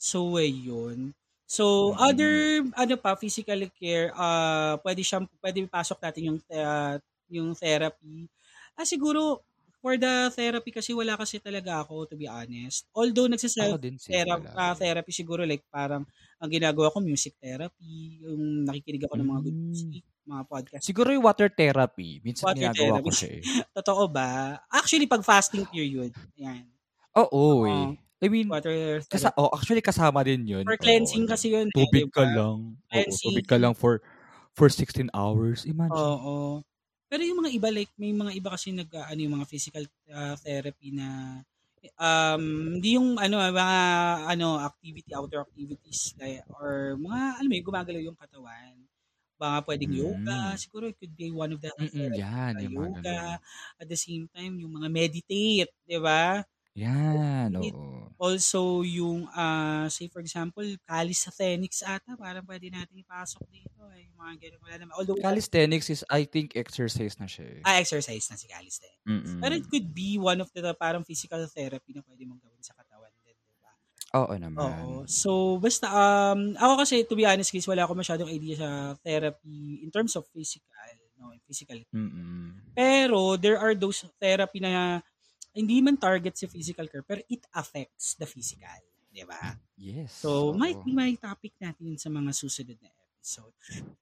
So, 0.00 0.38
eh, 0.38 0.46
yun. 0.50 1.10
So, 1.48 1.64
Mm-mm. 1.80 1.98
other, 1.98 2.62
ano 2.78 2.94
pa, 3.00 3.16
physical 3.18 3.58
care, 3.74 4.14
uh, 4.14 4.78
pwede 4.84 5.02
siyang, 5.02 5.26
pwede 5.42 5.64
pasok 5.66 5.98
natin 6.04 6.22
yung, 6.34 6.38
uh, 6.54 6.96
yung 7.32 7.50
therapy. 7.58 8.30
Ah, 8.78 8.86
siguro, 8.86 9.42
for 9.82 9.98
the 9.98 10.30
therapy 10.34 10.70
kasi 10.74 10.94
wala 10.94 11.16
kasi 11.18 11.42
talaga 11.42 11.82
ako, 11.82 12.06
to 12.10 12.14
be 12.18 12.28
honest. 12.30 12.86
Although, 12.94 13.26
Ako 13.58 13.74
nagsiself 13.74 13.80
din 13.82 13.98
sis, 13.98 14.22
therapy, 14.22 14.46
therapy 14.78 15.10
siguro, 15.12 15.42
like, 15.42 15.64
parang, 15.72 16.06
ang 16.38 16.50
ginagawa 16.52 16.92
ko, 16.94 17.02
music 17.02 17.34
therapy, 17.42 18.22
yung 18.22 18.62
nakikinig 18.68 19.02
ako 19.08 19.14
ng 19.18 19.28
mga 19.34 19.40
good 19.50 19.58
Mm. 19.58 19.98
music, 19.98 20.02
mga 20.28 20.42
podcast. 20.46 20.86
Siguro 20.86 21.10
yung 21.14 21.26
water 21.26 21.50
therapy. 21.50 22.20
Minsan 22.24 22.46
Water 22.46 22.54
ginagawa 22.54 23.02
ko 23.02 23.10
therapy. 23.10 23.10
siya 23.10 23.30
eh. 23.42 23.44
Totoo 23.76 24.06
ba? 24.10 24.62
Actually, 24.70 25.06
pag 25.10 25.26
fasting 25.26 25.66
period, 25.66 26.14
yan. 26.38 26.70
Oo 27.16 27.64
Oo. 27.66 27.68
eh. 27.68 27.98
I 28.22 28.26
mean, 28.28 28.48
Water 28.50 29.00
kasa 29.06 29.30
oh, 29.38 29.50
actually 29.54 29.80
kasama 29.82 30.26
din 30.26 30.42
yun. 30.46 30.66
For 30.66 30.74
Oo, 30.74 30.82
cleansing 30.82 31.22
like, 31.22 31.30
kasi 31.38 31.54
yun. 31.54 31.68
eh, 31.70 31.72
Tubig 31.74 32.10
ka 32.10 32.22
diba? 32.22 32.34
lang. 32.34 32.58
Oo, 32.76 32.88
Cleansing. 32.90 33.22
tubig 33.22 33.46
ka 33.46 33.56
lang 33.60 33.74
for 33.78 34.02
for 34.58 34.66
16 34.70 35.10
hours. 35.14 35.62
Imagine. 35.66 35.94
Oo. 35.94 36.60
Pero 37.08 37.22
yung 37.24 37.40
mga 37.40 37.50
iba, 37.56 37.68
like, 37.72 37.92
may 37.96 38.12
mga 38.12 38.32
iba 38.36 38.48
kasi 38.52 38.68
nag, 38.76 38.90
uh, 38.92 39.08
ano, 39.08 39.20
yung 39.24 39.34
mga 39.40 39.48
physical 39.48 39.84
uh, 40.12 40.36
therapy 40.44 40.92
na, 40.92 41.40
um, 41.96 42.76
hindi 42.76 43.00
yung, 43.00 43.16
ano, 43.16 43.40
mga, 43.40 43.78
ano, 44.28 44.60
activity, 44.60 45.10
outdoor 45.16 45.48
activities, 45.48 46.12
like, 46.20 46.44
or 46.52 47.00
mga, 47.00 47.40
alam 47.40 47.48
mo 47.48 47.56
gumagalaw 47.64 48.02
yung 48.04 48.18
katawan. 48.20 48.76
Baka 49.40 49.56
pwedeng 49.72 49.94
yoga, 49.96 50.52
Mm. 50.52 50.60
siguro 50.60 50.84
it 50.90 50.98
could 51.00 51.14
be 51.16 51.32
one 51.32 51.48
of 51.56 51.62
the 51.64 51.72
therapy, 51.72 52.12
yan, 52.20 52.60
uh, 52.60 52.60
yoga. 52.60 53.40
At 53.80 53.88
the 53.88 53.96
same 53.96 54.28
time, 54.28 54.60
yung 54.60 54.76
mga 54.76 54.88
meditate, 54.92 55.72
di 55.88 55.96
ba? 55.96 56.44
Yan, 56.78 57.50
It- 57.58 57.74
oo. 57.74 58.06
Also, 58.18 58.82
yung, 58.82 59.30
uh, 59.30 59.86
say 59.86 60.10
for 60.10 60.18
example, 60.18 60.66
calisthenics 60.82 61.86
ata, 61.86 62.18
parang 62.18 62.42
pwede 62.42 62.66
natin 62.66 62.98
ipasok 62.98 63.46
dito. 63.46 63.78
Eh. 63.94 64.10
Yung 64.10 64.18
mga 64.18 64.34
ganun. 64.42 64.60
Wala 64.66 64.74
naman. 64.74 64.92
Although, 64.98 65.18
Calisthenics 65.22 65.86
is, 65.86 66.02
I 66.10 66.26
think, 66.26 66.58
exercise 66.58 67.14
na 67.18 67.30
siya 67.30 67.46
eh. 67.46 67.60
ah, 67.62 67.78
exercise 67.78 68.26
na 68.26 68.34
si 68.34 68.50
calisthenics. 68.50 69.06
Mm-mm. 69.06 69.38
Pero 69.38 69.54
it 69.54 69.66
could 69.70 69.94
be 69.94 70.18
one 70.18 70.42
of 70.42 70.50
the 70.50 70.74
parang 70.74 71.06
physical 71.06 71.38
therapy 71.46 71.94
na 71.94 72.02
pwede 72.02 72.26
mong 72.26 72.42
gawin 72.42 72.58
sa 72.58 72.74
katawan 72.74 73.14
din, 73.22 73.38
di 73.38 73.54
ba? 73.62 73.70
Oo 74.18 74.34
naman. 74.34 74.58
Oo. 74.58 75.06
So, 75.06 75.62
basta, 75.62 75.86
um, 75.86 76.58
ako 76.58 76.74
kasi, 76.82 77.06
to 77.06 77.14
be 77.14 77.22
honest, 77.22 77.54
guys, 77.54 77.70
wala 77.70 77.86
ako 77.86 77.94
masyadong 78.02 78.30
idea 78.34 78.58
sa 78.58 78.70
therapy 78.98 79.78
in 79.86 79.94
terms 79.94 80.18
of 80.18 80.26
physical, 80.34 80.74
no, 81.22 81.30
physical. 81.46 81.78
Mm-mm. 81.94 82.74
Pero, 82.74 83.38
there 83.38 83.62
are 83.62 83.78
those 83.78 84.02
therapy 84.18 84.58
na 84.58 84.98
hindi 85.54 85.80
man 85.80 85.96
target 85.96 86.36
sa 86.36 86.46
physical 86.46 86.86
care, 86.86 87.04
pero 87.04 87.20
it 87.28 87.42
affects 87.54 88.14
the 88.18 88.26
physical, 88.28 88.82
di 89.08 89.24
ba? 89.24 89.56
Yes. 89.78 90.12
So, 90.12 90.52
oo. 90.52 90.56
might 90.56 90.78
be 90.84 90.92
my 90.92 91.14
topic 91.16 91.56
natin 91.58 91.96
sa 91.96 92.12
mga 92.12 92.30
susunod 92.36 92.78
na 92.78 92.88
episode. 92.88 93.07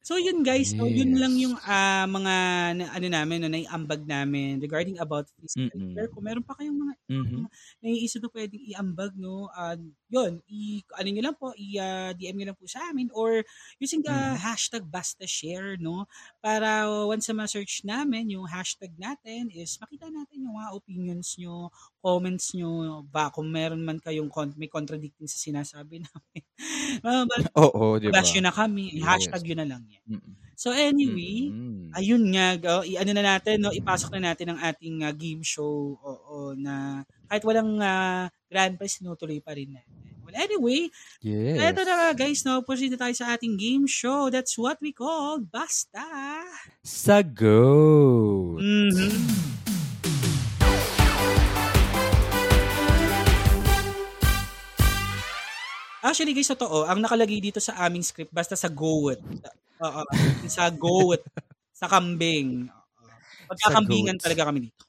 So, 0.06 0.14
yun 0.22 0.46
guys, 0.46 0.70
so, 0.78 0.86
yun 0.86 1.10
Yes. 1.10 1.18
lang 1.18 1.34
yung 1.34 1.58
ah, 1.66 2.06
mga 2.06 2.34
na, 2.78 2.84
ano 2.94 3.06
namin, 3.10 3.38
no, 3.42 3.50
naiambag 3.50 4.06
namin 4.06 4.62
regarding 4.62 4.98
about 5.02 5.26
physical 5.34 5.74
Mm-mm. 5.74 5.90
care. 5.90 6.08
Kung 6.14 6.24
meron 6.30 6.46
pa 6.46 6.54
kayong 6.54 6.78
mga 6.78 6.94
Mhm. 7.08 7.46
naiisip 7.82 8.22
na 8.22 8.30
pwedeng 8.30 8.62
iambag, 8.70 9.12
no, 9.18 9.50
uh, 9.50 9.74
yun, 10.12 10.38
i, 10.46 10.80
ano 10.94 11.08
nyo 11.10 11.22
lang 11.26 11.36
po, 11.38 11.50
i-DM 11.58 12.36
nyo 12.38 12.46
lang 12.52 12.58
po 12.58 12.66
sa 12.70 12.86
amin 12.92 13.10
or 13.14 13.42
using 13.82 14.02
the 14.06 14.12
Mhm. 14.12 14.36
hashtag 14.38 14.86
basta 14.86 15.26
share, 15.26 15.74
no, 15.80 16.06
para 16.44 16.86
once 17.08 17.26
na 17.32 17.42
ma-search 17.42 17.82
namin, 17.82 18.30
yung 18.38 18.46
hashtag 18.46 18.94
natin 19.00 19.50
is 19.50 19.74
makita 19.82 20.06
natin 20.12 20.46
yung 20.46 20.54
mga 20.60 20.70
opinions 20.76 21.34
nyo, 21.40 21.68
comments 22.04 22.54
nyo, 22.54 23.02
ba 23.10 23.30
kung 23.34 23.50
meron 23.50 23.82
man 23.82 23.98
kayong 23.98 24.30
con- 24.30 24.54
may 24.54 24.70
contradicting 24.70 25.26
sa 25.26 25.38
sinasabi 25.42 26.00
namin. 26.06 26.42
uh, 27.04 27.26
Oo, 27.56 27.98
di 28.02 28.10
ba? 28.12 28.26
bash 28.26 28.36
yun 28.38 28.46
na 28.46 28.54
kami, 28.54 28.94
Yes. 28.94 29.15
Hashtag 29.16 29.42
yun 29.48 29.58
na 29.64 29.68
lang 29.68 29.82
yan. 29.88 30.04
Mm-mm. 30.20 30.34
So 30.56 30.72
anyway, 30.72 31.52
Mm-mm. 31.52 31.92
ayun 31.92 32.22
nga, 32.32 32.56
go, 32.56 32.80
i-ano 32.80 33.12
na 33.12 33.36
natin, 33.36 33.60
no, 33.60 33.72
ipasok 33.76 34.16
na 34.16 34.32
natin 34.32 34.52
ang 34.52 34.60
ating 34.60 35.04
uh, 35.04 35.12
game 35.12 35.44
show, 35.44 36.00
oo, 36.00 36.56
na 36.56 37.04
kahit 37.28 37.44
walang 37.44 37.76
uh, 37.76 38.28
grand 38.48 38.80
prize, 38.80 38.96
tinutuloy 38.96 39.40
pa 39.44 39.52
rin 39.52 39.76
natin. 39.76 39.92
Well, 40.26 40.34
anyway, 40.42 40.90
Yes. 41.22 41.60
eto 41.60 41.86
na 41.86 41.94
nga 41.94 42.10
guys, 42.18 42.42
no, 42.42 42.64
proceed 42.64 42.90
na 42.90 42.98
tayo 42.98 43.14
sa 43.14 43.36
ating 43.36 43.54
game 43.54 43.86
show. 43.86 44.26
That's 44.26 44.58
what 44.58 44.82
we 44.82 44.90
call 44.90 45.38
Basta. 45.38 46.02
Sa 46.82 47.22
go. 47.22 48.58
Actually 56.06 56.32
guys, 56.32 56.46
totoo, 56.46 56.86
ang 56.86 57.02
nakalagay 57.02 57.42
dito 57.42 57.58
sa 57.58 57.74
aming 57.82 58.06
script, 58.06 58.30
basta 58.30 58.54
sa 58.54 58.70
goat. 58.70 59.18
Oo, 59.82 60.02
sa 60.46 60.70
goat. 60.70 61.20
sa 61.76 61.90
kambing. 61.92 62.70
Oo. 62.72 62.84
Pagkakambingan 63.52 64.16
talaga 64.16 64.48
kami 64.48 64.72
dito. 64.72 64.86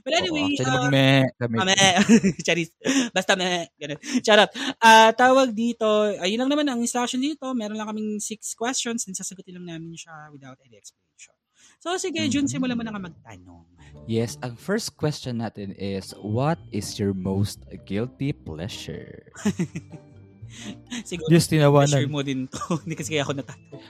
But 0.00 0.16
Oo, 0.16 0.20
anyway, 0.24 0.56
actually, 0.56 0.64
uh, 0.64 0.74
mag-me 0.80 1.08
kami. 1.36 1.56
Ame. 1.60 1.80
Charis. 2.46 2.70
Basta 3.12 3.36
me. 3.36 3.68
Ganun. 3.76 3.98
Charot. 4.24 4.48
Ah, 4.80 5.12
tawag 5.12 5.52
dito, 5.52 5.84
ayun 6.16 6.40
lang 6.40 6.50
naman 6.54 6.64
ang 6.72 6.80
instruction 6.80 7.20
dito. 7.20 7.52
Meron 7.52 7.76
lang 7.76 7.90
kaming 7.92 8.16
six 8.16 8.56
questions 8.56 9.04
and 9.04 9.12
sasagutin 9.12 9.60
lang 9.60 9.76
namin 9.76 9.92
siya 9.92 10.32
without 10.32 10.56
any 10.64 10.80
explanation. 10.80 11.36
So, 11.84 11.96
sige, 12.00 12.24
Jun, 12.32 12.48
Mhm. 12.48 12.52
simulan 12.52 12.76
mo 12.76 12.84
na 12.84 12.92
nga 12.96 13.02
magtanong. 13.12 13.64
Yes, 14.08 14.40
ang 14.40 14.56
first 14.56 14.96
question 14.96 15.44
natin 15.44 15.76
is, 15.76 16.16
what 16.16 16.56
is 16.72 16.96
your 16.96 17.12
most 17.12 17.60
guilty 17.84 18.32
pleasure? 18.32 19.28
Siguro, 21.08 21.28
pleasure 21.30 21.50
tinawanan. 21.50 22.10
mo 22.10 22.20
din 22.20 22.46
to. 22.50 22.60
Hindi 22.84 22.94
kasi 22.98 23.10
kaya 23.14 23.22
ako 23.26 23.34
natatawa. 23.38 23.82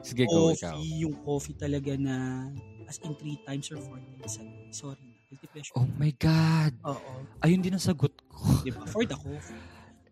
Sige, 0.00 0.24
go 0.26 0.50
ikaw. 0.50 0.76
Coffee, 0.80 0.96
yung 1.04 1.16
coffee 1.20 1.56
talaga 1.56 1.92
na 2.00 2.48
as 2.88 2.98
in 3.04 3.14
three 3.14 3.38
times 3.46 3.68
or 3.70 3.78
four 3.78 4.00
times. 4.00 4.40
Sorry 4.72 4.98
na. 5.06 5.14
Guilty 5.30 5.46
pleasure. 5.46 5.74
Oh 5.78 5.86
my 5.94 6.10
God. 6.18 6.74
Oo. 6.82 7.12
Ayun 7.46 7.62
din 7.62 7.78
ang 7.78 7.84
sagot 7.84 8.10
ko. 8.26 8.42
Di 8.66 8.74
ba? 8.74 8.82
For 8.90 9.06
the 9.06 9.14
coffee. 9.14 9.69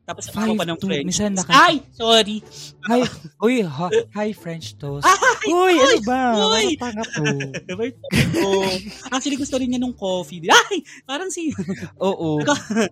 Tapos 0.08 0.24
Five 0.32 0.48
ako 0.48 0.52
pa 0.56 0.64
ng 0.64 0.78
to- 0.80 0.88
French. 0.88 1.04
minsan 1.04 1.36
naka- 1.36 1.52
Ay! 1.52 1.84
Sorry! 1.92 2.40
Hi, 2.88 3.04
uy, 3.38 3.60
ha, 3.60 3.86
hi 4.10 4.32
French 4.32 4.72
toast. 4.74 5.04
Ay! 5.04 5.52
Uy, 5.52 5.74
ano 5.76 5.98
ba? 6.00 6.20
Uy! 6.48 6.64
Tanga 6.74 7.04
to. 7.04 7.22
oh. 8.40 8.72
Actually, 9.12 9.36
gusto 9.36 9.60
rin 9.60 9.68
niya 9.68 9.76
nung 9.76 9.92
coffee. 9.92 10.40
Ay! 10.48 10.80
Parang 11.04 11.28
si... 11.28 11.52
Oo. 12.00 12.40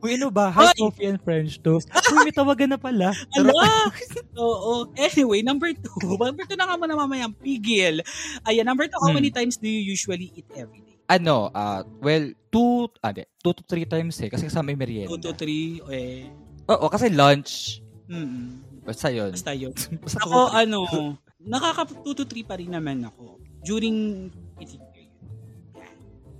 Uy, 0.04 0.10
ano 0.14 0.28
ba? 0.28 0.52
Hi, 0.52 0.70
Ay! 0.70 0.76
coffee 0.76 1.08
and 1.08 1.16
French 1.18 1.56
toast. 1.58 1.88
Uy, 1.88 2.20
may 2.20 2.36
tawagan 2.36 2.68
na 2.68 2.78
pala. 2.78 3.16
Ala! 3.32 3.88
Oo. 4.36 4.92
Anyway, 4.92 5.40
number 5.40 5.72
two. 5.72 5.96
Number 6.20 6.44
two 6.44 6.54
na 6.54 6.68
nga 6.68 6.76
muna 6.76 6.92
mamayang 6.94 7.32
pigil. 7.32 8.04
Ayan, 8.44 8.68
number 8.68 8.84
two, 8.84 9.00
how 9.00 9.08
Hmm. 9.08 9.16
many 9.16 9.32
times 9.32 9.56
do 9.56 9.64
you 9.64 9.80
usually 9.80 10.28
eat 10.36 10.44
every 10.52 10.84
day? 10.84 11.00
Ano, 11.08 11.48
ah, 11.50 11.80
well, 11.96 12.28
two, 12.50 12.92
ah, 12.98 13.08
di, 13.08 13.24
two 13.40 13.54
to 13.54 13.62
three 13.64 13.86
times 13.86 14.18
eh. 14.18 14.28
Kasi 14.28 14.44
kasama 14.44 14.68
yung 14.68 14.82
merienda. 14.82 15.08
Two 15.08 15.22
to 15.22 15.32
three. 15.32 15.80
Eh. 15.88 16.28
Oo, 16.66 16.86
kasi 16.90 17.10
lunch. 17.10 17.80
Mm 18.06 18.62
Basta 18.86 19.10
yun. 19.10 19.34
Basta 19.34 19.50
yun. 19.50 19.74
Basta 19.98 20.22
Ako, 20.22 20.38
ano, 20.54 20.86
nakaka 21.42 21.90
two 22.06 22.14
to 22.14 22.22
three 22.22 22.46
pa 22.46 22.54
rin 22.54 22.70
naman 22.70 23.02
ako. 23.02 23.42
during 23.66 24.30
heating 24.62 24.78
period. 24.94 25.10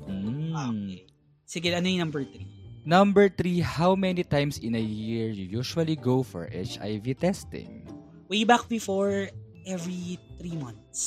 Mm. 0.06 0.54
Okay. 0.54 1.02
Sige, 1.42 1.74
ano 1.74 1.90
yung 1.90 2.06
number 2.06 2.22
three? 2.22 2.46
Number 2.86 3.26
three, 3.26 3.58
how 3.58 3.98
many 3.98 4.22
times 4.22 4.62
in 4.62 4.78
a 4.78 4.82
year 4.82 5.34
you 5.34 5.42
usually 5.42 5.98
go 5.98 6.22
for 6.22 6.46
HIV 6.46 7.18
testing? 7.18 7.82
Way 8.30 8.46
back 8.46 8.70
before, 8.70 9.26
every 9.66 10.22
three 10.38 10.54
months. 10.54 11.02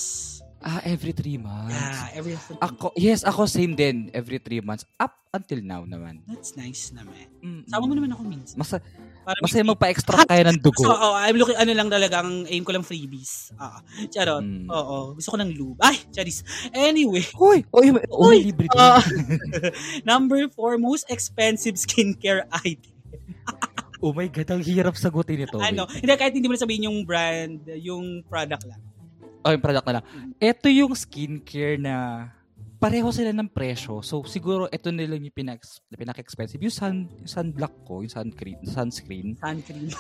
Ah, 0.59 0.83
every 0.83 1.15
three 1.15 1.39
months. 1.39 1.71
Yeah, 1.71 2.19
every 2.19 2.35
three 2.35 2.59
Ako, 2.59 2.91
yes, 2.99 3.23
ako 3.23 3.47
same 3.47 3.79
din. 3.79 4.11
Every 4.11 4.43
three 4.43 4.59
months. 4.59 4.83
Up 4.99 5.15
until 5.31 5.63
now 5.63 5.87
naman. 5.87 6.19
That's 6.27 6.59
nice 6.59 6.91
naman. 6.91 7.31
Mm, 7.39 7.63
Sama 7.63 7.87
mo 7.87 7.95
naman 7.95 8.11
ako 8.11 8.27
minsan. 8.27 8.59
Masa, 8.59 8.83
Para 9.29 9.45
masaya 9.45 9.61
magpa-extract 9.61 10.25
kaya 10.25 10.41
ng 10.49 10.57
dugo. 10.57 10.81
So, 10.81 10.89
oh, 10.89 11.13
I'm 11.13 11.37
looking, 11.37 11.53
ano 11.53 11.69
lang 11.69 11.85
talaga, 11.85 12.25
ang 12.25 12.49
aim 12.49 12.65
ko 12.65 12.73
lang 12.73 12.81
freebies. 12.81 13.53
Ah, 13.61 13.77
charot. 14.09 14.41
Mm. 14.41 14.65
Oo, 14.73 15.13
gusto 15.13 15.29
ko 15.29 15.37
ng 15.37 15.53
lube. 15.53 15.77
Ay, 15.85 16.01
charis. 16.09 16.41
Anyway, 16.73 17.21
Hoy! 17.37 17.61
Uy, 17.69 17.93
uy, 17.93 18.01
Uy! 18.09 18.37
libre. 18.49 18.65
Ah. 18.73 18.97
number 20.09 20.49
four, 20.49 20.81
most 20.81 21.05
expensive 21.13 21.77
skincare 21.77 22.49
item. 22.65 22.89
oh 24.01 24.17
my 24.17 24.25
God, 24.33 24.49
ang 24.49 24.65
hirap 24.65 24.97
sagutin 24.97 25.45
ito. 25.45 25.61
Ano, 25.61 25.85
hindi, 25.85 26.09
kahit 26.17 26.33
hindi 26.33 26.49
mo 26.49 26.57
na 26.57 26.65
sabihin 26.65 26.89
yung 26.89 27.05
brand, 27.05 27.69
yung 27.77 28.25
product 28.25 28.65
lang. 28.65 28.81
Oh, 29.45 29.53
yung 29.53 29.61
product 29.61 29.85
na 29.85 30.01
lang. 30.01 30.05
Ito 30.41 30.73
yung 30.73 30.97
skincare 30.97 31.77
na 31.77 31.93
pareho 32.79 33.11
sila 33.11 33.35
ng 33.35 33.51
presyo. 33.51 33.99
So, 33.99 34.23
siguro 34.23 34.71
ito 34.71 34.87
nila 34.89 35.19
yung 35.19 35.35
pinak 35.35 35.59
pinaka-expensive. 35.91 36.63
Yung, 36.63 36.71
sun, 36.73 36.95
yung 37.19 37.27
sunblock 37.29 37.75
ko, 37.83 37.99
yung 38.01 38.09
sunscreen, 38.09 38.57
sunscreen. 38.63 39.35
Sunscreen. 39.43 39.91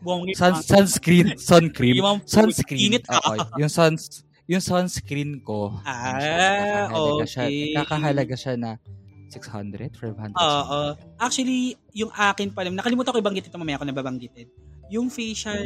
Buong 0.00 0.30
Sun, 0.38 0.54
sunscreen, 0.62 1.34
sun 1.36 1.66
cream. 1.74 1.98
Yung 1.98 2.22
Sunscreen. 2.22 2.94
init 2.94 3.04
ka. 3.04 3.18
Oo, 3.18 3.58
yung 3.58 3.68
suns 3.70 4.22
yung 4.50 4.62
sunscreen 4.62 5.38
ko. 5.42 5.78
Ah, 5.86 6.18
Kakahalaga 6.18 7.26
siya, 7.26 7.44
okay. 7.46 7.72
kakahalaga 7.74 8.36
siya 8.38 8.54
na 8.58 8.70
600, 9.30 9.96
500. 9.96 10.36
Oo. 10.36 10.80
Actually, 11.16 11.72
yung 11.96 12.12
akin 12.12 12.52
pa 12.52 12.66
lang, 12.66 12.76
nakalimutan 12.76 13.14
ko 13.14 13.18
ibanggit 13.22 13.48
ito 13.48 13.56
mamaya 13.56 13.80
ako 13.80 13.86
nababanggitin. 13.88 14.50
Yung 14.92 15.08
facial, 15.08 15.64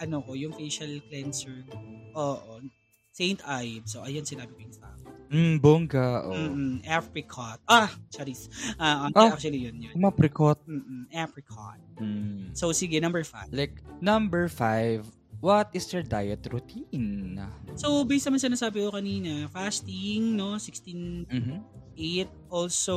ano 0.00 0.24
ko, 0.24 0.32
yung 0.32 0.56
facial 0.56 0.88
cleanser 1.10 1.68
ko. 1.68 1.76
Oo. 2.16 2.64
Saint 3.12 3.42
Ives. 3.44 3.92
So, 3.92 4.06
ayan 4.06 4.24
sinabi 4.24 4.54
ko 4.56 4.60
yung 4.62 4.72
sa 4.72 4.88
akin. 4.88 4.97
Mm, 5.28 5.60
bongga. 5.60 6.24
Oh. 6.24 6.32
Mm-mm. 6.32 6.80
Apricot. 6.88 7.60
Ah, 7.68 7.92
charis. 8.08 8.48
Ah, 8.80 9.12
Oh. 9.12 9.28
actually 9.32 9.68
yun 9.68 9.76
yun. 9.76 9.92
Kumaprikot. 9.92 10.56
Mm-mm. 10.64 11.04
Apricot. 11.12 11.76
Mm. 12.00 12.56
So, 12.56 12.72
sige, 12.72 12.96
number 12.98 13.20
five. 13.24 13.52
Like, 13.52 13.76
number 14.00 14.48
five, 14.48 15.04
what 15.40 15.68
is 15.76 15.84
your 15.92 16.00
diet 16.02 16.48
routine? 16.48 17.36
So, 17.76 18.02
based 18.08 18.24
naman 18.24 18.40
sa 18.40 18.48
nasabi 18.48 18.80
ko 18.82 18.90
kanina, 18.90 19.46
fasting, 19.52 20.34
no? 20.34 20.56
16 20.56 21.28
Mhm. 21.28 21.58
8 21.98 22.30
also 22.48 22.94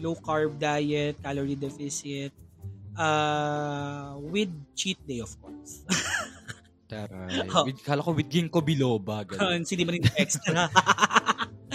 low 0.00 0.16
carb 0.16 0.56
diet 0.56 1.20
calorie 1.20 1.52
deficit 1.52 2.32
uh 2.96 4.16
with 4.24 4.48
cheat 4.72 4.96
day 5.04 5.20
of 5.20 5.28
course 5.36 5.84
Taray. 6.88 7.28
Oh. 7.52 7.64
With, 7.68 7.80
kala 7.84 8.00
ko 8.04 8.12
with 8.12 8.28
ginkgo 8.28 8.60
biloba. 8.64 9.24
Ganun. 9.24 9.64
hindi 9.64 9.84
mo 9.84 9.92
rin 9.92 10.04
extra 10.16 10.68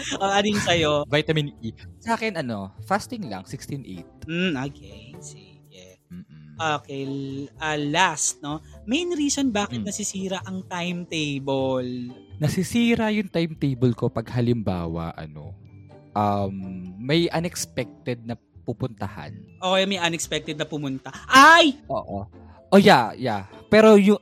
ano 0.38 0.46
yung 0.46 0.62
sa'yo 0.62 0.92
Vitamin 1.06 1.52
E. 1.60 1.72
Sa 1.98 2.14
akin, 2.14 2.38
ano, 2.38 2.72
fasting 2.84 3.26
lang, 3.26 3.44
16-8. 3.44 4.26
mm, 4.26 4.54
okay 4.60 5.14
sige 5.18 5.86
Mm-mm. 6.08 6.56
okay 6.56 7.04
uh, 7.54 7.78
last 7.86 8.40
no 8.40 8.58
main 8.84 9.12
reason 9.12 9.50
bakit 9.50 9.80
Mm. 9.80 9.88
nasisira 9.88 10.40
ang 10.42 10.64
timetable 10.64 12.14
Nasisira 12.38 13.10
yung 13.10 13.28
timetable 13.28 13.92
ko 13.92 14.08
pag 14.08 14.30
halimbawa, 14.30 15.10
ano, 15.12 15.58
um, 16.14 16.54
may 16.96 17.26
unexpected 17.28 18.22
na 18.22 18.38
pupuntahan. 18.62 19.34
okay 19.58 19.84
may 19.84 19.98
unexpected 19.98 20.54
na 20.54 20.64
pumunta 20.64 21.10
ay 21.26 21.82
Oo. 21.88 22.30
Oh, 22.68 22.76
yeah, 22.76 23.16
yeah. 23.16 23.48
Pero 23.72 23.96
yung, 23.96 24.20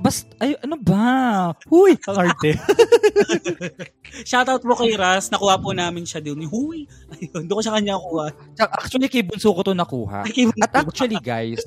bas, 0.00 0.24
ay, 0.40 0.56
ano 0.60 0.76
ba? 0.80 1.52
Huy, 1.68 1.94
ang 2.08 2.16
arte. 2.28 2.56
shoutout 4.30 4.64
mo 4.66 4.74
kay 4.74 4.98
Ras 4.98 5.30
nakuha 5.30 5.54
po 5.60 5.70
namin 5.70 6.02
siya 6.02 6.18
doon 6.18 6.42
huy 6.50 6.82
ayun 7.14 7.46
doon 7.46 7.56
ko 7.60 7.62
siya 7.62 7.76
kanya 7.78 7.94
kuha 7.94 8.26
Actually, 8.58 9.06
kay 9.06 9.22
Bunso 9.22 9.54
ko 9.54 9.62
to 9.62 9.72
nakuha. 9.72 10.26
Ay, 10.26 10.50
At 10.60 10.82
actually, 10.82 11.16
guys, 11.22 11.62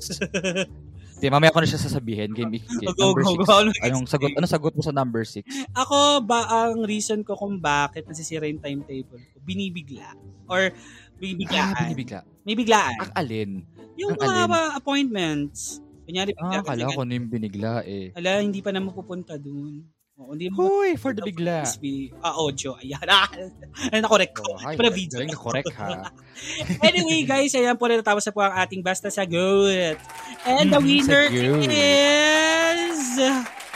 di, 1.23 1.31
mamaya 1.31 1.55
ko 1.55 1.63
na 1.63 1.69
siya 1.69 1.79
sasabihin. 1.79 2.35
Game, 2.35 2.51
game 2.59 2.91
Go, 2.99 3.15
number 3.15 3.23
go, 3.23 3.31
six. 3.31 3.47
go. 3.47 3.53
Ano 3.63 3.69
Anong 3.79 4.07
sagot, 4.11 4.31
ano 4.35 4.45
sagot 4.45 4.73
mo 4.75 4.83
sa 4.83 4.91
number 4.91 5.23
6? 5.23 5.47
Ako 5.71 6.19
ba 6.27 6.43
ang 6.51 6.83
reason 6.83 7.23
ko 7.23 7.39
kung 7.39 7.63
bakit 7.63 8.03
nasisira 8.03 8.43
yung 8.43 8.59
timetable 8.59 9.17
ko? 9.23 9.39
Binibigla. 9.41 10.13
Or 10.51 10.69
binibiglaan. 11.17 11.73
Ah, 11.73 11.87
binibigla. 11.87 12.19
May 12.43 12.55
biglaan. 12.59 12.95
Ang 12.99 13.13
alin? 13.15 13.51
yung 13.95 14.19
ang 14.19 14.51
mga 14.51 14.67
alin? 14.67 14.77
appointments. 14.77 15.79
Kunyari, 16.03 16.31
bigla 16.31 16.51
Ah, 16.51 16.61
ka 16.61 16.71
kala 16.71 16.85
ko 16.89 17.01
na 17.01 17.13
yung 17.13 17.27
binigla 17.27 17.71
eh. 17.83 18.11
Ala, 18.13 18.39
hindi 18.39 18.59
pa 18.59 18.69
na 18.69 18.79
mapupunta 18.79 19.35
dun. 19.35 19.87
O, 20.13 20.29
hindi 20.29 20.45
mo 20.47 20.61
Hoy, 20.61 20.93
for 20.93 21.09
the 21.09 21.19
bigla. 21.19 21.65
SB, 21.65 22.13
ah, 22.19 22.35
audio. 22.35 22.77
Ayan. 22.77 23.01
Ah, 23.03 23.25
na-correct 23.97 24.35
ko. 24.35 24.45
Oh, 24.45 24.59
hi, 24.59 24.75
Para 24.75 24.87
video. 24.87 25.17
galing 25.17 25.31
na 25.31 25.39
correct 25.39 25.73
ha. 25.73 26.13
anyway, 26.85 27.23
guys, 27.23 27.49
ayan 27.51 27.73
po 27.73 27.87
na 27.87 27.97
natapos 27.97 28.21
na 28.21 28.31
po 28.31 28.39
ang 28.39 28.53
ating 28.55 28.79
Basta 28.79 29.09
Sagot. 29.09 29.97
And 30.43 30.69
the 30.69 30.77
Mm, 30.77 30.85
winner 30.85 31.23
sagot. 31.25 31.65
is 31.65 33.03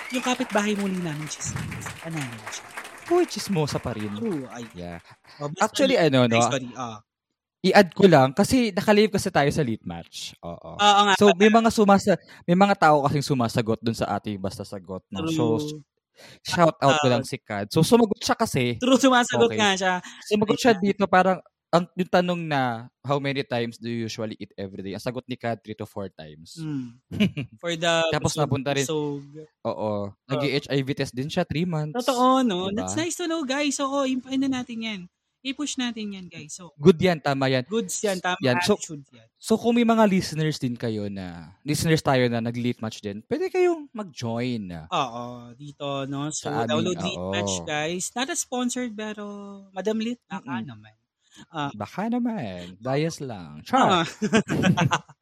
yung 0.10 0.24
kapitbahay 0.24 0.76
muli 0.76 1.00
namin, 1.00 1.26
Chismis. 1.26 1.86
Panalo 2.00 2.38
siya. 2.48 2.64
Hoy, 3.08 3.24
chismosa 3.24 3.80
pa 3.80 3.96
rin. 3.96 4.12
True. 4.14 4.46
Ay, 4.48 4.68
Yeah. 4.76 5.00
oh, 5.40 5.48
basta- 5.48 5.64
Actually, 5.66 5.96
ano, 5.96 6.28
no? 6.28 6.36
Ay, 6.36 6.44
sorry. 6.44 6.68
Ah. 6.76 7.00
I-add 7.68 7.89
ko 7.91 8.05
lang 8.05 8.32
kasi 8.32 8.70
nakalive 8.70 9.11
kasi 9.11 9.28
tayo 9.28 9.49
sa 9.49 9.61
lead 9.61 9.84
match. 9.84 10.32
Oo. 10.39 10.76
Oo 10.76 11.01
nga. 11.03 11.13
So 11.15 11.32
may 11.36 11.47
mga 11.47 11.70
sumasa 11.70 12.15
may 12.43 12.55
mga 12.55 12.76
tao 12.76 13.03
kasing 13.03 13.26
sumasagot 13.26 13.80
dun 13.80 13.93
sa 13.93 14.13
ating 14.13 14.38
basta 14.38 14.61
sagot 14.61 15.03
no. 15.07 15.28
So 15.28 15.57
True. 15.57 15.82
shout 16.41 16.76
out 16.78 16.97
ko 16.97 17.07
lang 17.07 17.22
si 17.22 17.38
Kad. 17.38 17.70
So 17.70 17.82
sumagot 17.82 18.18
siya 18.18 18.34
kasi. 18.34 18.78
True, 18.78 18.97
sumasagot 18.97 19.51
Okay. 19.51 19.59
nga 19.59 19.72
siya. 19.74 19.93
Sumagot 20.26 20.57
siya 20.57 20.74
dito 20.74 21.05
parang 21.05 21.38
ang 21.68 21.84
yung 21.93 22.07
tanong 22.07 22.41
na 22.47 22.61
how 23.03 23.20
many 23.20 23.43
times 23.43 23.76
do 23.76 23.91
you 23.91 24.07
usually 24.07 24.39
eat 24.39 24.55
every 24.55 24.80
day? 24.80 24.95
Ang 24.95 25.03
sagot 25.03 25.28
ni 25.28 25.36
Kad 25.36 25.59
3 25.59 25.76
to 25.76 25.84
4 25.84 26.07
times. 26.09 26.55
Mm. 26.57 26.95
For 27.61 27.76
the 27.76 28.07
Tapos 28.07 28.32
busog- 28.32 28.47
napunta 28.47 28.72
rin- 28.72 28.88
busog. 28.88 29.20
Oo. 29.68 30.15
Nag-HIV 30.26 30.88
test 30.95 31.11
din 31.11 31.28
siya 31.28 31.43
3 31.43 31.68
months. 31.68 31.99
Totoo, 31.99 32.39
no? 32.41 32.72
Diba? 32.72 32.82
That's 32.82 32.95
nice 32.95 33.20
to 33.20 33.28
know, 33.28 33.43
guys. 33.43 33.76
So, 33.76 33.84
oh, 33.86 34.07
impain 34.07 34.39
na 34.39 34.63
natin 34.63 34.80
yan. 34.80 35.01
I-push 35.42 35.78
natin 35.78 36.12
yan, 36.12 36.28
guys. 36.28 36.54
So, 36.54 36.74
Good 36.76 36.98
yan, 36.98 37.20
tama 37.20 37.48
yan. 37.48 37.64
goods 37.66 38.02
yan. 38.02 38.18
Tama 38.20 38.38
Yan, 38.42 38.58
so- 38.62 38.76
attitude 38.76 39.06
yan. 39.14 39.28
So 39.38 39.54
kung 39.56 39.78
may 39.78 39.86
mga 39.86 40.10
listeners 40.10 40.58
din 40.58 40.74
kayo 40.74 41.08
na, 41.08 41.54
listeners 41.62 42.02
tayo 42.02 42.26
na 42.26 42.42
nag-lead 42.42 42.82
match 42.82 43.00
din, 43.00 43.22
pwede 43.30 43.48
kayong 43.48 43.86
mag-join. 43.94 44.66
Oo, 44.90 45.24
dito, 45.54 46.04
no? 46.10 46.34
So, 46.34 46.50
Sa 46.50 46.66
download 46.66 46.98
Lead 47.00 47.16
oo. 47.22 47.32
Match, 47.32 47.54
guys. 47.64 48.10
Not 48.14 48.28
as 48.28 48.42
sponsored, 48.42 48.92
pero 48.94 49.24
Madam 49.72 50.02
Lit, 50.02 50.18
baka 50.26 50.42
Mm-mm. 50.58 50.68
naman. 50.68 50.94
Baka 51.78 52.10
naman. 52.10 52.82
Bias 52.82 53.22
lang. 53.22 53.62
Ah. 53.70 54.02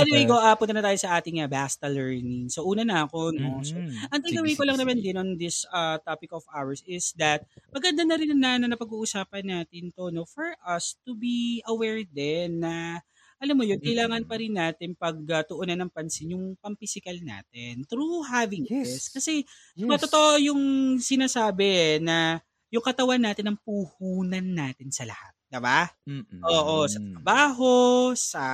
Anyway, 0.00 0.24
go, 0.24 0.38
uh, 0.38 0.54
punta 0.56 0.72
na 0.72 0.84
tayo 0.84 0.96
sa 0.98 1.18
ating 1.18 1.42
uh, 1.42 1.50
Basta 1.50 1.86
Learning. 1.90 2.48
So, 2.48 2.64
una 2.64 2.86
na 2.86 3.04
ako, 3.04 3.34
no? 3.34 3.60
So, 3.66 3.76
Mhm. 3.78 4.08
Ang 4.10 4.20
takeaway 4.22 4.54
ko 4.56 4.62
lang 4.64 4.78
naman 4.78 5.02
din 5.02 5.16
on 5.18 5.34
this 5.36 5.66
uh, 5.70 5.98
topic 6.02 6.30
of 6.32 6.46
ours 6.54 6.80
is 6.86 7.12
that 7.18 7.44
maganda 7.74 8.06
na 8.06 8.16
rin 8.16 8.32
na, 8.38 8.56
na 8.56 8.70
napag-uusapan 8.70 9.44
natin 9.44 9.90
to 9.92 10.08
no 10.14 10.24
for 10.24 10.54
us 10.64 10.96
to 11.04 11.12
be 11.14 11.60
aware 11.66 12.02
din 12.06 12.62
na 12.62 13.02
alam 13.36 13.52
mo 13.60 13.68
yun, 13.68 13.76
kailangan 13.76 14.24
pa 14.24 14.40
rin 14.40 14.56
natin 14.56 14.96
pagtuunan 14.96 15.76
ng 15.76 15.92
pansin 15.92 16.32
yung 16.32 16.56
pampisikal 16.56 17.12
natin 17.20 17.84
through 17.84 18.24
having 18.24 18.64
this. 18.64 19.12
Yes. 19.12 19.12
Kasi 19.12 19.44
Yes. 19.76 19.84
matotoo 19.84 20.40
yung 20.40 20.62
sinasabi 20.96 21.66
eh, 21.68 21.96
na 22.00 22.40
yung 22.72 22.80
katawan 22.80 23.20
natin 23.20 23.52
ang 23.52 23.58
puhunan 23.60 24.40
natin 24.40 24.88
sa 24.88 25.04
lahat. 25.04 25.36
Diba? 25.52 25.84
Mm-mm. 26.08 26.40
Oo, 26.48 26.88
sa 26.88 26.96
trabaho, 26.96 27.72
sa 28.16 28.44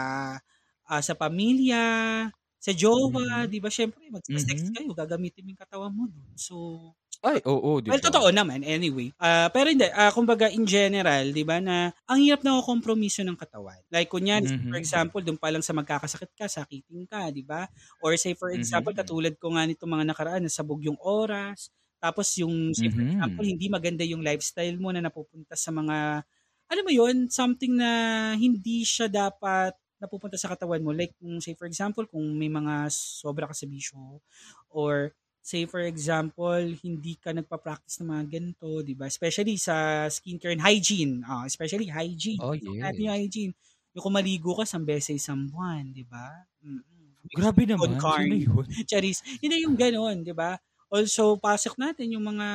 ah, 0.92 1.00
sa 1.04 1.16
pamilya, 1.16 1.80
sa 2.60 2.72
jowa, 2.76 3.24
Mhm. 3.24 3.48
'di 3.48 3.58
ba? 3.64 3.70
Syempre, 3.72 4.04
magse-sex 4.12 4.68
Mhm. 4.68 4.76
kayo, 4.76 4.92
gagamitin 4.92 5.48
yung 5.54 5.60
katawan 5.60 5.92
mo 5.96 6.04
dun. 6.12 6.28
So, 6.36 6.92
Ay, 7.22 7.38
oo, 7.46 7.80
di 7.80 7.92
well, 7.92 8.00
ba? 8.00 8.10
totoo 8.10 8.30
naman 8.34 8.62
anyway. 8.66 9.10
Ah, 9.20 9.48
pero 9.54 9.70
hindi, 9.72 9.86
ah, 9.92 10.12
kumbaga 10.14 10.48
in 10.52 10.64
general, 10.68 11.30
'di 11.34 11.44
ba, 11.46 11.58
na 11.62 11.90
ang 12.08 12.18
hirap 12.22 12.42
na 12.46 12.60
kompromiso 12.64 13.22
ng 13.26 13.36
katawan. 13.38 13.80
Like 13.92 14.10
kunyari, 14.12 14.46
Mhm. 14.48 14.72
for 14.72 14.78
example, 14.80 15.20
doon 15.24 15.38
pa 15.40 15.50
lang 15.54 15.62
sa 15.64 15.74
magkakasakit 15.76 16.32
ka, 16.38 16.46
sakitin 16.50 17.04
ka, 17.10 17.30
'di 17.34 17.42
ba? 17.46 17.66
Or 18.02 18.14
say 18.20 18.34
for 18.38 18.50
example, 18.54 18.92
Mhm. 18.92 18.96
katulad 18.96 19.34
ko 19.40 19.52
nga 19.56 19.64
nito 19.68 19.84
mga 19.88 20.06
nakaraan, 20.14 20.44
nasabog 20.46 20.82
yung 20.86 20.98
oras, 21.02 21.70
tapos 22.02 22.30
yung 22.40 22.72
say 22.76 22.88
for 22.92 23.02
Mhm. 23.02 23.42
example, 23.42 23.44
hindi 23.46 23.66
maganda 23.72 24.04
yung 24.06 24.22
lifestyle 24.26 24.76
mo 24.80 24.90
na 24.94 25.02
napupunta 25.04 25.54
sa 25.58 25.70
mga 25.74 26.22
alam 26.72 26.84
mo 26.88 26.92
yun, 26.94 27.28
something 27.28 27.76
na 27.76 27.90
hindi 28.40 28.82
siya 28.88 29.06
dapat 29.12 29.76
napupunta 30.02 30.34
sa 30.34 30.50
katawan 30.50 30.82
mo. 30.82 30.90
Like, 30.90 31.14
kung 31.22 31.38
say 31.38 31.54
for 31.54 31.70
example, 31.70 32.04
kung 32.10 32.34
may 32.34 32.50
mga 32.50 32.90
sobra 32.90 33.46
ka 33.46 33.54
sa 33.54 33.70
bisyo 33.70 34.18
or 34.74 35.14
say 35.42 35.66
for 35.66 35.82
example, 35.82 36.62
hindi 36.82 37.18
ka 37.18 37.34
nagpa-practice 37.34 37.98
ng 38.02 38.08
mga 38.10 38.24
ganito, 38.30 38.68
'di 38.82 38.94
ba? 38.98 39.06
Especially 39.10 39.58
sa 39.58 40.06
skincare 40.10 40.54
and 40.54 40.62
hygiene. 40.62 41.22
Ah, 41.26 41.46
especially 41.46 41.90
hygiene. 41.90 42.38
Oh, 42.42 42.54
natin 42.54 43.02
yung 43.06 43.14
hygiene. 43.14 43.52
Yung 43.94 44.02
kung 44.02 44.14
maligo 44.14 44.54
ka 44.58 44.64
isang 44.66 44.86
beses 44.86 45.06
sa 45.10 45.14
isang 45.18 45.50
buwan, 45.50 45.90
'di 45.90 46.04
ba? 46.06 46.46
Mm. 46.62 46.82
Grabe 47.32 47.62
naman. 47.64 47.94
Sino 47.94 48.02
carne. 48.02 48.36
yun? 48.38 48.66
Charis. 48.90 49.22
Hindi 49.42 49.66
yung 49.66 49.74
gano'n, 49.78 50.22
'di 50.26 50.34
ba? 50.34 50.58
Also, 50.92 51.38
pasok 51.40 51.78
natin 51.80 52.12
yung 52.18 52.24
mga 52.26 52.48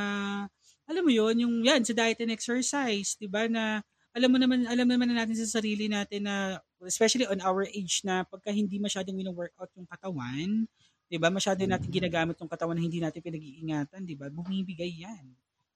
alam 0.88 1.04
mo 1.04 1.12
yon 1.12 1.36
yung 1.44 1.56
yan 1.68 1.84
sa 1.84 1.92
diet 1.92 2.20
and 2.24 2.32
exercise, 2.32 3.20
'di 3.20 3.28
ba? 3.28 3.52
Na 3.52 3.84
alam 4.18 4.30
mo 4.34 4.38
naman 4.42 4.66
alam 4.66 4.88
naman 4.90 5.08
na 5.14 5.24
natin 5.26 5.38
sa 5.38 5.62
sarili 5.62 5.86
natin 5.88 6.26
na 6.26 6.58
especially 6.90 7.30
on 7.30 7.38
our 7.46 7.64
age 7.70 8.02
na 8.08 8.26
pagka 8.26 8.50
hindi 8.52 8.82
masyadong 8.82 9.14
wino-workout 9.18 9.70
yung 9.78 9.86
katawan, 9.90 10.66
'di 11.10 11.18
ba? 11.22 11.30
Masyado 11.30 11.62
natin 11.70 11.90
ginagamit 11.94 12.36
yung 12.42 12.50
katawan 12.52 12.76
na 12.78 12.84
hindi 12.86 12.98
natin 13.02 13.22
pinag-iingatan, 13.22 14.02
'di 14.10 14.16
ba? 14.18 14.28
Bumibigay 14.34 14.90
'yan. 15.06 15.26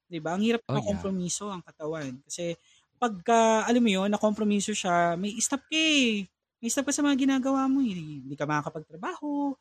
'Di 0.10 0.20
ba? 0.24 0.36
Ang 0.38 0.44
hirap 0.50 0.66
Oh, 0.70 0.76
ng 0.76 0.84
yeah. 0.88 1.12
kompromiso 1.22 1.48
ang 1.54 1.62
katawan 1.64 2.20
kasi 2.28 2.58
pagka 3.02 3.66
alam 3.70 3.82
mo 3.86 3.90
yon, 3.94 4.10
na 4.14 4.20
kompromiso 4.22 4.74
siya, 4.76 5.16
may 5.18 5.34
stop 5.42 5.64
ka 5.70 5.78
eh. 5.78 6.26
May 6.62 6.70
stop 6.74 6.90
ka 6.90 6.94
sa 6.96 7.02
mga 7.06 7.18
ginagawa 7.30 7.66
mo, 7.70 7.82
eh. 7.86 8.22
hindi 8.26 8.36
ka 8.38 8.46
makakapagtrabaho, 8.50 9.54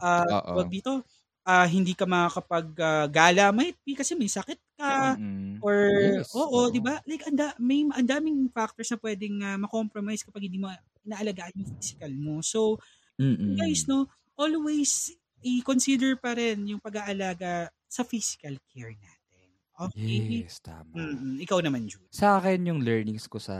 ah 0.00 0.24
Oo. 0.30 0.56
wag 0.56 0.68
dito, 0.72 1.04
ah, 1.46 1.62
hindi 1.62 1.94
ka 1.94 2.10
makakapag-gala, 2.10 3.54
might 3.54 3.78
be 3.86 3.94
kasi 3.94 4.18
may 4.18 4.26
sakit 4.26 4.58
ka, 4.74 5.14
Mm-mm. 5.14 5.62
or, 5.62 5.78
Yes. 6.20 6.34
oo, 6.34 6.42
oo. 6.42 6.74
di 6.74 6.82
ba? 6.82 6.98
Like, 7.06 7.22
anda, 7.30 7.54
may, 7.62 7.86
ang 7.86 8.02
daming 8.04 8.50
factors 8.50 8.90
na 8.90 8.98
pwedeng 8.98 9.38
ah, 9.46 9.54
makompromise 9.54 10.26
kapag 10.26 10.50
hindi 10.50 10.58
mo 10.58 10.74
inaalagaan 11.06 11.54
yung 11.54 11.70
physical 11.78 12.12
mo. 12.18 12.42
So, 12.42 12.82
Mm-mm. 13.22 13.54
guys, 13.54 13.86
no, 13.86 14.10
always 14.34 15.14
i-consider 15.46 16.18
pa 16.18 16.34
rin 16.34 16.66
yung 16.66 16.82
pag-aalaga 16.82 17.70
sa 17.86 18.02
physical 18.02 18.58
care 18.66 18.98
natin. 18.98 19.48
Okay? 19.78 20.42
Yes, 20.42 20.58
tama. 20.58 20.90
Mm-mm. 20.98 21.38
Ikaw 21.46 21.62
naman, 21.62 21.86
Jude. 21.86 22.10
Sa 22.10 22.42
akin 22.42 22.66
yung 22.66 22.82
learnings 22.82 23.30
ko 23.30 23.38
sa 23.38 23.54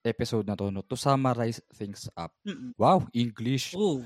episode 0.00 0.48
na 0.48 0.56
to, 0.56 0.72
no, 0.72 0.80
to 0.80 0.96
summarize 0.96 1.60
things 1.76 2.08
up. 2.16 2.32
Mm-mm. 2.48 2.72
Wow, 2.80 3.04
English. 3.12 3.76
Oh. 3.76 4.00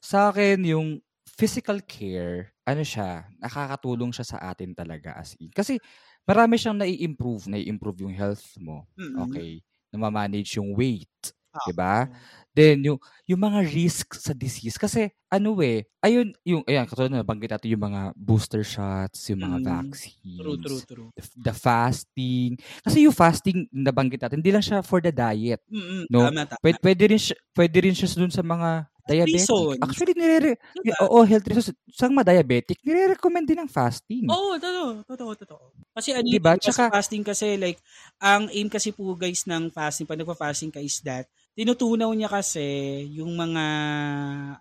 Sa 0.00 0.32
akin, 0.32 0.64
yung 0.64 0.88
physical 1.36 1.80
care, 1.84 2.52
ano 2.68 2.82
siya, 2.84 3.26
nakakatulong 3.40 4.12
siya 4.14 4.26
sa 4.26 4.38
atin 4.52 4.72
talaga 4.76 5.16
as 5.16 5.34
in. 5.40 5.50
Kasi 5.50 5.80
marami 6.28 6.56
siyang 6.60 6.78
nai-improve, 6.78 7.48
nai-improve 7.50 8.04
yung 8.06 8.14
health 8.14 8.54
mo. 8.60 8.86
Mm-mm. 8.96 9.16
Okay? 9.28 9.60
Na 9.92 10.08
ma-manage 10.08 10.56
yung 10.60 10.72
weight. 10.76 11.10
Ah, 11.52 11.68
'di 11.68 11.76
ba? 11.76 12.08
Then 12.56 12.80
yung 12.80 12.96
yung 13.28 13.44
mga 13.44 13.60
risk 13.68 14.16
sa 14.16 14.32
disease 14.32 14.80
kasi 14.80 15.12
ano 15.28 15.52
eh, 15.60 15.84
ayun 16.00 16.32
yung 16.48 16.64
ayan 16.64 16.88
katulad 16.88 17.12
na 17.12 17.20
banggit 17.20 17.52
natin 17.52 17.76
yung 17.76 17.84
mga 17.92 18.16
booster 18.16 18.64
shots, 18.64 19.28
yung 19.28 19.44
mga 19.44 19.60
Mm. 19.60 19.68
vaccines. 19.68 20.40
True, 20.40 20.56
true, 20.64 20.80
true. 20.88 21.08
The, 21.12 21.52
the 21.52 21.54
fasting. 21.56 22.56
Kasi 22.80 23.04
yung 23.04 23.12
fasting 23.12 23.68
na 23.68 23.92
banggit 23.92 24.24
natin, 24.24 24.40
hindi 24.40 24.48
lang 24.48 24.64
siya 24.64 24.80
for 24.80 25.04
the 25.04 25.12
diet. 25.12 25.60
Mm-mm. 25.68 26.08
No? 26.08 26.24
Tama, 26.32 26.48
tama. 26.48 26.60
Pwede, 26.64 26.78
pwede 26.80 27.04
rin 27.12 27.20
siya, 27.20 27.36
pwede 27.52 27.76
rin 27.84 27.92
siya 27.96 28.08
dun 28.16 28.32
sa 28.32 28.40
mga 28.40 28.88
diabetic. 29.04 29.34
reasons. 29.42 29.78
Actually, 29.78 30.14
nire 30.14 30.54
Diba? 30.74 30.96
oo, 31.02 31.18
health 31.22 31.46
reasons. 31.46 31.68
Sa 31.90 32.06
mga 32.06 32.28
diabetic, 32.28 32.78
nire-recommend 32.80 33.44
din 33.44 33.58
ang 33.58 33.68
fasting. 33.68 34.24
Oo, 34.26 34.54
totoo, 34.56 35.02
totoo, 35.04 35.32
totoo. 35.34 35.64
Kasi 35.92 36.12
ano 36.12 36.24
Diba? 36.24 36.54
yung 36.54 36.62
Tsaka- 36.62 36.90
fasting 36.90 37.22
kasi 37.22 37.54
like, 37.56 37.82
ang 38.16 38.46
aim 38.48 38.66
kasi 38.66 38.90
po 38.90 39.12
guys 39.12 39.42
ng 39.44 39.68
fasting, 39.68 40.04
pag 40.04 40.16
nagpa-fasting 40.16 40.70
ka 40.70 40.78
is 40.78 41.00
that, 41.00 41.26
tinutunaw 41.52 42.08
niya 42.10 42.26
kasi 42.26 42.64
yung 43.12 43.34
mga, 43.34 43.64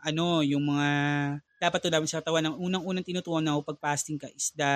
ano, 0.01 0.41
yung 0.41 0.65
mga, 0.65 0.89
dapat 1.55 1.79
tunawin 1.79 2.09
sa 2.09 2.19
katawan, 2.19 2.41
ang 2.43 2.57
unang-unang 2.57 3.05
tinutunaw 3.05 3.61
pag 3.61 3.77
fasting 3.79 4.17
ka 4.17 4.27
is 4.27 4.49
the 4.51 4.67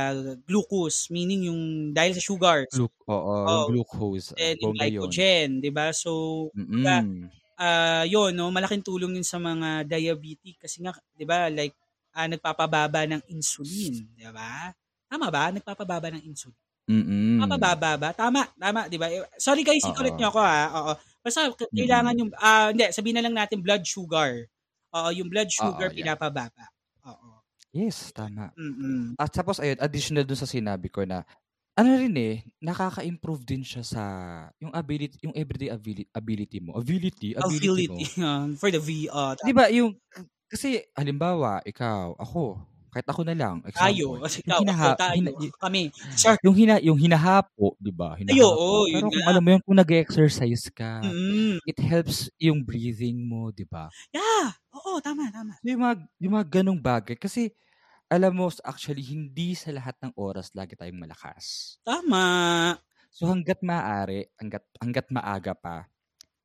glucose, 0.43 1.09
meaning 1.09 1.49
yung, 1.49 1.61
dahil 1.91 2.13
sa 2.13 2.22
sugar, 2.22 2.70
Glu- 2.70 2.88
oo, 3.03 3.34
yung 3.68 3.82
glucose. 3.82 4.32
and 4.38 4.55
yung 4.55 4.72
bongga 4.72 4.86
yun. 4.86 4.91
glycogen, 5.01 5.47
di 5.59 5.72
ba? 5.74 5.89
So, 5.91 6.11
Mm-mm. 6.53 7.28
Ah 7.60 8.03
yun, 8.08 8.34
no, 8.36 8.51
malaking 8.53 8.84
tulong 8.86 9.16
yun 9.20 9.26
sa 9.28 9.39
mga 9.41 9.86
diabetic 9.88 10.60
kasi 10.62 10.82
nga, 10.84 10.93
'di 11.18 11.26
ba, 11.28 11.47
like 11.51 11.76
ah, 12.16 12.28
nagpapababa 12.30 13.06
ng 13.10 13.24
insulin, 13.32 14.08
'di 14.16 14.28
ba? 14.34 14.72
Tama 15.12 15.28
ba? 15.34 15.51
Nagpapababa 15.53 16.10
ng 16.16 16.24
insulin. 16.28 16.58
Mm-mm. 16.89 17.76
Mapababa 17.76 17.97
ba? 17.99 18.10
Tama, 18.16 18.47
tama, 18.60 18.88
'di 18.91 18.97
ba? 19.01 19.08
Sorry 19.41 19.64
guys, 19.68 19.84
Oo. 19.84 19.89
i-correct 19.89 20.18
niyo 20.20 20.30
ako 20.34 20.41
ha. 20.43 20.62
Oo. 20.84 20.93
Basta 21.26 21.49
kailangan 21.76 22.16
yung 22.20 22.32
ah 22.39 22.72
hindi, 22.74 22.89
sabihin 22.93 23.18
na 23.22 23.26
lang 23.28 23.36
natin 23.38 23.62
blood 23.64 23.84
sugar. 23.88 24.47
Oo, 24.95 25.10
yung 25.16 25.30
blood 25.32 25.49
sugar 25.51 25.89
Oo, 25.89 25.91
yeah. 25.95 26.08
pinapababa. 26.08 26.68
Oo. 27.08 27.41
Yes, 27.74 28.12
tama. 28.14 28.53
Mm. 28.58 29.16
At 29.20 29.32
tapos 29.34 29.60
ayun, 29.64 29.80
additional 29.82 30.26
dun 30.28 30.39
sa 30.39 30.49
sinabi 30.49 30.89
ko 30.91 31.03
na 31.08 31.24
ano 31.76 31.90
rin 32.00 32.16
eh, 32.16 32.36
nakaka-improve 32.64 33.44
din 33.44 33.60
siya 33.60 33.84
sa 33.84 34.04
yung 34.58 34.72
ability, 34.72 35.20
yung 35.22 35.36
everyday 35.36 35.68
ability, 35.70 36.08
ability 36.10 36.58
mo. 36.64 36.72
Ability, 36.80 37.36
ability, 37.36 37.68
Ability 37.68 37.88
mo. 38.16 38.24
um, 38.24 38.50
for 38.56 38.72
the 38.72 38.80
V. 38.80 39.12
Uh, 39.12 39.36
'Di 39.44 39.52
ba 39.52 39.68
yung 39.70 39.92
kasi 40.48 40.80
halimbawa, 40.96 41.60
ikaw, 41.68 42.16
ako, 42.16 42.64
kahit 42.96 43.08
ako 43.12 43.28
na 43.28 43.36
lang, 43.36 43.60
tayo, 43.76 44.16
example, 44.16 44.22
kasi 44.26 44.38
yung 44.40 44.48
ikaw, 44.48 44.56
ako, 44.56 44.64
hinaha- 44.64 44.96
tayo, 44.96 45.16
hina- 45.20 45.36
kami. 45.68 45.82
Sure. 46.16 46.38
yung 46.48 46.56
hina 46.56 46.76
yung 46.80 46.96
hinahapo, 46.96 47.76
'di 47.76 47.92
ba? 47.92 48.16
Hinahapo. 48.16 48.40
oo, 48.48 48.88
yun 48.88 49.04
Pero 49.04 49.08
kung 49.12 49.26
alam 49.28 49.42
mo 49.44 49.50
yun, 49.52 49.62
kung 49.68 49.78
nag-exercise 49.78 50.66
ka, 50.72 51.04
Mm. 51.04 51.60
it 51.68 51.80
helps 51.84 52.32
yung 52.40 52.64
breathing 52.64 53.20
mo, 53.20 53.52
'di 53.52 53.68
ba? 53.68 53.92
Yeah. 54.16 54.56
Oo, 54.72 55.04
tama, 55.04 55.28
tama. 55.28 55.60
Yung 55.60 55.84
mga, 55.84 55.96
yung 56.24 56.34
mga 56.36 56.48
ganong 56.64 56.80
bagay. 56.80 57.16
Kasi, 57.20 57.52
alam 58.16 58.32
mo, 58.32 58.47
actually, 58.63 59.03
hindi 59.03 59.51
sa 59.53 59.76
lahat 59.76 59.99
ng 59.99 60.16
oras 60.16 60.55
lagi 60.55 60.80
tayong 60.80 61.03
malakas. 61.03 61.76
Tama. 61.84 62.24
So, 63.11 63.28
hanggat 63.28 63.59
maaari, 63.59 64.28
hanggat, 64.39 64.63
hanggat 64.80 65.07
maaga 65.11 65.53
pa, 65.55 65.88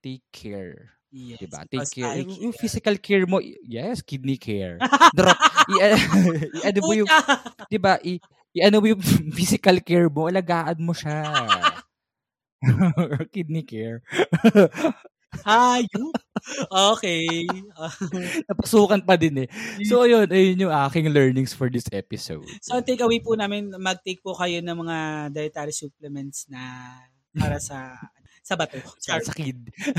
take 0.03 0.27
care. 0.31 0.99
Yes. 1.11 1.43
Diba? 1.43 1.67
Take 1.67 1.91
care. 1.91 2.15
I 2.15 2.23
Yung, 2.23 2.51
yung 2.51 2.55
physical 2.55 2.95
care 3.03 3.27
mo, 3.27 3.43
yes, 3.67 3.99
kidney 4.03 4.39
care. 4.39 4.79
Dra- 5.19 5.35
i- 5.75 6.51
i-ano 6.63 6.79
mo 6.87 6.93
yung, 6.95 7.11
Puta! 7.11 7.67
di 7.67 7.79
ba, 7.83 7.99
i- 8.03 8.23
i-ano 8.55 8.79
mo 8.79 8.87
yung 8.91 9.03
physical 9.35 9.83
care 9.83 10.07
mo, 10.07 10.31
alagaan 10.31 10.79
mo 10.79 10.95
siya. 10.95 11.27
kidney 13.35 13.67
care. 13.67 14.03
Hayop. 15.47 16.15
Okay. 16.69 17.47
Napasukan 18.51 19.03
pa 19.07 19.15
din 19.15 19.47
eh. 19.47 19.49
So, 19.87 20.03
ayun, 20.03 20.27
ayun 20.29 20.67
yung 20.69 20.75
aking 20.75 21.13
learnings 21.15 21.55
for 21.55 21.71
this 21.71 21.87
episode. 21.95 22.45
so, 22.61 22.77
ang 22.77 22.87
takeaway 22.87 23.23
po 23.23 23.39
namin, 23.39 23.71
mag-take 23.79 24.21
po 24.21 24.35
kayo 24.35 24.59
ng 24.59 24.77
mga 24.77 24.97
dietary 25.31 25.75
supplements 25.75 26.51
na 26.51 26.61
para 27.35 27.63
sa 27.63 27.95
sa 28.51 28.59
bato. 28.59 28.81
Sorry. 28.99 29.23
sa 29.23 29.35
kid. 29.37 29.59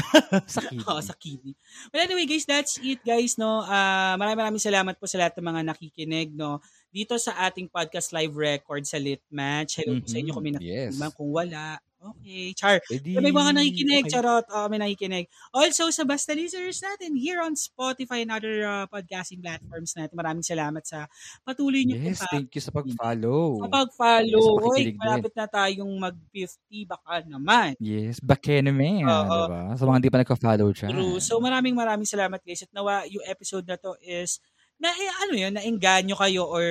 sa 0.59 0.61
kid. 0.65 0.83
Oo, 0.83 0.99
sa 0.99 1.15
kidney. 1.15 1.55
Well, 1.93 2.03
anyway, 2.03 2.27
guys, 2.27 2.43
that's 2.43 2.75
it, 2.81 2.99
guys, 3.05 3.39
no? 3.39 3.63
Ah, 3.63 4.17
maraming 4.19 4.43
maraming 4.43 4.63
salamat 4.63 4.99
po 4.99 5.07
sa 5.07 5.21
lahat 5.21 5.39
ng 5.39 5.47
mga 5.47 5.61
nakikinig, 5.71 6.29
no? 6.35 6.59
Dito 6.91 7.15
sa 7.15 7.47
ating 7.47 7.71
podcast 7.71 8.11
live 8.11 8.35
record 8.35 8.83
sa 8.83 8.99
Lit 8.99 9.23
Match. 9.31 9.79
Hello 9.79 9.95
po 10.03 10.07
sa 10.09 10.19
inyo 10.19 10.31
kung 10.35 10.43
may 10.43 10.53
yes. 10.59 10.59
nakikinig 10.59 10.99
man. 10.99 11.11
Kung 11.15 11.31
wala, 11.31 11.79
okay. 12.01 12.51
Char. 12.57 12.81
Edi, 12.89 13.15
May 13.21 13.29
mga 13.29 13.53
nakikinig, 13.53 14.03
okay. 14.09 14.11
charot. 14.11 14.45
Oo, 14.49 14.65
may 14.67 14.81
nakikinig. 14.81 15.29
Also, 15.53 15.93
sa 15.93 16.01
Basta 16.03 16.33
listeners 16.33 16.81
natin 16.81 17.13
here 17.13 17.39
on 17.39 17.53
Spotify 17.53 18.25
and 18.25 18.33
other 18.33 18.65
uh, 18.65 18.85
podcasting 18.89 19.39
platforms 19.39 19.93
natin, 19.93 20.17
maraming 20.17 20.41
salamat 20.41 20.81
sa 20.81 21.05
patuloy 21.45 21.85
niyo 21.85 22.01
Yes, 22.01 22.25
thank 22.27 22.49
you 22.51 22.61
sa 22.61 22.73
pag-follow. 22.73 23.61
sa 23.61 23.69
pag-follow. 23.69 24.45
Yes, 24.75 24.91
din. 24.91 24.97
malapit 24.97 25.33
na 25.37 25.45
tayong 25.45 25.93
mag-50, 26.01 26.89
baka 26.89 27.13
naman. 27.29 27.77
Yes, 27.77 28.17
bakene 28.19 28.73
man, 28.73 29.05
Oo. 29.05 29.29
di 29.29 29.39
ba? 29.51 29.61
Sa 29.77 29.85
mga 29.85 29.97
hindi 30.01 30.11
pa 30.11 30.19
nagka-follow 30.25 30.69
dyan. 30.73 30.91
True. 30.91 31.17
So 31.21 31.37
maraming 31.37 31.77
maraming 31.77 32.09
salamat 32.09 32.41
guys 32.41 32.65
at 32.65 32.71
nawa 32.73 33.05
yung 33.07 33.23
episode 33.29 33.63
na 33.69 33.77
to 33.77 33.93
is 34.01 34.41
na 34.81 34.89
eh, 34.89 35.11
ano 35.21 35.33
yun, 35.37 35.53
naengganyo 35.53 36.17
kayo 36.17 36.49
or 36.49 36.65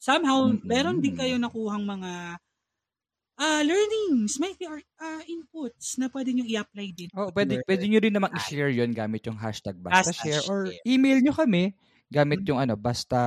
somehow 0.00 0.48
Mm-mm. 0.48 0.64
meron 0.64 1.02
din 1.02 1.12
kayo 1.12 1.36
nakuhang 1.36 1.84
mga 1.84 2.38
ah 3.38 3.62
learnings, 3.62 4.36
may 4.36 4.52
or 4.66 4.82
ah, 4.98 5.22
inputs 5.24 5.94
na 5.96 6.10
pwede 6.10 6.34
nyo 6.34 6.42
i-apply 6.42 6.88
din. 6.90 7.08
Oh, 7.14 7.30
pwede, 7.30 7.62
pwede 7.64 7.86
nyo 7.86 8.02
rin 8.02 8.10
naman 8.12 8.34
i-share 8.34 8.68
yun 8.68 8.90
gamit 8.90 9.22
yung 9.24 9.38
hashtag 9.38 9.78
basta 9.78 10.10
Hashtag 10.10 10.18
share 10.18 10.42
or 10.50 10.60
share. 10.68 10.82
email 10.84 11.22
nyo 11.22 11.30
kami 11.32 11.72
gamit 12.10 12.42
Mm. 12.42 12.48
yung 12.50 12.58
ano, 12.58 12.74
basta 12.74 13.18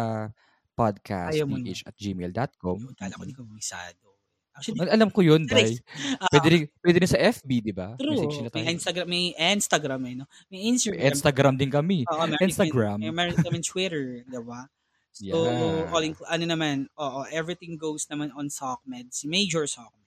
podcast 0.73 1.37
mo 1.45 1.55
at 1.61 1.95
gmail.com. 1.95 2.77
Yun, 2.79 2.93
kala 2.97 3.13
ko 3.13 3.23
di 3.23 3.35
ka 3.35 3.43
bumisado. 3.43 4.07
Actually, 4.51 4.83
Al- 4.83 4.93
Alam 4.99 5.09
ko 5.15 5.23
yun, 5.23 5.47
ah, 5.47 6.27
Pwede 6.33 6.47
rin, 6.51 6.61
pwede 6.83 6.97
rin 6.99 7.07
sa 7.07 7.19
FB, 7.21 7.49
di 7.63 7.71
ba? 7.71 7.95
true. 7.95 8.27
May. 8.51 8.67
Instagram, 8.75 9.07
may 9.07 9.31
Instagram, 9.31 10.01
eh, 10.11 10.15
no? 10.19 10.25
May 10.51 10.67
Instagram. 10.67 11.07
Instagram 11.07 11.53
din 11.55 11.71
kami. 11.71 12.03
Oo, 12.03 12.23
meron 12.27 12.49
Instagram. 12.51 12.97
Kami, 12.99 13.15
meron 13.15 13.37
kami 13.39 13.59
Twitter, 13.63 14.27
di 14.27 14.41
ba? 14.43 14.67
So, 15.11 15.23
Yeah. 15.27 15.87
all 15.91 16.03
inclu- 16.03 16.27
ano 16.27 16.43
naman, 16.47 16.87
oo, 16.95 17.23
everything 17.31 17.75
goes 17.79 18.07
naman 18.11 18.31
on 18.35 18.47
SOCMED, 18.51 19.11
si 19.15 19.27
Major 19.27 19.63
SOCMED. 19.67 20.00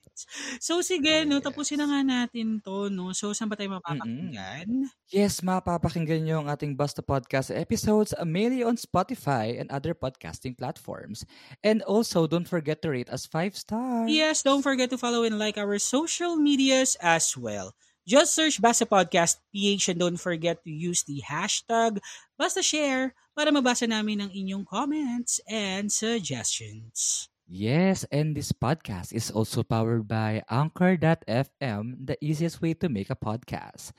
So 0.62 0.78
sige, 0.80 1.26
no, 1.26 1.42
tapusin 1.42 1.82
na 1.82 1.90
nga 1.90 2.00
natin 2.02 2.62
to, 2.62 2.86
no. 2.88 3.10
So 3.10 3.34
saan 3.34 3.50
ba 3.50 3.58
tayo 3.58 3.74
mapapakinggan? 3.78 4.86
Yes, 5.10 5.42
mapapakinggan 5.42 6.22
nyo 6.22 6.42
ang 6.42 6.48
ating 6.50 6.78
Basta 6.78 7.02
Podcast 7.02 7.50
episodes 7.50 8.14
mainly 8.22 8.62
on 8.62 8.78
Spotify 8.78 9.58
and 9.58 9.68
other 9.74 9.92
podcasting 9.92 10.54
platforms. 10.54 11.26
And 11.66 11.82
also, 11.82 12.30
don't 12.30 12.46
forget 12.46 12.80
to 12.86 12.94
rate 12.94 13.10
us 13.10 13.26
5 13.26 13.58
stars. 13.58 14.08
Yes, 14.10 14.46
don't 14.46 14.62
forget 14.62 14.88
to 14.94 14.98
follow 14.98 15.26
and 15.26 15.38
like 15.38 15.58
our 15.58 15.78
social 15.82 16.38
medias 16.38 16.94
as 17.02 17.34
well. 17.34 17.74
Just 18.04 18.36
search 18.36 18.60
Basta 18.60 18.84
Podcast 18.84 19.40
PH 19.48 19.96
and 19.96 19.98
don't 19.98 20.20
forget 20.20 20.60
to 20.62 20.70
use 20.70 21.08
the 21.08 21.24
hashtag 21.24 22.04
Basta 22.36 22.60
Share 22.60 23.16
para 23.32 23.48
mabasa 23.48 23.88
namin 23.88 24.20
ang 24.20 24.30
inyong 24.30 24.68
comments 24.68 25.40
and 25.48 25.88
suggestions. 25.88 27.26
Yes, 27.46 28.04
and 28.08 28.32
this 28.34 28.52
podcast 28.52 29.12
is 29.12 29.30
also 29.30 29.62
powered 29.62 30.08
by 30.08 30.42
Anchor.fm, 30.48 32.06
the 32.06 32.16
easiest 32.24 32.62
way 32.64 32.72
to 32.80 32.88
make 32.88 33.10
a 33.10 33.16
podcast. 33.16 33.92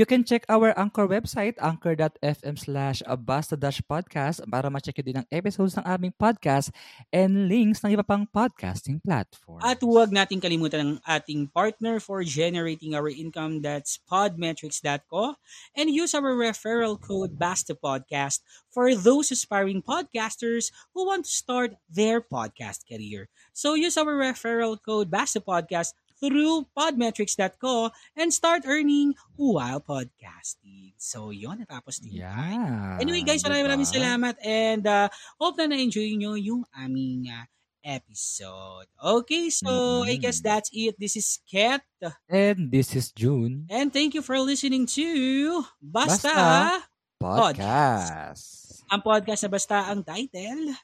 You 0.00 0.08
can 0.08 0.24
check 0.24 0.48
our 0.48 0.72
Anchor 0.80 1.04
website, 1.04 1.60
anchor.fm 1.60 2.56
slash 2.56 3.04
basta-podcast 3.04 4.40
para 4.48 4.72
ma-check 4.72 4.96
din 5.04 5.20
ang 5.20 5.28
episodes 5.28 5.76
ng 5.76 5.84
aming 5.84 6.16
podcast 6.16 6.72
and 7.12 7.52
links 7.52 7.84
ng 7.84 7.92
iba 7.92 8.00
pang 8.00 8.24
podcasting 8.24 8.96
platform. 9.04 9.60
At 9.60 9.84
huwag 9.84 10.08
nating 10.08 10.40
kalimutan 10.40 10.80
ang 10.80 10.94
ating 11.04 11.52
partner 11.52 12.00
for 12.00 12.24
generating 12.24 12.96
our 12.96 13.12
income 13.12 13.60
that's 13.60 14.00
podmetrics.co 14.08 15.36
and 15.76 15.92
use 15.92 16.16
our 16.16 16.32
referral 16.32 16.96
code 16.96 17.36
BASTAPODCAST 17.36 18.40
for 18.72 18.96
those 18.96 19.28
aspiring 19.28 19.84
podcasters 19.84 20.72
who 20.96 21.12
want 21.12 21.28
to 21.28 21.32
start 21.36 21.76
their 21.92 22.24
podcast 22.24 22.88
career. 22.88 23.28
So 23.52 23.76
use 23.76 24.00
our 24.00 24.16
referral 24.16 24.80
code 24.80 25.12
BASTAPODCAST 25.12 25.92
through 26.20 26.68
podmetrics.co 26.70 27.88
and 28.14 28.28
start 28.28 28.62
earning 28.68 29.16
while 29.34 29.80
podcasting. 29.80 30.92
So, 30.96 31.32
yun, 31.32 31.64
natapos 31.64 31.98
din. 31.98 32.20
yeah. 32.20 33.00
Anyway, 33.00 33.24
guys, 33.24 33.40
maraming 33.40 33.66
maraming 33.66 33.88
salamat 33.88 34.36
and 34.44 34.84
uh, 34.84 35.08
hope 35.40 35.56
na 35.56 35.72
na-enjoy 35.72 36.12
nyo 36.14 36.36
yung 36.36 36.62
aming 36.76 37.32
uh, 37.32 37.48
episode. 37.80 38.84
Okay, 39.00 39.48
so 39.48 40.04
I 40.04 40.14
Mhm. 40.14 40.20
guess 40.20 40.44
that's 40.44 40.68
it. 40.70 41.00
This 41.00 41.16
is 41.16 41.40
Ket. 41.48 41.80
And 42.28 42.68
this 42.68 42.92
is 42.92 43.08
June. 43.10 43.64
And 43.72 43.88
thank 43.88 44.12
you 44.12 44.20
for 44.20 44.36
listening 44.36 44.84
to 45.00 45.64
Basta, 45.80 46.28
Basta 46.28 46.84
Podcast. 47.16 48.84
ang 48.92 49.00
podcast 49.00 49.40
na 49.44 49.50
Basta 49.52 49.76
ang 49.88 50.04
title. 50.04 50.76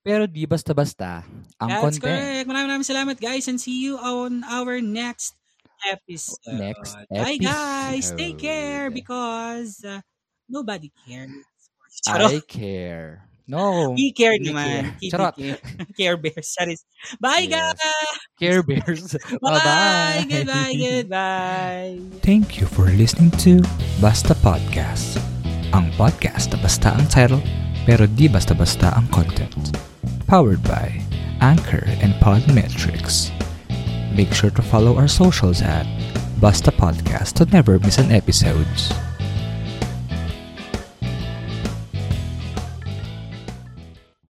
Pero 0.00 0.24
di 0.24 0.48
basta-basta 0.48 1.22
ang 1.60 1.68
That's 1.68 1.82
content. 2.00 2.04
correct. 2.08 2.46
Maraming 2.48 2.68
maraming 2.72 2.88
salamat 2.88 3.16
guys 3.20 3.44
and 3.46 3.60
see 3.60 3.84
you 3.84 4.00
on 4.00 4.40
our 4.48 4.80
next 4.80 5.36
episode. 5.84 6.56
Next 6.56 6.96
Bye 7.08 7.36
guys. 7.36 8.12
Take 8.16 8.40
care 8.40 8.88
episode. 8.88 8.96
because 8.96 9.70
uh, 9.84 10.00
nobody 10.48 10.88
cares. 11.04 11.32
I 12.08 12.16
Charot. 12.32 12.48
care. 12.48 13.28
No. 13.44 13.92
We 13.92 14.14
care 14.14 14.38
We 14.40 14.46
naman. 14.48 14.94
care. 14.96 15.10
Charot. 15.10 15.34
Care. 15.36 15.58
care 15.98 16.16
bears. 16.16 16.48
Sorry. 16.48 16.76
Bye 17.20 17.44
Yes. 17.44 17.76
guys. 17.76 18.16
Care 18.40 18.62
Bears. 18.64 19.04
Bye. 19.44 19.52
Bye-bye. 19.52 20.24
Goodbye. 20.30 20.74
Goodbye. 20.80 21.92
Thank 22.24 22.56
you 22.56 22.64
for 22.64 22.88
listening 22.96 23.28
to 23.44 23.60
Basta 24.00 24.32
Podcast. 24.40 25.20
Ang 25.76 25.92
podcast 26.00 26.56
na 26.56 26.58
basta 26.62 26.94
ang 26.96 27.04
title, 27.10 27.42
pero 27.84 28.08
di 28.08 28.30
basta-basta 28.32 28.96
ang 28.96 29.04
content. 29.12 29.89
Powered 30.30 30.62
by 30.62 31.02
Anchor 31.40 31.82
and 31.98 32.14
Podmetrics. 32.22 33.34
Make 34.14 34.32
sure 34.32 34.50
to 34.50 34.62
follow 34.62 34.96
our 34.96 35.08
socials 35.08 35.60
at 35.60 35.82
Basta 36.38 36.70
Podcast 36.70 37.32
to 37.42 37.46
never 37.46 37.80
miss 37.80 37.98
an 37.98 38.12
episode. 38.12 38.64